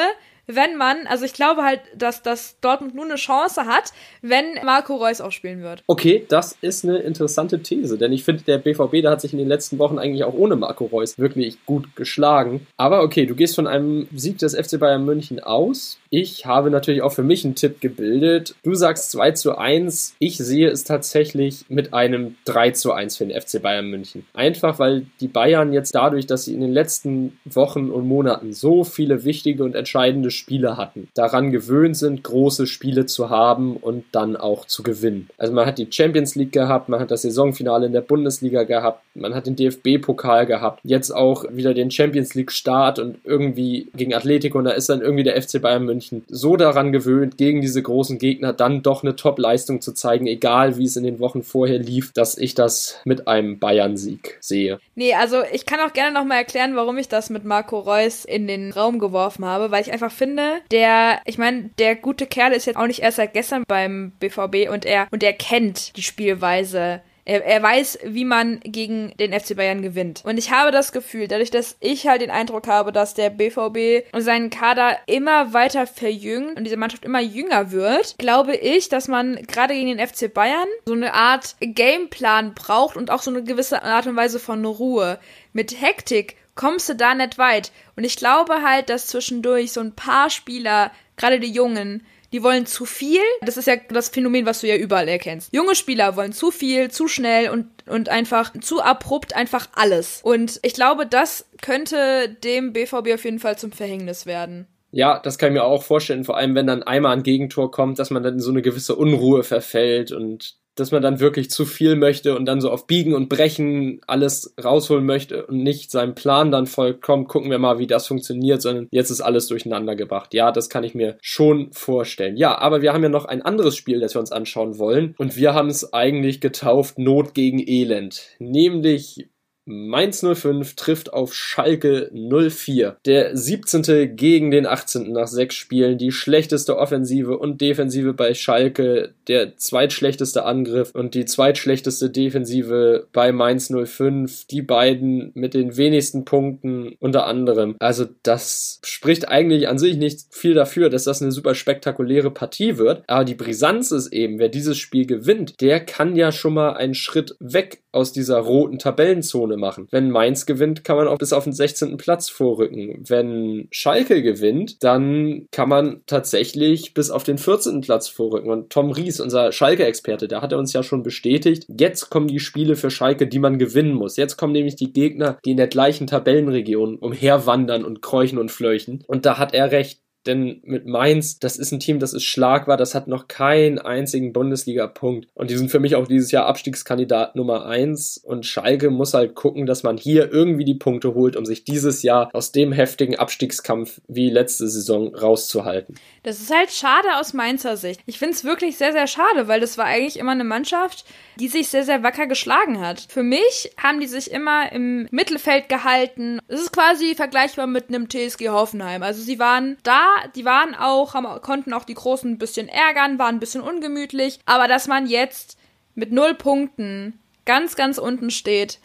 wenn 0.55 0.77
man, 0.77 1.07
also 1.07 1.25
ich 1.25 1.33
glaube 1.33 1.63
halt, 1.63 1.81
dass, 1.97 2.23
dass 2.23 2.57
Dortmund 2.61 2.95
nur 2.95 3.05
eine 3.05 3.17
Chance 3.17 3.67
hat, 3.67 3.93
wenn 4.23 4.55
Marco 4.65 4.97
Reus 4.97 5.21
auch 5.21 5.33
spielen 5.33 5.63
wird. 5.63 5.83
Okay, 5.87 6.25
das 6.29 6.57
ist 6.61 6.85
eine 6.85 6.99
interessante 6.99 7.63
These, 7.63 7.99
denn 7.99 8.13
ich 8.13 8.25
finde, 8.25 8.43
der 8.43 8.59
BVB, 8.59 9.03
der 9.03 9.11
hat 9.11 9.21
sich 9.21 9.33
in 9.33 9.39
den 9.39 9.49
letzten 9.49 9.79
Wochen 9.79 9.99
eigentlich 9.99 10.25
auch 10.25 10.35
ohne 10.35 10.57
Marco 10.57 10.85
Reus 10.87 11.19
wirklich 11.19 11.65
gut 11.67 11.97
geschlagen. 11.97 12.67
Aber 12.77 13.03
okay, 13.03 13.27
du 13.27 13.35
gehst 13.35 13.55
von 13.55 13.67
einem 13.67 14.07
Sieg 14.15 14.39
des 14.39 14.55
FC 14.55 14.79
Bayern 14.79 15.05
München 15.05 15.41
aus. 15.41 15.99
Ich 16.11 16.45
habe 16.45 16.71
natürlich 16.71 17.03
auch 17.03 17.13
für 17.13 17.23
mich 17.23 17.45
einen 17.45 17.55
Tipp 17.55 17.81
gebildet. 17.81 18.55
Du 18.65 18.75
sagst 18.75 19.13
2 19.13 19.31
zu 19.33 19.57
1. 19.57 20.17
Ich 20.19 20.39
sehe 20.39 20.69
es 20.69 20.85
tatsächlich 20.85 21.65
mit 21.69 21.95
einem 21.95 22.37
3 22.47 22.73
zu 22.73 22.93
1 22.93 23.17
für 23.17 23.27
den 23.27 23.41
FC 23.41 23.63
Bayern 23.63 23.87
München. 23.87 24.27
Einfach, 24.35 24.79
weil 24.79 25.07
die 25.21 25.29
Bayern 25.29 25.73
jetzt 25.73 25.95
dadurch, 25.95 26.27
dass 26.27 26.45
sie 26.45 26.55
in 26.55 26.61
den 26.61 26.73
letzten 26.73 27.39
Wochen 27.45 27.91
und 27.91 28.09
Monaten 28.09 28.53
so 28.53 28.83
viele 28.83 29.25
wichtige 29.25 29.63
und 29.63 29.77
entscheidende 29.77 30.31
Spiele 30.41 30.77
hatten, 30.77 31.09
daran 31.15 31.53
gewöhnt 31.53 31.97
sind, 31.97 32.25
große 32.25 32.67
Spiele 32.67 33.07
zu 33.07 33.31
haben 33.31 33.77
und 33.77 34.05
dann 34.13 34.37
auch 34.37 34.67
zu 34.67 34.83
gewinnen. 34.83 35.29
Also 35.39 35.53
man 35.53 35.67
hat 35.67 35.79
die 35.79 35.87
Champions 35.91 36.35
League 36.35 36.53
gehabt, 36.53 36.89
man 36.89 37.01
hat 37.01 37.11
das 37.11 37.23
Saisonfinale 37.23 37.87
in 37.87 37.93
der 37.93 38.01
Bundesliga 38.01 38.65
gehabt, 38.65 39.03
man 39.15 39.35
hat 39.35 39.47
den 39.47 39.57
DFB-Pokal 39.57 40.47
gehabt, 40.47 40.81
jetzt 40.83 41.11
auch 41.11 41.45
wieder 41.51 41.75
den 41.75 41.91
Champions 41.91 42.35
League-Start 42.35 42.99
und 42.99 43.19
irgendwie 43.25 43.89
gegen 43.95 44.15
Atletico 44.15 44.59
und 44.59 44.65
da 44.65 44.71
ist 44.71 44.89
dann 44.89 45.03
irgendwie 45.03 45.25
der 45.25 45.41
FC 45.41 45.61
Bayern 45.61 45.85
München 45.85 46.25
so 46.29 46.57
daran 46.57 46.93
gewöhnt, 46.93 47.37
gegen 47.37 47.61
diese 47.61 47.83
großen 47.83 48.19
Gegner 48.19 48.53
dann 48.53 48.83
doch 48.83 49.03
eine 49.03 49.17
Top-Leistung 49.17 49.81
zu 49.81 49.93
zeigen, 49.93 50.27
egal 50.27 50.79
wie 50.79 50.85
es 50.85 50.97
in 50.97 51.05
den 51.05 51.21
Wochen 51.21 51.43
vorher 51.43 51.79
lief, 51.79 52.13
dass 52.13 52.39
ich 52.39 52.55
das 52.55 52.99
mit 53.05 53.29
einem 53.29 53.59
Bayern-Sieg 53.59 54.39
sehe. 54.41 54.81
Nee, 54.95 55.15
also 55.15 55.43
ich 55.53 55.67
kann 55.67 55.81
auch 55.81 55.93
gerne 55.93 56.13
nochmal 56.13 56.39
erklären, 56.39 56.77
warum 56.77 56.99
ich 56.99 57.09
das 57.09 57.31
mit 57.31 57.45
Marco 57.45 57.79
Reus 57.79 58.25
in 58.25 58.47
den 58.47 58.73
Raum 58.73 58.99
geworfen 58.99 59.45
habe, 59.45 59.71
weil 59.71 59.83
ich 59.83 59.93
einfach 59.93 60.13
finde, 60.13 60.30
finde, 60.31 60.61
der, 60.71 61.21
ich 61.25 61.39
meine, 61.39 61.71
der 61.79 61.97
gute 61.97 62.27
Kerl 62.27 62.53
ist 62.53 62.67
jetzt 62.67 62.77
auch 62.77 62.87
nicht 62.87 63.01
erst 63.01 63.17
seit 63.17 63.33
gestern 63.33 63.65
beim 63.67 64.13
BVB 64.21 64.71
und 64.71 64.85
er, 64.85 65.09
und 65.11 65.23
er 65.23 65.33
kennt 65.33 65.97
die 65.97 66.03
Spielweise 66.03 67.03
er, 67.27 67.45
er, 67.45 67.63
weiß, 67.63 68.01
wie 68.05 68.25
man 68.25 68.59
gegen 68.65 69.15
den 69.19 69.39
FC 69.39 69.55
Bayern 69.55 69.83
gewinnt. 69.83 70.23
Und 70.25 70.39
ich 70.39 70.51
habe 70.51 70.73
das 70.73 70.91
Gefühl, 70.91 71.29
dadurch, 71.29 71.51
dass 71.51 71.77
ich 71.79 72.09
halt 72.09 72.23
den 72.23 72.31
Eindruck 72.31 72.67
habe, 72.67 72.91
dass 72.91 73.15
der 73.15 73.31
BVB 73.31 74.05
seinen 74.19 74.51
Kader 74.51 74.97
immer 75.07 75.53
weiter 75.53 75.87
verjüngt 75.87 76.57
und 76.57 76.65
diese 76.65 76.77
Mannschaft 76.77 77.05
immer 77.05 77.21
jünger 77.21 77.71
wird, 77.71 78.17
glaube 78.19 78.57
ich, 78.57 78.89
dass 78.89 79.07
man 79.07 79.37
gerade 79.47 79.75
gegen 79.75 79.97
den 79.97 80.05
FC 80.05 80.33
Bayern 80.33 80.67
so 80.87 80.95
eine 80.95 81.15
Art 81.15 81.57
Gameplan 81.61 82.55
braucht 82.55 82.97
und 82.97 83.11
auch 83.11 83.23
so 83.23 83.31
eine 83.31 83.45
gewisse 83.45 83.85
Art 83.85 84.09
und 84.09 84.17
Weise 84.17 84.41
von 84.41 84.65
Ruhe. 84.65 85.21
Mit 85.53 85.81
Hektik 85.81 86.37
kommst 86.61 86.91
du 86.91 86.95
da 86.95 87.15
nicht 87.15 87.39
weit. 87.39 87.73
Und 87.97 88.05
ich 88.05 88.17
glaube 88.17 88.63
halt, 88.63 88.91
dass 88.91 89.07
zwischendurch 89.07 89.73
so 89.73 89.81
ein 89.81 89.95
paar 89.95 90.29
Spieler, 90.29 90.91
gerade 91.17 91.41
die 91.41 91.51
Jungen, 91.51 92.05
die 92.33 92.43
wollen 92.43 92.67
zu 92.67 92.85
viel. 92.85 93.23
Das 93.41 93.57
ist 93.57 93.67
ja 93.67 93.77
das 93.89 94.11
Phänomen, 94.11 94.45
was 94.45 94.61
du 94.61 94.69
ja 94.69 94.77
überall 94.77 95.09
erkennst. 95.09 95.55
Junge 95.55 95.75
Spieler 95.75 96.17
wollen 96.17 96.35
zu 96.35 96.51
viel, 96.51 96.91
zu 96.91 97.09
schnell 97.09 97.49
und, 97.49 97.67
und 97.87 98.11
einfach 98.11 98.53
zu 98.61 98.83
abrupt 98.83 99.35
einfach 99.35 99.71
alles. 99.73 100.21
Und 100.23 100.61
ich 100.63 100.75
glaube, 100.75 101.07
das 101.07 101.47
könnte 101.63 102.29
dem 102.29 102.75
BVB 102.75 103.15
auf 103.15 103.25
jeden 103.25 103.39
Fall 103.39 103.57
zum 103.57 103.73
Verhängnis 103.73 104.27
werden. 104.27 104.67
Ja, 104.93 105.19
das 105.19 105.39
kann 105.39 105.49
ich 105.49 105.55
mir 105.55 105.65
auch 105.65 105.83
vorstellen, 105.83 106.25
vor 106.25 106.37
allem 106.37 106.55
wenn 106.55 106.67
dann 106.67 106.83
einmal 106.83 107.17
ein 107.17 107.23
Gegentor 107.23 107.71
kommt, 107.71 107.99
dass 107.99 108.11
man 108.11 108.23
dann 108.23 108.35
in 108.35 108.41
so 108.41 108.51
eine 108.51 108.61
gewisse 108.61 108.97
Unruhe 108.97 109.45
verfällt 109.45 110.13
und 110.13 110.60
dass 110.77 110.93
man 110.93 111.03
dann 111.03 111.21
wirklich 111.21 111.51
zu 111.51 111.65
viel 111.65 111.97
möchte 111.97 112.37
und 112.37 112.47
dann 112.47 112.61
so 112.61 112.71
auf 112.71 112.87
Biegen 112.87 113.15
und 113.15 113.29
Brechen 113.29 114.01
alles 114.07 114.55
rausholen 114.63 115.05
möchte 115.05 115.47
und 115.47 115.63
nicht 115.63 115.91
seinem 115.91 116.15
Plan 116.15 116.51
dann 116.51 116.67
folgt, 116.67 117.03
komm, 117.03 117.27
gucken 117.27 117.51
wir 117.51 117.59
mal, 117.59 117.79
wie 117.79 117.87
das 117.87 118.07
funktioniert, 118.07 118.63
sondern 118.63 118.89
jetzt 118.91 119.11
ist 119.11 119.21
alles 119.21 119.49
durcheinander 119.49 119.97
gebracht. 119.97 120.35
Ja, 120.35 120.53
das 120.53 120.71
kann 120.71 120.85
ich 120.85 120.95
mir 120.95 121.19
schon 121.21 121.73
vorstellen. 121.73 122.37
Ja, 122.37 122.59
aber 122.59 122.83
wir 122.83 122.93
haben 122.93 123.03
ja 123.03 123.09
noch 123.09 123.25
ein 123.25 123.43
anderes 123.43 123.77
Spiel, 123.77 124.01
das 124.01 124.15
wir 124.15 124.21
uns 124.21 124.33
anschauen 124.33 124.79
wollen 124.79 125.15
und 125.19 125.37
wir 125.37 125.55
haben 125.55 125.69
es 125.69 125.93
eigentlich 125.93 126.41
getauft 126.41 126.99
Not 126.99 127.35
gegen 127.35 127.59
Elend, 127.67 128.37
nämlich 128.39 129.29
Mainz 129.71 130.21
05 130.21 130.75
trifft 130.75 131.13
auf 131.13 131.33
Schalke 131.33 132.11
04. 132.13 132.97
Der 133.07 133.37
17. 133.37 134.17
gegen 134.17 134.51
den 134.51 134.67
18. 134.67 135.13
nach 135.13 135.29
sechs 135.29 135.55
Spielen. 135.55 135.97
Die 135.97 136.11
schlechteste 136.11 136.77
Offensive 136.77 137.39
und 137.39 137.61
Defensive 137.61 138.13
bei 138.13 138.35
Schalke. 138.35 139.15
Der 139.29 139.57
zweitschlechteste 139.57 140.45
Angriff 140.45 140.91
und 140.93 141.15
die 141.15 141.25
zweitschlechteste 141.25 142.11
Defensive 142.11 143.07
bei 143.13 143.31
Mainz 143.31 143.73
05. 143.73 144.47
Die 144.47 144.63
beiden 144.63 145.31
mit 145.35 145.55
den 145.55 145.77
wenigsten 145.77 146.25
Punkten 146.25 146.97
unter 146.99 147.27
anderem. 147.27 147.77
Also 147.79 148.07
das 148.25 148.81
spricht 148.83 149.29
eigentlich 149.29 149.69
an 149.69 149.79
sich 149.79 149.97
nicht 149.97 150.21
viel 150.31 150.55
dafür, 150.55 150.91
dass 150.91 151.05
das 151.05 151.23
eine 151.23 151.31
super 151.31 151.55
spektakuläre 151.55 152.33
Partie 152.33 152.77
wird. 152.77 153.05
Aber 153.07 153.25
die 153.25 153.37
Brisanz 153.37 153.93
ist 153.93 154.13
eben, 154.13 154.41
wer 154.41 154.49
dieses 154.49 154.79
Spiel 154.79 155.07
gewinnt, 155.07 155.61
der 155.61 155.79
kann 155.79 156.17
ja 156.17 156.33
schon 156.33 156.55
mal 156.55 156.73
einen 156.73 156.95
Schritt 156.95 157.37
weg 157.39 157.83
aus 157.93 158.13
dieser 158.13 158.39
roten 158.39 158.79
Tabellenzone 158.79 159.60
machen. 159.61 159.87
Wenn 159.91 160.11
Mainz 160.11 160.47
gewinnt, 160.47 160.85
kann 160.85 160.97
man 160.97 161.09
auch 161.09 161.19
bis 161.19 161.33
auf 161.33 161.45
den 161.45 161.53
16. 161.53 161.97
Platz 161.97 162.29
vorrücken. 162.29 163.05
Wenn 163.07 163.69
Schalke 163.71 164.23
gewinnt, 164.23 164.83
dann 164.83 165.47
kann 165.53 165.69
man 165.69 166.03
tatsächlich 166.07 166.95
bis 166.95 167.11
auf 167.11 167.23
den 167.23 167.39
14. 167.39 167.83
Platz 167.83 168.09
vorrücken. 168.09 168.51
Und 168.51 168.71
Tom 168.71 168.91
Ries, 168.91 169.21
unser 169.21 169.53
Schalke-Experte, 169.53 170.29
der 170.29 170.43
hat 170.43 170.53
er 170.53 170.59
uns 170.59 170.73
ja 170.73 170.83
schon 170.83 171.03
bestätigt, 171.03 171.67
jetzt 171.69 172.11
kommen 172.11 172.27
die 172.27 172.41
Spiele 172.41 172.77
für 172.77 172.91
Schalke, 172.91 173.27
die 173.27 173.39
man 173.39 173.59
gewinnen 173.59 173.95
muss. 173.95 174.17
Jetzt 174.17 174.37
kommen 174.37 174.53
nämlich 174.53 174.77
die 174.77 174.93
Gegner, 174.93 175.39
die 175.45 175.53
in 175.53 175.57
der 175.57 175.69
gleichen 175.69 176.07
Tabellenregion 176.07 176.97
umherwandern 176.97 177.85
und 177.85 178.03
kräuchen 178.03 178.39
und 178.39 178.51
fleuchen. 178.51 179.05
Und 179.07 179.27
da 179.27 179.39
hat 179.39 179.55
er 179.55 179.71
recht 179.71 180.01
Denn 180.27 180.61
mit 180.65 180.87
Mainz, 180.87 181.39
das 181.39 181.57
ist 181.57 181.73
ein 181.73 181.81
Team, 181.81 181.99
das 181.99 182.13
ist 182.13 182.25
schlagbar, 182.25 182.77
das 182.77 182.95
hat 182.95 183.09
noch 183.09 183.29
keinen 183.29 183.79
einzigen 183.79 184.33
Bundesliga-Punkt. 184.33 185.29
Und 185.35 185.51
die 185.51 185.57
sind 185.57 185.71
für 185.71 185.81
mich 185.81 185.97
auch 185.97 186.07
dieses 186.07 186.31
Jahr 186.31 186.47
Abstiegskandidat 186.47 187.37
Nummer 187.37 187.65
eins. 187.67 188.19
Und 188.19 188.45
Schalke 188.45 188.91
muss 188.91 189.15
halt 189.15 189.35
gucken, 189.35 189.67
dass 189.67 189.83
man 189.83 189.97
hier 189.97 190.31
irgendwie 190.31 190.65
die 190.65 190.75
Punkte 190.75 191.15
holt, 191.15 191.37
um 191.37 191.47
sich 191.47 191.65
dieses 191.65 192.03
Jahr 192.03 192.29
aus 192.35 192.53
dem 192.53 192.73
heftigen 192.73 193.17
Abstiegskampf 193.17 194.01
wie 194.09 194.31
letzte 194.31 194.69
Saison 194.69 195.15
rauszuhalten. 195.15 195.95
Das 196.23 196.41
ist 196.41 196.55
halt 196.55 196.71
schade 196.71 197.17
aus 197.19 197.33
Mainzer 197.33 197.77
Sicht. 197.79 198.01
Ich 198.05 198.19
finde 198.19 198.35
es 198.35 198.45
wirklich 198.45 198.77
sehr, 198.77 198.93
sehr 198.93 199.07
schade, 199.07 199.49
weil 199.49 199.61
das 199.61 199.79
war 199.79 199.87
eigentlich 199.87 200.19
immer 200.19 200.33
eine 200.33 200.45
Mannschaft, 200.45 201.05
die 201.37 201.49
sich 201.49 201.69
sehr, 201.69 201.85
sehr 201.85 202.03
wacker 202.03 202.27
geschlagen 202.27 202.81
hat. 202.81 203.07
Für 203.09 203.23
mich 203.23 203.73
haben 203.79 204.01
die 204.01 204.07
sich 204.07 204.31
immer 204.31 204.71
im 204.73 205.09
Mittelfeld 205.11 205.71
gehalten. 205.71 206.41
Es 206.49 206.61
ist 206.61 206.73
quasi 206.73 207.15
vergleichbar 207.15 207.67
mit 207.67 207.89
einem 207.89 208.09
TSG 208.09 208.51
Hoffenheim. 208.51 209.03
Also 209.03 209.23
sie 209.23 209.39
waren 209.39 209.79
da, 209.83 210.10
die 210.35 210.45
waren 210.45 210.75
auch, 210.75 211.15
haben, 211.15 211.41
konnten 211.43 211.73
auch 211.73 211.85
die 211.85 211.95
Großen 211.95 212.31
ein 212.31 212.39
bisschen 212.39 212.69
ärgern, 212.69 213.19
waren 213.19 213.37
ein 213.37 213.41
bisschen 213.41 213.63
ungemütlich. 213.63 214.41
Aber 214.47 214.69
dass 214.69 214.87
man 214.87 215.07
jetzt 215.07 215.59
mit 215.95 216.13
null 216.13 216.35
Punkten 216.35 217.19
ganz, 217.45 217.77
ganz 217.77 217.99
unten 217.99 218.31
steht, 218.31 218.79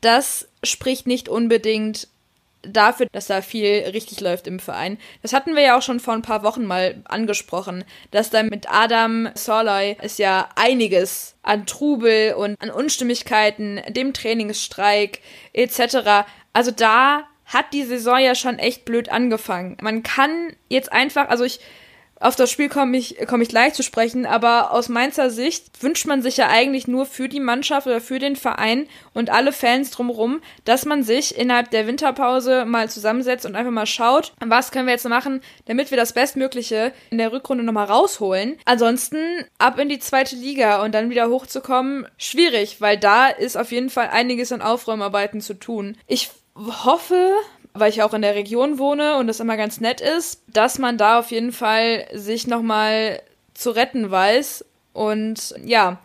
das 0.00 0.48
spricht 0.62 1.06
nicht 1.06 1.28
unbedingt 1.28 2.08
dafür, 2.62 3.06
dass 3.12 3.26
da 3.26 3.40
viel 3.42 3.90
richtig 3.92 4.20
läuft 4.20 4.46
im 4.46 4.60
Verein. 4.60 4.98
Das 5.22 5.32
hatten 5.32 5.54
wir 5.54 5.62
ja 5.62 5.78
auch 5.78 5.82
schon 5.82 6.00
vor 6.00 6.14
ein 6.14 6.22
paar 6.22 6.42
Wochen 6.42 6.66
mal 6.66 7.00
angesprochen, 7.04 7.84
dass 8.10 8.30
da 8.30 8.42
mit 8.42 8.70
Adam 8.70 9.28
Sorloy 9.34 9.96
ist 10.02 10.18
ja 10.18 10.48
einiges 10.56 11.36
an 11.42 11.66
Trubel 11.66 12.34
und 12.34 12.60
an 12.60 12.70
Unstimmigkeiten, 12.70 13.80
dem 13.88 14.12
Trainingsstreik 14.12 15.20
etc. 15.52 16.26
Also 16.52 16.70
da 16.70 17.24
hat 17.50 17.72
die 17.72 17.84
Saison 17.84 18.18
ja 18.18 18.34
schon 18.34 18.58
echt 18.58 18.84
blöd 18.84 19.10
angefangen. 19.10 19.76
Man 19.82 20.02
kann 20.02 20.54
jetzt 20.68 20.92
einfach, 20.92 21.28
also 21.28 21.44
ich 21.44 21.60
auf 22.22 22.36
das 22.36 22.50
Spiel 22.50 22.68
komme 22.68 22.98
ich, 22.98 23.16
komme 23.26 23.42
ich 23.42 23.48
gleich 23.48 23.72
zu 23.72 23.82
sprechen, 23.82 24.26
aber 24.26 24.72
aus 24.72 24.90
Mainzer 24.90 25.30
Sicht 25.30 25.82
wünscht 25.82 26.06
man 26.06 26.20
sich 26.20 26.36
ja 26.36 26.48
eigentlich 26.48 26.86
nur 26.86 27.06
für 27.06 27.30
die 27.30 27.40
Mannschaft 27.40 27.86
oder 27.86 28.02
für 28.02 28.18
den 28.18 28.36
Verein 28.36 28.86
und 29.14 29.30
alle 29.30 29.52
Fans 29.52 29.90
drumherum, 29.90 30.42
dass 30.66 30.84
man 30.84 31.02
sich 31.02 31.36
innerhalb 31.38 31.70
der 31.70 31.86
Winterpause 31.86 32.66
mal 32.66 32.90
zusammensetzt 32.90 33.46
und 33.46 33.56
einfach 33.56 33.72
mal 33.72 33.86
schaut, 33.86 34.34
was 34.44 34.70
können 34.70 34.86
wir 34.86 34.92
jetzt 34.92 35.08
machen, 35.08 35.40
damit 35.64 35.90
wir 35.90 35.96
das 35.96 36.12
Bestmögliche 36.12 36.92
in 37.08 37.16
der 37.16 37.32
Rückrunde 37.32 37.64
nochmal 37.64 37.86
rausholen. 37.86 38.58
Ansonsten 38.66 39.46
ab 39.56 39.78
in 39.78 39.88
die 39.88 39.98
zweite 39.98 40.36
Liga 40.36 40.84
und 40.84 40.94
dann 40.94 41.08
wieder 41.08 41.30
hochzukommen, 41.30 42.06
schwierig, 42.18 42.82
weil 42.82 42.98
da 42.98 43.28
ist 43.28 43.56
auf 43.56 43.72
jeden 43.72 43.88
Fall 43.88 44.10
einiges 44.10 44.52
an 44.52 44.60
Aufräumarbeiten 44.60 45.40
zu 45.40 45.54
tun. 45.54 45.96
Ich 46.06 46.28
hoffe, 46.56 47.32
weil 47.72 47.90
ich 47.90 48.02
auch 48.02 48.14
in 48.14 48.22
der 48.22 48.34
Region 48.34 48.78
wohne 48.78 49.16
und 49.16 49.26
das 49.26 49.40
immer 49.40 49.56
ganz 49.56 49.80
nett 49.80 50.00
ist, 50.00 50.42
dass 50.48 50.78
man 50.78 50.98
da 50.98 51.18
auf 51.18 51.30
jeden 51.30 51.52
Fall 51.52 52.06
sich 52.12 52.46
nochmal 52.46 53.22
zu 53.54 53.70
retten 53.70 54.10
weiß. 54.10 54.64
Und 54.92 55.54
ja, 55.64 56.00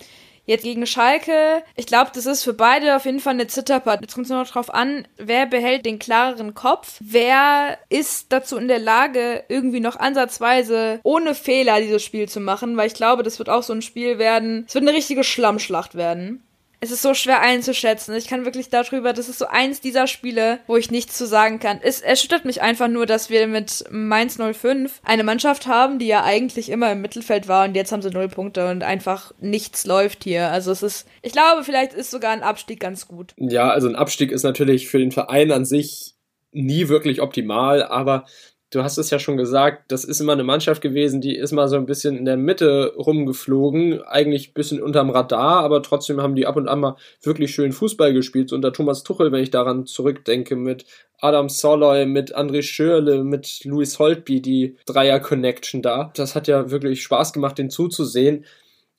jetzt 0.46 0.64
gegen 0.64 0.86
Schalke, 0.86 1.64
ich 1.76 1.88
glaube, 1.88 2.12
das 2.14 2.26
ist 2.26 2.44
für 2.44 2.54
beide 2.54 2.96
auf 2.96 3.06
jeden 3.06 3.20
Fall 3.20 3.34
eine 3.34 3.48
Zitterpart. 3.48 4.02
Jetzt 4.02 4.14
kommt 4.14 4.26
es 4.26 4.30
nur 4.30 4.40
noch 4.40 4.50
drauf 4.50 4.74
an, 4.74 5.08
wer 5.18 5.48
behält 5.48 5.86
den 5.86 6.00
klareren 6.00 6.54
Kopf, 6.54 6.98
wer 7.00 7.78
ist 7.90 8.32
dazu 8.32 8.58
in 8.58 8.68
der 8.68 8.80
Lage, 8.80 9.44
irgendwie 9.50 9.80
noch 9.80 9.96
ansatzweise 9.96 11.00
ohne 11.04 11.34
Fehler 11.34 11.82
dieses 11.82 12.04
Spiel 12.04 12.30
zu 12.30 12.40
machen, 12.40 12.78
weil 12.78 12.88
ich 12.88 12.94
glaube, 12.94 13.24
das 13.24 13.40
wird 13.40 13.50
auch 13.50 13.64
so 13.64 13.74
ein 13.74 13.82
Spiel 13.82 14.20
werden, 14.20 14.66
es 14.68 14.76
wird 14.76 14.88
eine 14.88 14.96
richtige 14.96 15.24
Schlammschlacht 15.24 15.96
werden 15.96 16.44
es 16.80 16.92
ist 16.92 17.02
so 17.02 17.14
schwer 17.14 17.42
einzuschätzen. 17.42 18.16
Ich 18.16 18.28
kann 18.28 18.46
wirklich 18.46 18.70
darüber, 18.70 19.14
das 19.14 19.30
ist 19.30 19.40
so 19.40 19.48
eins 19.48 19.82
dieser 19.82 20.08
Spiele, 20.08 20.60
wo 20.68 20.78
ich 20.78 20.92
nichts 20.92 21.18
zu 21.18 21.26
sagen 21.26 21.60
kann. 21.60 21.80
Es 21.82 22.02
erschüttert 22.02 22.46
mich 22.46 22.62
einfach 22.62 22.88
nur, 22.88 23.06
dass 23.06 23.30
wir 23.30 23.48
mit 23.48 23.86
Mainz 23.90 24.38
05 24.38 25.02
eine 25.04 25.24
Mannschaft 25.24 25.68
haben, 25.68 26.00
die 26.00 26.08
ja 26.08 26.24
eigentlich 26.24 26.70
immer 26.70 26.92
im 26.92 27.02
Mittelfeld 27.02 27.48
war 27.48 27.66
und 27.66 27.76
jetzt 27.76 27.92
haben 27.92 28.02
sie 28.02 28.10
null 28.10 28.28
Punkte 28.28 28.70
und 28.70 28.84
einfach 28.84 29.34
nichts 29.40 29.86
läuft 29.86 30.24
hier. 30.24 30.50
Also 30.50 30.72
es 30.72 30.84
ist, 30.84 31.08
ich 31.22 31.32
glaube, 31.32 31.64
vielleicht 31.64 31.94
ist 31.94 32.12
sogar 32.12 32.32
ein 32.32 32.44
Abstieg 32.44 32.80
ganz 32.80 33.08
gut. 33.08 33.34
Ja, 33.38 33.70
also 33.70 33.88
ein 33.88 33.96
Abstieg 33.96 34.32
ist 34.32 34.44
natürlich 34.44 34.88
für 34.88 35.00
den 35.00 35.12
Verein 35.12 35.52
an 35.52 35.66
sich 35.66 36.16
nie 36.52 36.88
wirklich 36.88 37.22
optimal, 37.22 37.84
aber 37.84 38.26
du 38.76 38.84
hast 38.84 38.98
es 38.98 39.10
ja 39.10 39.20
schon 39.20 39.38
gesagt, 39.38 39.92
das 39.92 40.04
ist 40.04 40.20
immer 40.20 40.34
eine 40.34 40.44
Mannschaft 40.44 40.82
gewesen, 40.82 41.22
die 41.22 41.36
ist 41.36 41.54
mal 41.54 41.70
so 41.70 41.78
ein 41.78 41.86
bisschen 41.86 42.18
in 42.18 42.26
der 42.26 42.36
Mitte 42.36 42.94
rumgeflogen, 42.98 44.02
eigentlich 44.02 44.50
ein 44.50 44.54
bisschen 44.54 44.82
unterm 44.82 45.10
Radar, 45.10 45.64
aber 45.64 45.82
trotzdem 45.82 46.22
haben 46.22 46.36
die 46.36 46.46
ab 46.46 46.58
und 46.58 46.68
an 46.68 46.82
mal 46.82 46.98
wirklich 47.22 47.56
schön 47.56 47.72
Fußball 47.72 48.14
gespielt. 48.14 48.52
Unter 48.52 48.74
Thomas 48.74 49.04
Tuchel, 49.04 49.32
wenn 49.32 49.44
ich 49.44 49.52
daran 49.52 49.86
zurückdenke, 49.86 50.58
mit 50.58 50.86
Adam 51.20 51.48
Soloy, 51.48 52.06
mit 52.06 52.36
André 52.36 52.62
Schürle, 52.62 53.24
mit 53.24 53.64
Louis 53.64 53.98
Holtby, 53.98 54.42
die 54.42 54.76
Dreier-Connection 54.86 55.82
da. 55.82 56.12
Das 56.14 56.36
hat 56.36 56.48
ja 56.48 56.70
wirklich 56.70 57.02
Spaß 57.02 57.32
gemacht, 57.32 57.58
den 57.58 57.70
zuzusehen. 57.70 58.46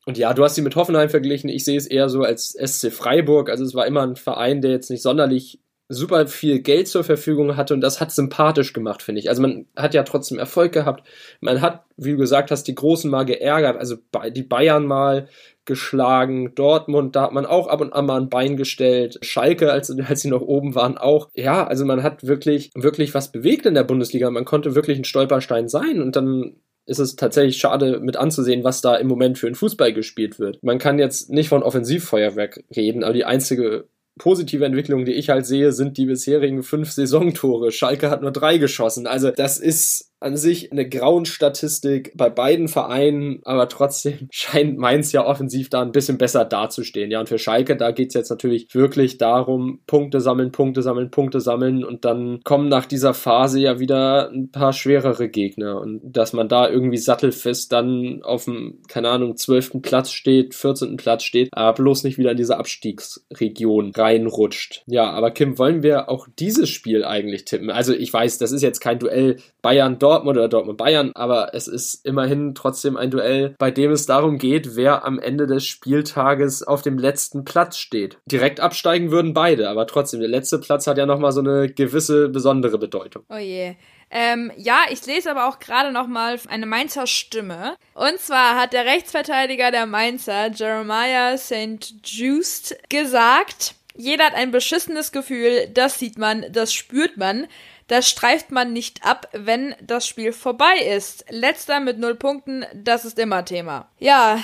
Und 0.06 0.16
ja, 0.16 0.32
du 0.32 0.42
hast 0.42 0.54
sie 0.54 0.62
mit 0.62 0.76
Hoffenheim 0.76 1.10
verglichen. 1.10 1.50
Ich 1.50 1.64
sehe 1.64 1.76
es 1.76 1.86
eher 1.86 2.08
so 2.08 2.22
als 2.22 2.50
SC 2.52 2.92
Freiburg. 2.92 3.50
Also 3.50 3.64
es 3.64 3.74
war 3.74 3.86
immer 3.86 4.02
ein 4.02 4.16
Verein, 4.16 4.62
der 4.62 4.70
jetzt 4.70 4.88
nicht 4.88 5.02
sonderlich 5.02 5.60
super 5.88 6.26
viel 6.26 6.60
Geld 6.60 6.88
zur 6.88 7.04
Verfügung 7.04 7.56
hatte 7.56 7.74
und 7.74 7.80
das 7.80 8.00
hat 8.00 8.10
sympathisch 8.10 8.72
gemacht, 8.72 9.02
finde 9.02 9.20
ich. 9.20 9.28
Also 9.28 9.42
man 9.42 9.66
hat 9.76 9.94
ja 9.94 10.02
trotzdem 10.02 10.38
Erfolg 10.38 10.72
gehabt. 10.72 11.06
Man 11.40 11.60
hat, 11.60 11.84
wie 11.96 12.12
du 12.12 12.16
gesagt 12.16 12.50
hast, 12.50 12.64
die 12.64 12.74
Großen 12.74 13.10
mal 13.10 13.24
geärgert, 13.24 13.76
also 13.76 13.96
die 14.34 14.42
Bayern 14.42 14.86
mal 14.86 15.28
geschlagen, 15.64 16.54
Dortmund, 16.54 17.16
da 17.16 17.22
hat 17.22 17.32
man 17.32 17.46
auch 17.46 17.66
ab 17.66 17.80
und 17.80 17.92
an 17.92 18.06
mal 18.06 18.20
ein 18.20 18.28
Bein 18.28 18.56
gestellt, 18.56 19.18
Schalke, 19.22 19.72
als, 19.72 19.90
als 19.90 20.22
sie 20.22 20.30
noch 20.30 20.42
oben 20.42 20.74
waren, 20.74 20.96
auch. 20.96 21.28
Ja, 21.34 21.66
also 21.66 21.84
man 21.84 22.02
hat 22.02 22.26
wirklich, 22.26 22.70
wirklich 22.74 23.14
was 23.14 23.32
bewegt 23.32 23.66
in 23.66 23.74
der 23.74 23.84
Bundesliga. 23.84 24.30
Man 24.30 24.44
konnte 24.44 24.74
wirklich 24.74 24.98
ein 24.98 25.04
Stolperstein 25.04 25.68
sein 25.68 26.00
und 26.00 26.16
dann 26.16 26.56
ist 26.86 27.00
es 27.00 27.16
tatsächlich 27.16 27.58
schade 27.58 27.98
mit 28.00 28.16
anzusehen, 28.16 28.62
was 28.62 28.80
da 28.80 28.94
im 28.94 29.08
Moment 29.08 29.38
für 29.38 29.48
ein 29.48 29.56
Fußball 29.56 29.92
gespielt 29.92 30.38
wird. 30.38 30.62
Man 30.62 30.78
kann 30.78 31.00
jetzt 31.00 31.30
nicht 31.30 31.48
von 31.48 31.64
Offensivfeuerwerk 31.64 32.62
reden, 32.74 33.02
aber 33.02 33.12
die 33.12 33.24
einzige 33.24 33.88
positive 34.18 34.64
Entwicklung, 34.64 35.04
die 35.04 35.12
ich 35.12 35.28
halt 35.28 35.46
sehe, 35.46 35.72
sind 35.72 35.98
die 35.98 36.06
bisherigen 36.06 36.62
fünf 36.62 36.90
Saisontore. 36.92 37.70
Schalke 37.70 38.10
hat 38.10 38.22
nur 38.22 38.32
drei 38.32 38.58
geschossen. 38.58 39.06
Also 39.06 39.30
das 39.30 39.58
ist 39.58 40.05
an 40.26 40.36
sich 40.36 40.72
eine 40.72 40.88
Grauenstatistik 40.88 42.12
bei 42.16 42.28
beiden 42.28 42.68
Vereinen, 42.68 43.40
aber 43.44 43.68
trotzdem 43.68 44.26
scheint 44.30 44.76
Mainz 44.76 45.12
ja 45.12 45.24
offensiv 45.24 45.70
da 45.70 45.82
ein 45.82 45.92
bisschen 45.92 46.18
besser 46.18 46.44
dazustehen. 46.44 47.10
Ja, 47.10 47.20
und 47.20 47.28
für 47.28 47.38
Schalke, 47.38 47.76
da 47.76 47.92
geht's 47.92 48.14
jetzt 48.14 48.30
natürlich 48.30 48.74
wirklich 48.74 49.18
darum, 49.18 49.80
Punkte 49.86 50.20
sammeln, 50.20 50.52
Punkte 50.52 50.82
sammeln, 50.82 51.10
Punkte 51.10 51.40
sammeln 51.40 51.84
und 51.84 52.04
dann 52.04 52.40
kommen 52.44 52.68
nach 52.68 52.86
dieser 52.86 53.14
Phase 53.14 53.60
ja 53.60 53.78
wieder 53.78 54.30
ein 54.30 54.50
paar 54.50 54.72
schwerere 54.72 55.28
Gegner 55.28 55.80
und 55.80 56.00
dass 56.04 56.32
man 56.32 56.48
da 56.48 56.68
irgendwie 56.68 56.98
sattelfest 56.98 57.72
dann 57.72 58.22
auf 58.22 58.44
dem, 58.44 58.82
keine 58.88 59.10
Ahnung, 59.10 59.36
zwölften 59.36 59.80
Platz 59.80 60.10
steht, 60.10 60.54
14. 60.54 60.96
Platz 60.96 61.22
steht, 61.22 61.48
aber 61.52 61.74
bloß 61.74 62.02
nicht 62.04 62.18
wieder 62.18 62.32
in 62.32 62.36
diese 62.36 62.58
Abstiegsregion 62.58 63.92
reinrutscht. 63.94 64.82
Ja, 64.86 65.10
aber 65.10 65.30
Kim, 65.30 65.58
wollen 65.58 65.82
wir 65.84 66.08
auch 66.08 66.26
dieses 66.38 66.68
Spiel 66.68 67.04
eigentlich 67.04 67.44
tippen? 67.44 67.70
Also 67.70 67.92
ich 67.92 68.12
weiß, 68.12 68.38
das 68.38 68.52
ist 68.52 68.62
jetzt 68.62 68.80
kein 68.80 68.98
Duell 68.98 69.36
Bayern 69.62 69.98
Dortmund 70.16 70.38
oder 70.38 70.48
Dortmund 70.48 70.78
Bayern, 70.78 71.12
aber 71.14 71.50
es 71.52 71.68
ist 71.68 72.06
immerhin 72.06 72.54
trotzdem 72.54 72.96
ein 72.96 73.10
Duell, 73.10 73.54
bei 73.58 73.70
dem 73.70 73.90
es 73.90 74.06
darum 74.06 74.38
geht, 74.38 74.74
wer 74.74 75.04
am 75.04 75.18
Ende 75.18 75.46
des 75.46 75.66
Spieltages 75.66 76.62
auf 76.62 76.80
dem 76.80 76.98
letzten 76.98 77.44
Platz 77.44 77.76
steht. 77.76 78.16
Direkt 78.24 78.60
absteigen 78.60 79.10
würden 79.10 79.34
beide, 79.34 79.68
aber 79.68 79.86
trotzdem, 79.86 80.20
der 80.20 80.30
letzte 80.30 80.58
Platz 80.58 80.86
hat 80.86 80.96
ja 80.96 81.04
nochmal 81.04 81.32
so 81.32 81.40
eine 81.40 81.68
gewisse 81.68 82.30
besondere 82.30 82.78
Bedeutung. 82.78 83.24
Oh 83.28 83.36
je. 83.36 83.74
Ähm, 84.10 84.52
ja, 84.56 84.84
ich 84.90 85.04
lese 85.04 85.30
aber 85.30 85.48
auch 85.48 85.58
gerade 85.58 85.92
noch 85.92 86.06
mal 86.06 86.38
eine 86.48 86.64
Mainzer 86.64 87.06
Stimme. 87.06 87.76
Und 87.92 88.18
zwar 88.18 88.58
hat 88.58 88.72
der 88.72 88.86
Rechtsverteidiger 88.86 89.70
der 89.70 89.84
Mainzer, 89.84 90.50
Jeremiah 90.50 91.36
St. 91.36 91.94
Just, 92.04 92.76
gesagt, 92.88 93.74
jeder 93.96 94.26
hat 94.26 94.34
ein 94.34 94.50
beschissenes 94.50 95.10
Gefühl, 95.10 95.68
das 95.72 95.98
sieht 95.98 96.18
man, 96.18 96.46
das 96.52 96.72
spürt 96.72 97.16
man. 97.16 97.46
Das 97.88 98.08
streift 98.08 98.50
man 98.50 98.72
nicht 98.72 99.04
ab, 99.04 99.28
wenn 99.32 99.74
das 99.80 100.06
Spiel 100.06 100.32
vorbei 100.32 100.76
ist. 100.78 101.24
Letzter 101.30 101.80
mit 101.80 101.98
null 101.98 102.16
Punkten, 102.16 102.64
das 102.74 103.04
ist 103.04 103.18
immer 103.18 103.44
Thema. 103.44 103.88
Ja, 103.98 104.42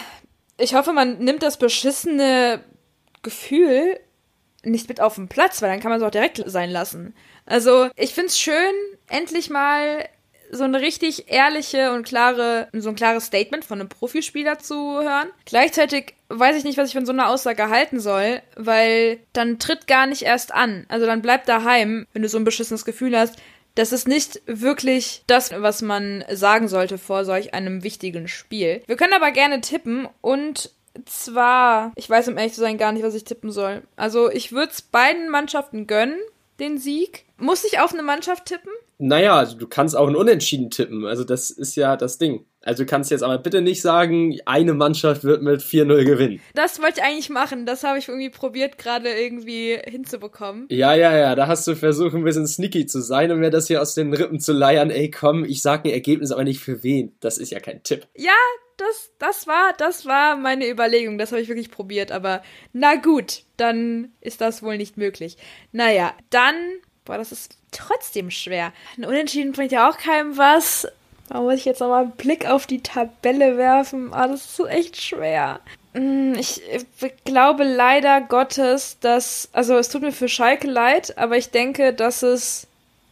ich 0.59 0.75
hoffe, 0.75 0.93
man 0.93 1.19
nimmt 1.19 1.43
das 1.43 1.57
beschissene 1.57 2.63
Gefühl 3.23 3.99
nicht 4.65 4.89
mit 4.89 5.01
auf 5.01 5.17
den 5.17 5.29
Platz, 5.29 5.61
weil 5.61 5.71
dann 5.71 5.81
kann 5.81 5.91
man 5.91 6.01
es 6.01 6.07
auch 6.07 6.11
direkt 6.13 6.43
sein 6.47 6.71
lassen. 6.71 7.15
Also, 7.47 7.89
ich 7.97 8.15
find's 8.15 8.39
schön, 8.39 8.73
endlich 9.09 9.51
mal 9.51 10.09
so 10.53 10.65
eine 10.65 10.81
richtig 10.81 11.31
ehrliche 11.33 11.93
und 11.93 12.07
klare, 12.07 12.69
so 12.73 12.91
ein 12.91 12.95
klares 12.95 13.25
Statement 13.25 13.65
von 13.65 13.81
einem 13.81 13.89
Profispieler 13.89 14.59
zu 14.59 14.75
hören. 15.03 15.29
Gleichzeitig 15.47 16.15
weiß 16.29 16.57
ich 16.57 16.65
nicht, 16.65 16.79
was 16.79 16.89
ich 16.89 16.95
von 16.95 17.07
so 17.07 17.13
einer 17.13 17.29
Aussage 17.29 17.69
halten 17.69 17.99
soll, 17.99 18.43
weil 18.55 19.19
dann 19.33 19.59
tritt 19.59 19.87
gar 19.87 20.07
nicht 20.07 20.23
erst 20.23 20.53
an. 20.55 20.85
Also 20.89 21.07
dann 21.07 21.23
bleib 21.23 21.47
daheim, 21.47 22.07
wenn 22.13 22.23
du 22.23 22.29
so 22.29 22.39
ein 22.39 22.45
beschissenes 22.45 22.85
Gefühl 22.85 23.19
hast. 23.19 23.37
Das 23.75 23.93
ist 23.93 24.07
nicht 24.07 24.43
wirklich 24.45 25.23
das, 25.27 25.51
was 25.51 25.81
man 25.81 26.25
sagen 26.31 26.69
sollte 26.69 26.99
vor 26.99 27.25
solch 27.25 27.55
einem 27.55 27.83
wichtigen 27.83 28.29
Spiel. 28.29 28.83
Wir 28.87 28.97
können 28.97 29.15
aber 29.15 29.31
gerne 29.31 29.63
tippen 29.63 30.07
und 30.21 30.71
zwar, 31.07 31.93
ich 31.97 32.11
weiß 32.11 32.29
um 32.29 32.37
ehrlich 32.37 32.53
zu 32.53 32.61
sein 32.61 32.77
gar 32.77 32.93
nicht, 32.93 33.03
was 33.03 33.15
ich 33.15 33.25
tippen 33.25 33.51
soll. 33.51 33.83
Also 33.97 34.31
ich 34.31 34.53
würde 34.53 34.73
es 34.73 34.83
beiden 34.83 35.31
Mannschaften 35.31 35.87
gönnen, 35.87 36.19
den 36.61 36.77
Sieg. 36.77 37.25
Muss 37.39 37.65
ich 37.65 37.81
auf 37.81 37.95
eine 37.95 38.03
Mannschaft 38.03 38.45
tippen? 38.45 38.73
Naja, 39.05 39.37
also 39.37 39.57
du 39.57 39.67
kannst 39.67 39.97
auch 39.97 40.07
ein 40.07 40.15
Unentschieden 40.15 40.71
tippen. 40.71 41.07
Also 41.07 41.25
das 41.25 41.51
ist 41.51 41.75
ja 41.75 41.97
das 41.97 42.19
Ding. 42.19 42.47
Also 42.61 42.85
du 42.85 42.87
kannst 42.89 43.11
jetzt 43.11 43.25
aber 43.25 43.37
bitte 43.39 43.61
nicht 43.61 43.83
sagen, 43.83 44.39
eine 44.47 44.75
Mannschaft 44.75 45.25
wird 45.25 45.43
mit 45.43 45.61
4-0 45.61 46.05
gewinnen. 46.05 46.41
Das 46.55 46.81
wollte 46.81 47.01
ich 47.01 47.05
eigentlich 47.05 47.29
machen. 47.29 47.67
Das 47.67 47.83
habe 47.83 47.99
ich 47.99 48.07
irgendwie 48.07 48.31
probiert, 48.31 48.79
gerade 48.79 49.09
irgendwie 49.11 49.77
hinzubekommen. 49.85 50.69
Ja, 50.71 50.95
ja, 50.95 51.17
ja. 51.17 51.35
Da 51.35 51.49
hast 51.49 51.67
du 51.67 51.75
versucht, 51.75 52.15
ein 52.15 52.23
bisschen 52.23 52.47
sneaky 52.47 52.87
zu 52.87 53.01
sein 53.01 53.33
und 53.33 53.41
mir 53.41 53.51
das 53.51 53.67
hier 53.67 53.83
aus 53.83 53.95
den 53.95 54.15
Rippen 54.15 54.39
zu 54.39 54.53
leiern. 54.53 54.91
Ey, 54.91 55.11
komm, 55.11 55.45
ich 55.45 55.63
sag 55.63 55.85
ein 55.85 55.91
Ergebnis, 55.91 56.31
aber 56.31 56.45
nicht 56.45 56.61
für 56.61 56.85
wen. 56.85 57.17
Das 57.19 57.39
ist 57.39 57.51
ja 57.51 57.59
kein 57.59 57.83
Tipp. 57.83 58.07
Ja, 58.17 58.31
das, 58.77 59.11
das 59.19 59.49
war, 59.49 59.73
das 59.79 60.07
war 60.07 60.37
meine 60.37 60.71
Überlegung. 60.71 61.19
Das 61.19 61.33
habe 61.33 61.43
ich 61.43 61.49
wirklich 61.49 61.73
probiert. 61.73 62.13
Aber 62.13 62.41
na 62.73 62.95
gut, 62.95 63.43
dann 63.57 64.13
ist 64.21 64.41
das 64.41 64.63
wohl 64.63 64.77
nicht 64.77 64.97
möglich. 64.97 65.39
Naja, 65.73 66.15
dann, 66.31 66.55
boah, 67.05 67.19
das 67.19 67.33
ist 67.33 67.57
trotzdem 67.71 68.31
schwer. 68.31 68.73
Ein 68.97 69.05
Unentschieden 69.05 69.53
bringt 69.53 69.73
ja 69.73 69.89
auch 69.89 69.99
keinem 69.99 70.37
was. 70.37 70.87
Da 71.29 71.41
muss 71.41 71.55
ich 71.55 71.65
jetzt 71.65 71.81
nochmal 71.81 72.05
einen 72.05 72.13
Blick 72.13 72.47
auf 72.47 72.67
die 72.67 72.83
Tabelle 72.83 73.57
werfen. 73.57 74.13
Ah, 74.13 74.29
das 74.29 74.41
ist 74.41 74.57
so 74.57 74.67
echt 74.67 75.01
schwer. 75.01 75.61
Hm, 75.95 76.35
ich 76.35 76.63
glaube 77.25 77.65
leider 77.65 78.21
Gottes, 78.21 78.99
dass, 79.01 79.49
also 79.53 79.77
es 79.77 79.89
tut 79.89 80.03
mir 80.03 80.13
für 80.13 80.29
Schalke 80.29 80.67
leid, 80.67 81.17
aber 81.19 81.37
ich 81.37 81.51
denke, 81.51 81.93
dass 81.93 82.23
es 82.23 82.67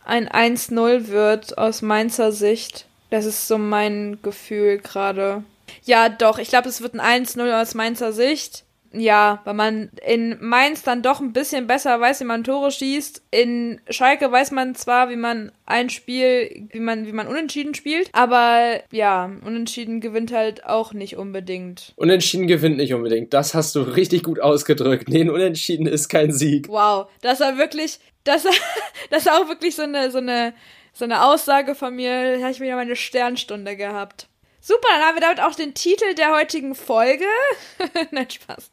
ein 0.05 0.29
1-0 0.29 1.09
wird 1.09 1.59
aus 1.59 1.83
Mainzer 1.83 2.33
Sicht. 2.33 2.87
Das 3.11 3.25
ist 3.25 3.49
so 3.49 3.59
mein 3.59 4.19
Gefühl 4.23 4.79
gerade. 4.79 5.45
Ja, 5.85 6.09
doch, 6.09 6.39
ich 6.39 6.49
glaube, 6.49 6.69
es 6.69 6.81
wird 6.81 6.95
ein 6.95 7.25
1-0 7.25 7.61
aus 7.61 7.75
Mainzer 7.75 8.13
Sicht 8.13 8.65
ja, 8.93 9.41
weil 9.45 9.55
man 9.55 9.91
in 10.05 10.37
Mainz 10.41 10.83
dann 10.83 11.03
doch 11.03 11.21
ein 11.21 11.33
bisschen 11.33 11.67
besser 11.67 12.01
weiß, 12.01 12.21
wie 12.21 12.25
man 12.25 12.43
Tore 12.43 12.73
schießt. 12.73 13.23
In 13.31 13.81
Schalke 13.89 14.31
weiß 14.31 14.51
man 14.51 14.75
zwar, 14.75 15.11
wie 15.11 15.17
man 15.17 15.53
ein 15.65 15.91
Spiel, 15.91 16.67
wie 16.73 16.81
man, 16.81 17.07
wie 17.07 17.13
man 17.13 17.29
unentschieden 17.29 17.75
spielt, 17.75 18.11
aber 18.13 18.81
ja, 18.91 19.31
unentschieden 19.45 20.01
gewinnt 20.01 20.33
halt 20.33 20.65
auch 20.65 20.93
nicht 20.93 21.17
unbedingt. 21.17 21.93
Unentschieden 21.97 22.49
gewinnt 22.49 22.79
nicht 22.79 22.93
unbedingt. 22.93 23.33
Das 23.33 23.55
hast 23.55 23.77
du 23.77 23.83
richtig 23.83 24.25
gut 24.25 24.41
ausgedrückt. 24.41 25.09
Nee, 25.09 25.21
ein 25.21 25.31
Unentschieden 25.31 25.87
ist 25.87 26.09
kein 26.09 26.33
Sieg. 26.33 26.69
Wow, 26.69 27.09
das 27.23 27.39
war 27.39 27.59
wirklich, 27.59 28.01
das, 28.25 28.45
das 29.11 29.27
war 29.27 29.41
auch 29.41 29.49
wirklich 29.49 29.77
so 29.77 29.83
eine, 29.83 30.11
so 30.11 30.19
eine, 30.19 30.53
so 30.93 31.05
eine 31.05 31.25
Aussage 31.25 31.77
von 31.77 31.95
mir. 31.95 32.37
Da 32.37 32.43
habe 32.43 32.51
ich 32.51 32.61
wieder 32.61 32.75
meine 32.75 32.97
Sternstunde 32.97 33.77
gehabt. 33.77 34.27
Super, 34.61 34.89
dann 34.91 35.03
haben 35.03 35.17
wir 35.17 35.23
damit 35.23 35.41
auch 35.41 35.55
den 35.55 35.75
Titel 35.75 36.15
der 36.15 36.33
heutigen 36.33 36.75
Folge. 36.75 37.25
Nein, 38.11 38.29
Spaß. 38.29 38.71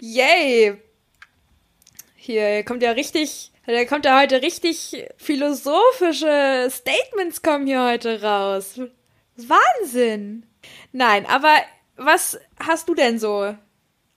Yay! 0.00 0.76
Hier 2.16 2.64
kommt 2.64 2.82
ja 2.82 2.92
richtig, 2.92 3.52
da 3.66 3.84
kommt 3.84 4.04
ja 4.04 4.20
heute 4.20 4.42
richtig 4.42 5.06
philosophische 5.16 6.68
Statements 6.70 7.42
kommen 7.42 7.66
hier 7.66 7.84
heute 7.84 8.22
raus. 8.22 8.80
Wahnsinn! 9.36 10.46
Nein, 10.92 11.26
aber 11.26 11.54
was 11.96 12.38
hast 12.58 12.88
du 12.88 12.94
denn 12.94 13.18
so 13.18 13.54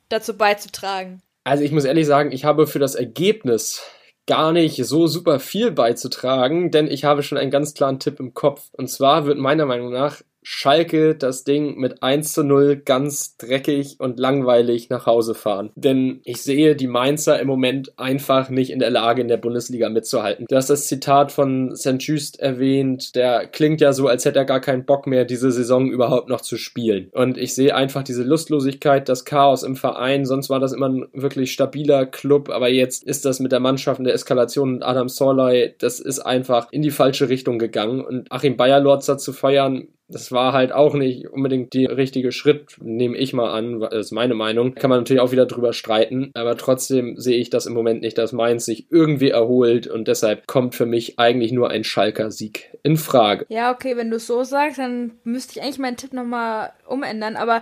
dazu 0.09 0.35
beizutragen? 0.35 1.21
Also 1.43 1.63
ich 1.63 1.71
muss 1.71 1.85
ehrlich 1.85 2.07
sagen, 2.07 2.31
ich 2.31 2.45
habe 2.45 2.67
für 2.67 2.79
das 2.79 2.95
Ergebnis 2.95 3.83
gar 4.25 4.51
nicht 4.51 4.85
so 4.85 5.07
super 5.07 5.39
viel 5.39 5.71
beizutragen, 5.71 6.69
denn 6.69 6.87
ich 6.87 7.03
habe 7.03 7.23
schon 7.23 7.37
einen 7.37 7.51
ganz 7.51 7.73
klaren 7.73 7.99
Tipp 7.99 8.19
im 8.19 8.33
Kopf. 8.33 8.69
Und 8.73 8.87
zwar 8.87 9.25
wird 9.25 9.39
meiner 9.39 9.65
Meinung 9.65 9.91
nach 9.91 10.21
Schalke 10.51 11.13
das 11.13 11.43
Ding 11.43 11.77
mit 11.77 12.01
1 12.01 12.33
zu 12.33 12.43
0 12.43 12.77
ganz 12.77 13.37
dreckig 13.37 13.97
und 13.99 14.17
langweilig 14.17 14.89
nach 14.89 15.05
Hause 15.05 15.35
fahren. 15.35 15.69
Denn 15.75 16.21
ich 16.23 16.41
sehe 16.41 16.75
die 16.75 16.87
Mainzer 16.87 17.39
im 17.39 17.45
Moment 17.45 17.93
einfach 17.99 18.49
nicht 18.49 18.71
in 18.71 18.79
der 18.79 18.89
Lage, 18.89 19.21
in 19.21 19.27
der 19.27 19.37
Bundesliga 19.37 19.89
mitzuhalten. 19.89 20.47
Du 20.49 20.55
hast 20.55 20.71
das 20.71 20.87
Zitat 20.87 21.31
von 21.31 21.75
St. 21.75 21.97
Just 21.99 22.39
erwähnt, 22.39 23.15
der 23.15 23.45
klingt 23.45 23.79
ja 23.79 23.93
so, 23.93 24.07
als 24.07 24.25
hätte 24.25 24.39
er 24.39 24.45
gar 24.45 24.59
keinen 24.59 24.85
Bock 24.85 25.05
mehr, 25.05 25.23
diese 25.23 25.51
Saison 25.51 25.91
überhaupt 25.91 26.29
noch 26.29 26.41
zu 26.41 26.57
spielen. 26.57 27.11
Und 27.13 27.37
ich 27.37 27.53
sehe 27.53 27.75
einfach 27.75 28.01
diese 28.01 28.23
Lustlosigkeit, 28.23 29.07
das 29.07 29.25
Chaos 29.25 29.61
im 29.61 29.75
Verein. 29.75 30.25
Sonst 30.25 30.49
war 30.49 30.59
das 30.59 30.73
immer 30.73 30.89
ein 30.89 31.05
wirklich 31.13 31.51
stabiler 31.51 32.07
Club, 32.07 32.49
aber 32.49 32.69
jetzt 32.69 33.03
ist 33.03 33.23
das 33.23 33.39
mit 33.39 33.51
der 33.51 33.59
Mannschaft 33.59 33.99
in 33.99 34.05
der 34.05 34.15
Eskalation 34.15 34.73
und 34.73 34.83
Adam 34.83 35.09
Sorley, 35.09 35.75
das 35.77 35.99
ist 35.99 36.21
einfach 36.21 36.69
in 36.71 36.81
die 36.81 36.89
falsche 36.89 37.29
Richtung 37.29 37.59
gegangen. 37.59 38.03
Und 38.03 38.31
Achim 38.31 38.57
Bayerlorzer 38.57 39.19
zu 39.19 39.31
feiern, 39.31 39.89
das 40.09 40.31
war 40.31 40.53
halt 40.53 40.71
auch 40.71 40.95
nicht 40.95 41.29
unbedingt 41.29 41.73
der 41.73 41.95
richtige 41.95 42.31
Schritt, 42.31 42.77
nehme 42.81 43.15
ich 43.15 43.33
mal 43.33 43.51
an, 43.51 43.79
das 43.79 44.07
ist 44.07 44.11
meine 44.11 44.33
Meinung. 44.33 44.73
Kann 44.73 44.89
man 44.89 44.99
natürlich 44.99 45.21
auch 45.21 45.31
wieder 45.31 45.45
drüber 45.45 45.71
streiten, 45.71 46.31
aber 46.33 46.57
trotzdem 46.57 47.17
sehe 47.17 47.37
ich 47.37 47.49
das 47.51 47.67
im 47.67 47.73
Moment 47.73 48.01
nicht, 48.01 48.17
dass 48.17 48.33
Mainz 48.33 48.65
sich 48.65 48.87
irgendwie 48.89 49.29
erholt 49.29 49.87
und 49.87 50.07
deshalb 50.07 50.47
kommt 50.47 50.73
für 50.73 50.87
mich 50.87 51.19
eigentlich 51.19 51.51
nur 51.51 51.69
ein 51.69 51.83
Schalker 51.83 52.31
Sieg 52.31 52.77
in 52.81 52.97
Frage. 52.97 53.45
Ja, 53.49 53.71
okay, 53.71 53.95
wenn 53.97 54.09
du 54.09 54.17
es 54.17 54.25
so 54.25 54.43
sagst, 54.43 54.79
dann 54.79 55.11
müsste 55.23 55.53
ich 55.59 55.63
eigentlich 55.63 55.79
meinen 55.79 55.97
Tipp 55.97 56.13
nochmal 56.13 56.71
umändern, 56.87 57.35
aber 57.35 57.61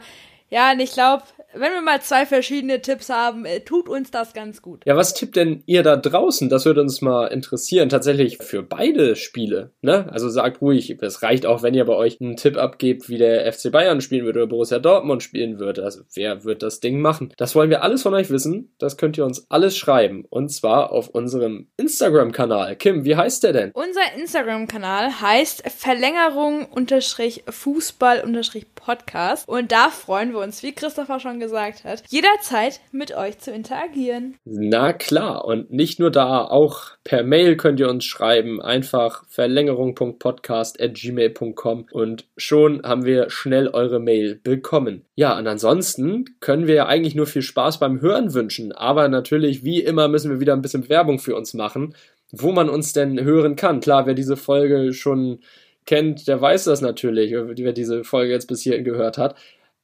ja, 0.49 0.71
und 0.71 0.79
ich 0.79 0.93
glaube, 0.93 1.23
wenn 1.53 1.73
wir 1.73 1.81
mal 1.81 2.01
zwei 2.01 2.25
verschiedene 2.25 2.81
Tipps 2.81 3.09
haben, 3.09 3.45
äh, 3.45 3.61
tut 3.61 3.89
uns 3.89 4.11
das 4.11 4.33
ganz 4.33 4.61
gut. 4.61 4.83
Ja, 4.85 4.95
was 4.95 5.13
tippt 5.13 5.35
denn 5.35 5.63
ihr 5.65 5.83
da 5.83 5.95
draußen? 5.95 6.49
Das 6.49 6.65
würde 6.65 6.81
uns 6.81 7.01
mal 7.01 7.27
interessieren. 7.27 7.89
Tatsächlich 7.89 8.37
für 8.37 8.63
beide 8.63 9.15
Spiele. 9.15 9.71
Ne? 9.81 10.07
Also 10.11 10.29
sagt 10.29 10.61
ruhig, 10.61 10.97
es 11.01 11.23
reicht 11.23 11.45
auch, 11.45 11.63
wenn 11.63 11.73
ihr 11.73 11.85
bei 11.85 11.95
euch 11.95 12.19
einen 12.21 12.35
Tipp 12.35 12.57
abgebt, 12.57 13.09
wie 13.09 13.17
der 13.17 13.51
FC 13.51 13.71
Bayern 13.71 14.01
spielen 14.01 14.25
wird 14.25 14.37
oder 14.37 14.47
Borussia 14.47 14.79
Dortmund 14.79 15.23
spielen 15.23 15.59
wird. 15.59 15.79
Also 15.79 16.01
wer 16.13 16.43
wird 16.43 16.63
das 16.63 16.79
Ding 16.79 17.01
machen? 17.01 17.33
Das 17.37 17.55
wollen 17.55 17.69
wir 17.69 17.83
alles 17.83 18.03
von 18.03 18.13
euch 18.13 18.29
wissen. 18.29 18.73
Das 18.77 18.97
könnt 18.97 19.17
ihr 19.17 19.25
uns 19.25 19.45
alles 19.49 19.77
schreiben. 19.77 20.25
Und 20.29 20.49
zwar 20.49 20.91
auf 20.91 21.09
unserem 21.09 21.67
Instagram-Kanal. 21.77 22.75
Kim, 22.75 23.05
wie 23.05 23.15
heißt 23.15 23.43
der 23.43 23.53
denn? 23.53 23.71
Unser 23.71 24.13
Instagram-Kanal 24.17 25.21
heißt 25.21 25.63
Verlängerung 25.69 26.67
Fußball 27.49 28.23
Podcast. 28.75 29.47
Und 29.47 29.71
da 29.71 29.89
freuen 29.89 30.31
wir 30.31 30.36
uns, 30.39 30.63
wie 30.63 30.73
Christopher 30.73 31.19
schon 31.19 31.39
gesagt 31.39 31.83
hat, 31.83 32.03
jederzeit 32.09 32.79
mit 32.91 33.15
euch 33.15 33.37
zu 33.39 33.51
interagieren. 33.51 34.35
Na 34.45 34.93
klar, 34.93 35.45
und 35.45 35.71
nicht 35.71 35.99
nur 35.99 36.11
da, 36.11 36.43
auch 36.43 36.91
per 37.03 37.23
Mail 37.23 37.57
könnt 37.57 37.79
ihr 37.79 37.89
uns 37.89 38.05
schreiben, 38.05 38.61
einfach 38.61 39.23
verlängerung.podcast.gmail.com 39.29 41.87
und 41.91 42.25
schon 42.37 42.83
haben 42.83 43.05
wir 43.05 43.29
schnell 43.29 43.67
eure 43.67 43.99
Mail 43.99 44.39
bekommen. 44.43 45.05
Ja, 45.15 45.37
und 45.37 45.47
ansonsten 45.47 46.25
können 46.39 46.67
wir 46.67 46.75
ja 46.75 46.85
eigentlich 46.87 47.15
nur 47.15 47.27
viel 47.27 47.41
Spaß 47.41 47.79
beim 47.79 48.01
Hören 48.01 48.33
wünschen, 48.33 48.71
aber 48.71 49.07
natürlich, 49.07 49.63
wie 49.63 49.81
immer, 49.81 50.07
müssen 50.07 50.31
wir 50.31 50.39
wieder 50.39 50.53
ein 50.53 50.61
bisschen 50.61 50.89
Werbung 50.89 51.19
für 51.19 51.35
uns 51.35 51.53
machen, 51.53 51.95
wo 52.31 52.51
man 52.51 52.69
uns 52.69 52.93
denn 52.93 53.23
hören 53.23 53.55
kann. 53.55 53.79
Klar, 53.79 54.05
wer 54.05 54.13
diese 54.13 54.37
Folge 54.37 54.93
schon 54.93 55.39
kennt, 55.85 56.27
der 56.27 56.39
weiß 56.39 56.65
das 56.65 56.81
natürlich, 56.81 57.31
wer 57.31 57.73
diese 57.73 58.03
Folge 58.03 58.33
jetzt 58.33 58.47
bis 58.47 58.61
hierhin 58.61 58.83
gehört 58.83 59.17
hat. 59.17 59.35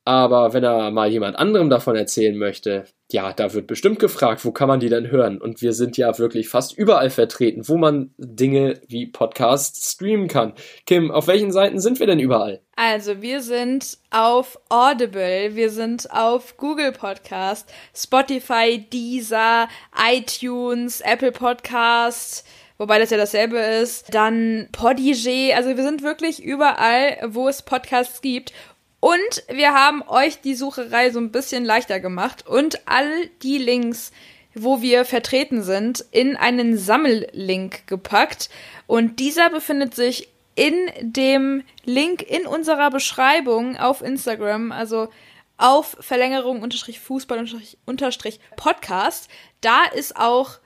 Aber 0.05 0.53
wenn 0.53 0.63
er 0.63 0.91
mal 0.91 1.09
jemand 1.09 1.37
anderem 1.37 1.69
davon 1.69 1.95
erzählen 1.95 2.37
möchte, 2.37 2.85
ja, 3.13 3.31
da 3.31 3.53
wird 3.53 3.67
bestimmt 3.67 3.99
gefragt, 3.99 4.43
wo 4.43 4.51
kann 4.51 4.67
man 4.67 4.79
die 4.79 4.89
denn 4.89 5.09
hören? 5.09 5.39
Und 5.39 5.61
wir 5.61 5.71
sind 5.71 5.97
ja 5.97 6.17
wirklich 6.17 6.49
fast 6.49 6.77
überall 6.77 7.09
vertreten, 7.09 7.67
wo 7.69 7.77
man 7.77 8.13
Dinge 8.17 8.81
wie 8.87 9.05
Podcasts 9.05 9.93
streamen 9.93 10.27
kann. 10.27 10.53
Kim, 10.85 11.11
auf 11.11 11.27
welchen 11.27 11.51
Seiten 11.51 11.79
sind 11.79 11.99
wir 11.99 12.07
denn 12.07 12.19
überall? 12.19 12.61
Also, 12.75 13.21
wir 13.21 13.41
sind 13.41 13.97
auf 14.09 14.59
Audible, 14.69 15.55
wir 15.55 15.69
sind 15.69 16.11
auf 16.11 16.57
Google 16.57 16.91
Podcast, 16.91 17.71
Spotify, 17.95 18.85
Deezer, 18.91 19.69
iTunes, 20.11 21.01
Apple 21.01 21.31
Podcast, 21.31 22.47
wobei 22.79 22.97
das 22.97 23.11
ja 23.11 23.17
dasselbe 23.17 23.59
ist. 23.59 24.13
Dann 24.13 24.69
Podigee, 24.71 25.53
also 25.53 25.69
wir 25.69 25.83
sind 25.83 26.01
wirklich 26.01 26.43
überall, 26.43 27.17
wo 27.27 27.47
es 27.47 27.61
Podcasts 27.61 28.21
gibt. 28.21 28.53
Und 29.03 29.43
wir 29.49 29.73
haben 29.73 30.01
euch 30.07 30.39
die 30.39 30.55
Sucherei 30.55 31.11
so 31.11 31.19
ein 31.19 31.33
bisschen 31.33 31.65
leichter 31.65 31.99
gemacht 31.99 32.47
und 32.47 32.87
all 32.87 33.27
die 33.41 33.57
Links, 33.57 34.13
wo 34.55 34.81
wir 34.81 35.03
vertreten 35.03 35.61
sind, 35.61 36.05
in 36.11 36.37
einen 36.37 36.77
Sammellink 36.77 37.85
gepackt. 37.85 38.49
Und 38.87 39.19
dieser 39.19 39.49
befindet 39.49 39.93
sich 39.93 40.29
in 40.55 40.73
dem 41.01 41.63
Link 41.83 42.21
in 42.21 42.47
unserer 42.47 42.91
Beschreibung 42.91 43.75
auf 43.75 44.01
Instagram, 44.01 44.71
also 44.71 45.09
auf 45.57 45.97
Verlängerung 45.99 46.61
unterstrich 46.61 47.01
Fußball 47.01 47.45
unterstrich 47.85 48.39
Podcast. 48.55 49.29
Da 49.59 49.83
ist 49.83 50.15
auch 50.15 50.59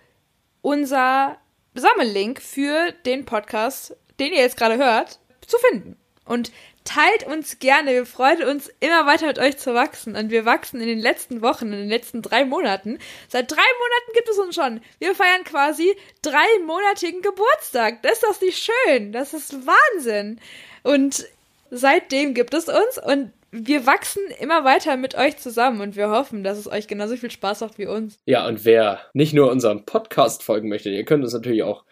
unser 0.62 1.40
Sammellink 1.74 2.40
für 2.40 2.92
den 3.08 3.26
Podcast, 3.26 3.98
den 4.20 4.32
ihr 4.32 4.42
jetzt 4.42 4.58
gerade 4.58 4.78
hört, 4.78 5.18
zu 5.48 5.58
finden. 5.58 5.98
Und 6.24 6.52
teilt 6.88 7.28
uns 7.28 7.60
gerne. 7.60 7.92
Wir 7.92 8.06
freuen 8.06 8.44
uns 8.44 8.72
immer 8.80 9.06
weiter 9.06 9.28
mit 9.28 9.40
euch 9.40 9.58
zu 9.58 9.74
wachsen. 9.74 10.16
Und 10.16 10.32
wir 10.32 10.46
wachsen 10.46 10.80
in 10.80 10.88
den 10.88 11.00
letzten 11.00 11.42
Wochen, 11.42 11.66
in 11.66 11.80
den 11.80 11.90
letzten 11.90 12.22
drei 12.22 12.46
Monaten. 12.46 12.98
Seit 13.28 13.52
drei 13.52 13.58
Monaten 13.58 14.14
gibt 14.14 14.30
es 14.30 14.38
uns 14.38 14.56
schon. 14.56 14.82
Wir 15.00 15.14
feiern 15.14 15.44
quasi 15.44 15.96
dreimonatigen 16.22 17.22
Geburtstag. 17.22 18.02
Das 18.04 18.14
ist 18.14 18.24
doch 18.24 18.42
nicht 18.42 18.72
schön. 18.72 19.12
Das 19.12 19.34
ist 19.34 19.54
Wahnsinn. 19.68 20.40
Und 20.84 21.26
seitdem 21.70 22.34
gibt 22.34 22.54
es 22.54 22.70
uns 22.70 23.04
und 23.06 23.34
wir 23.52 23.86
wachsen 23.86 24.24
immer 24.40 24.64
weiter 24.64 24.98
mit 24.98 25.16
euch 25.16 25.38
zusammen 25.38 25.82
und 25.82 25.96
wir 25.96 26.10
hoffen, 26.10 26.44
dass 26.44 26.58
es 26.58 26.68
euch 26.68 26.88
genauso 26.88 27.16
viel 27.16 27.32
Spaß 27.32 27.62
macht 27.62 27.78
wie 27.78 27.86
uns. 27.86 28.20
Ja, 28.26 28.46
und 28.48 28.66
wer 28.66 29.02
nicht 29.14 29.34
nur 29.34 29.52
unserem 29.52 29.86
Podcast 29.86 30.44
folgen 30.44 30.70
möchte, 30.70 30.90
ihr 30.90 31.06
könnt 31.06 31.24
uns 31.24 31.34
natürlich 31.34 31.64
auch 31.64 31.84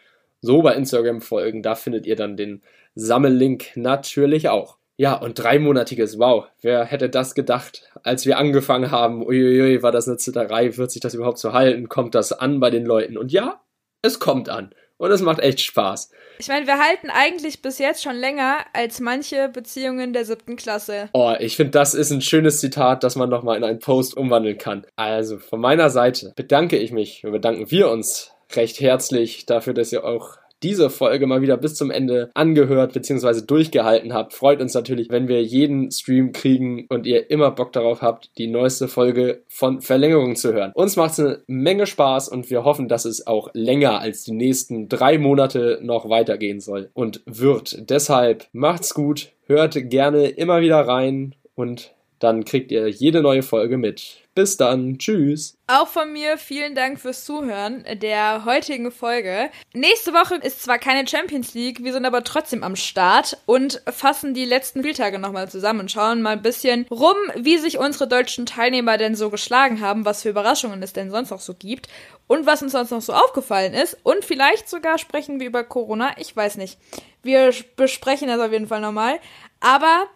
so 0.42 0.62
bei 0.62 0.74
Instagram 0.74 1.22
folgen. 1.22 1.64
Da 1.64 1.76
findet 1.76 2.06
ihr 2.06 2.16
dann 2.16 2.38
den 2.38 2.62
Sammellink 2.94 3.76
natürlich 3.76 4.50
auch. 4.50 4.78
Ja, 4.98 5.16
und 5.16 5.38
dreimonatiges, 5.38 6.20
wow, 6.20 6.46
wer 6.62 6.86
hätte 6.86 7.10
das 7.10 7.36
gedacht, 7.36 7.84
als 8.04 8.26
wir 8.26 8.38
angefangen 8.38 8.92
haben, 8.92 9.26
uiuiui, 9.26 9.84
war 9.84 9.92
das 9.92 10.08
eine 10.08 10.18
Zitterei, 10.18 10.78
wird 10.78 10.92
sich 10.92 11.02
das 11.02 11.14
überhaupt 11.14 11.38
so 11.38 11.52
halten, 11.52 11.90
kommt 11.90 12.16
das 12.16 12.32
an 12.32 12.62
bei 12.62 12.70
den 12.70 12.86
Leuten? 12.86 13.18
Und 13.18 13.32
ja, 13.32 13.62
es 14.02 14.20
kommt 14.20 14.48
an. 14.50 14.74
Und 14.98 15.12
es 15.12 15.22
macht 15.22 15.40
echt 15.40 15.60
Spaß. 15.60 16.10
Ich 16.40 16.48
meine, 16.48 16.68
wir 16.68 16.80
halten 16.80 17.10
eigentlich 17.10 17.62
bis 17.62 17.80
jetzt 17.80 18.02
schon 18.02 18.16
länger 18.16 18.60
als 18.72 19.02
manche 19.02 19.50
Beziehungen 19.50 20.14
der 20.14 20.24
siebten 20.24 20.56
Klasse. 20.56 21.10
Oh, 21.14 21.34
ich 21.38 21.58
finde, 21.58 21.72
das 21.72 21.94
ist 21.94 22.12
ein 22.12 22.22
schönes 22.22 22.62
Zitat, 22.62 23.04
das 23.04 23.18
man 23.18 23.30
nochmal 23.30 23.58
in 23.58 23.66
einen 23.66 23.80
Post 23.80 24.16
umwandeln 24.16 24.58
kann. 24.58 24.86
Also, 24.96 25.38
von 25.38 25.60
meiner 25.60 25.90
Seite 25.90 26.32
bedanke 26.38 26.78
ich 26.78 26.94
mich 26.94 27.26
und 27.26 27.34
bedanken 27.34 27.70
wir 27.72 27.90
uns 27.90 28.32
recht 28.54 28.80
herzlich 28.80 29.46
dafür, 29.46 29.74
dass 29.74 29.92
ihr 29.92 30.06
auch 30.06 30.38
diese 30.66 30.90
Folge 30.90 31.28
mal 31.28 31.44
wieder 31.44 31.58
bis 31.58 31.76
zum 31.76 31.92
Ende 31.92 32.32
angehört 32.34 32.94
bzw. 32.94 33.42
durchgehalten 33.46 34.16
habt. 34.16 34.34
Freut 34.34 34.62
uns 34.62 34.74
natürlich, 34.74 35.10
wenn 35.12 35.28
wir 35.28 35.44
jeden 35.44 35.92
Stream 35.92 36.32
kriegen 36.32 36.88
und 36.90 37.06
ihr 37.06 37.30
immer 37.30 37.52
Bock 37.52 37.72
darauf 37.72 38.02
habt, 38.02 38.32
die 38.40 38.48
neueste 38.48 38.88
Folge 38.88 39.44
von 39.48 39.82
Verlängerung 39.82 40.36
zu 40.36 40.54
hören. 40.54 40.72
Uns 40.74 40.96
macht 40.96 41.12
es 41.12 41.20
eine 41.20 41.44
Menge 41.46 41.86
Spaß 41.86 42.30
und 42.30 42.50
wir 42.50 42.64
hoffen, 42.64 42.88
dass 42.88 43.06
es 43.06 43.28
auch 43.28 43.52
länger 43.54 44.00
als 44.00 44.24
die 44.24 44.32
nächsten 44.32 44.90
drei 44.90 45.20
Monate 45.20 45.78
noch 45.84 46.10
weitergehen 46.10 46.60
soll 46.60 46.90
und 46.96 47.22
wird. 47.28 47.88
Deshalb 47.92 48.48
macht's 48.52 48.96
gut, 48.96 49.34
hört 49.46 49.78
gerne 49.92 50.30
immer 50.30 50.62
wieder 50.62 50.80
rein 50.80 51.36
und 51.54 51.94
dann 52.18 52.44
kriegt 52.44 52.72
ihr 52.72 52.88
jede 52.88 53.22
neue 53.22 53.44
Folge 53.44 53.78
mit. 53.78 54.25
Bis 54.36 54.58
dann. 54.58 54.98
Tschüss. 54.98 55.58
Auch 55.68 55.88
von 55.88 56.12
mir 56.12 56.38
vielen 56.38 56.76
Dank 56.76 57.00
fürs 57.00 57.24
Zuhören 57.24 57.86
der 58.02 58.44
heutigen 58.44 58.92
Folge. 58.92 59.50
Nächste 59.74 60.12
Woche 60.12 60.36
ist 60.36 60.62
zwar 60.62 60.78
keine 60.78 61.08
Champions 61.08 61.54
League, 61.54 61.86
wir 61.86 61.94
sind 61.94 62.06
aber 62.06 62.22
trotzdem 62.22 62.62
am 62.62 62.76
Start 62.76 63.38
und 63.46 63.82
fassen 63.90 64.34
die 64.34 64.44
letzten 64.44 64.82
Spieltage 64.82 65.20
nochmal 65.20 65.50
zusammen 65.50 65.80
und 65.80 65.92
schauen 65.92 66.22
mal 66.22 66.34
ein 66.34 66.42
bisschen 66.42 66.86
rum, 66.92 67.16
wie 67.38 67.58
sich 67.60 67.78
unsere 67.78 68.10
deutschen 68.10 68.46
Teilnehmer 68.46 68.98
denn 68.98 69.16
so 69.16 69.30
geschlagen 69.30 69.80
haben, 69.80 70.04
was 70.04 70.24
für 70.24 70.30
Überraschungen 70.30 70.84
es 70.84 70.92
denn 70.92 71.12
sonst 71.12 71.30
noch 71.30 71.40
so 71.40 71.54
gibt 71.54 71.88
und 72.28 72.46
was 72.46 72.62
uns 72.62 72.74
sonst 72.74 72.92
noch 72.92 73.02
so 73.02 73.14
aufgefallen 73.14 73.74
ist. 73.74 73.98
Und 74.04 74.26
vielleicht 74.26 74.70
sogar 74.70 74.98
sprechen 74.98 75.40
wir 75.40 75.48
über 75.48 75.64
Corona. 75.64 76.12
Ich 76.18 76.36
weiß 76.36 76.58
nicht. 76.58 76.78
Wir 77.24 77.54
besprechen 77.78 78.28
das 78.28 78.42
auf 78.42 78.52
jeden 78.52 78.68
Fall 78.68 78.82
nochmal. 78.82 79.18
Aber 79.62 80.08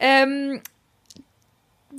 ähm, 0.00 0.60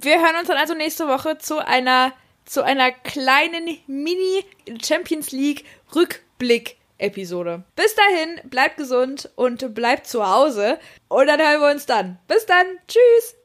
wir 0.04 0.22
hören 0.22 0.36
uns 0.38 0.48
dann 0.48 0.58
also 0.58 0.74
nächste 0.74 1.08
Woche 1.08 1.38
zu 1.38 1.66
einer, 1.66 2.14
zu 2.46 2.64
einer 2.64 2.92
kleinen 2.92 3.78
Mini 3.88 4.46
Champions 4.84 5.32
League 5.32 5.66
Rückblick 5.96 6.78
Episode. 6.98 7.64
Bis 7.76 7.96
dahin, 7.96 8.40
bleibt 8.50 8.78
gesund 8.78 9.30
und 9.36 9.74
bleibt 9.74 10.08
zu 10.08 10.28
Hause. 10.30 10.80
Und 11.08 11.28
dann 11.28 11.40
hören 11.40 11.62
wir 11.62 11.72
uns 11.72 11.86
dann. 11.86 12.20
Bis 12.28 12.46
dann. 12.46 12.66
Tschüss. 12.88 13.36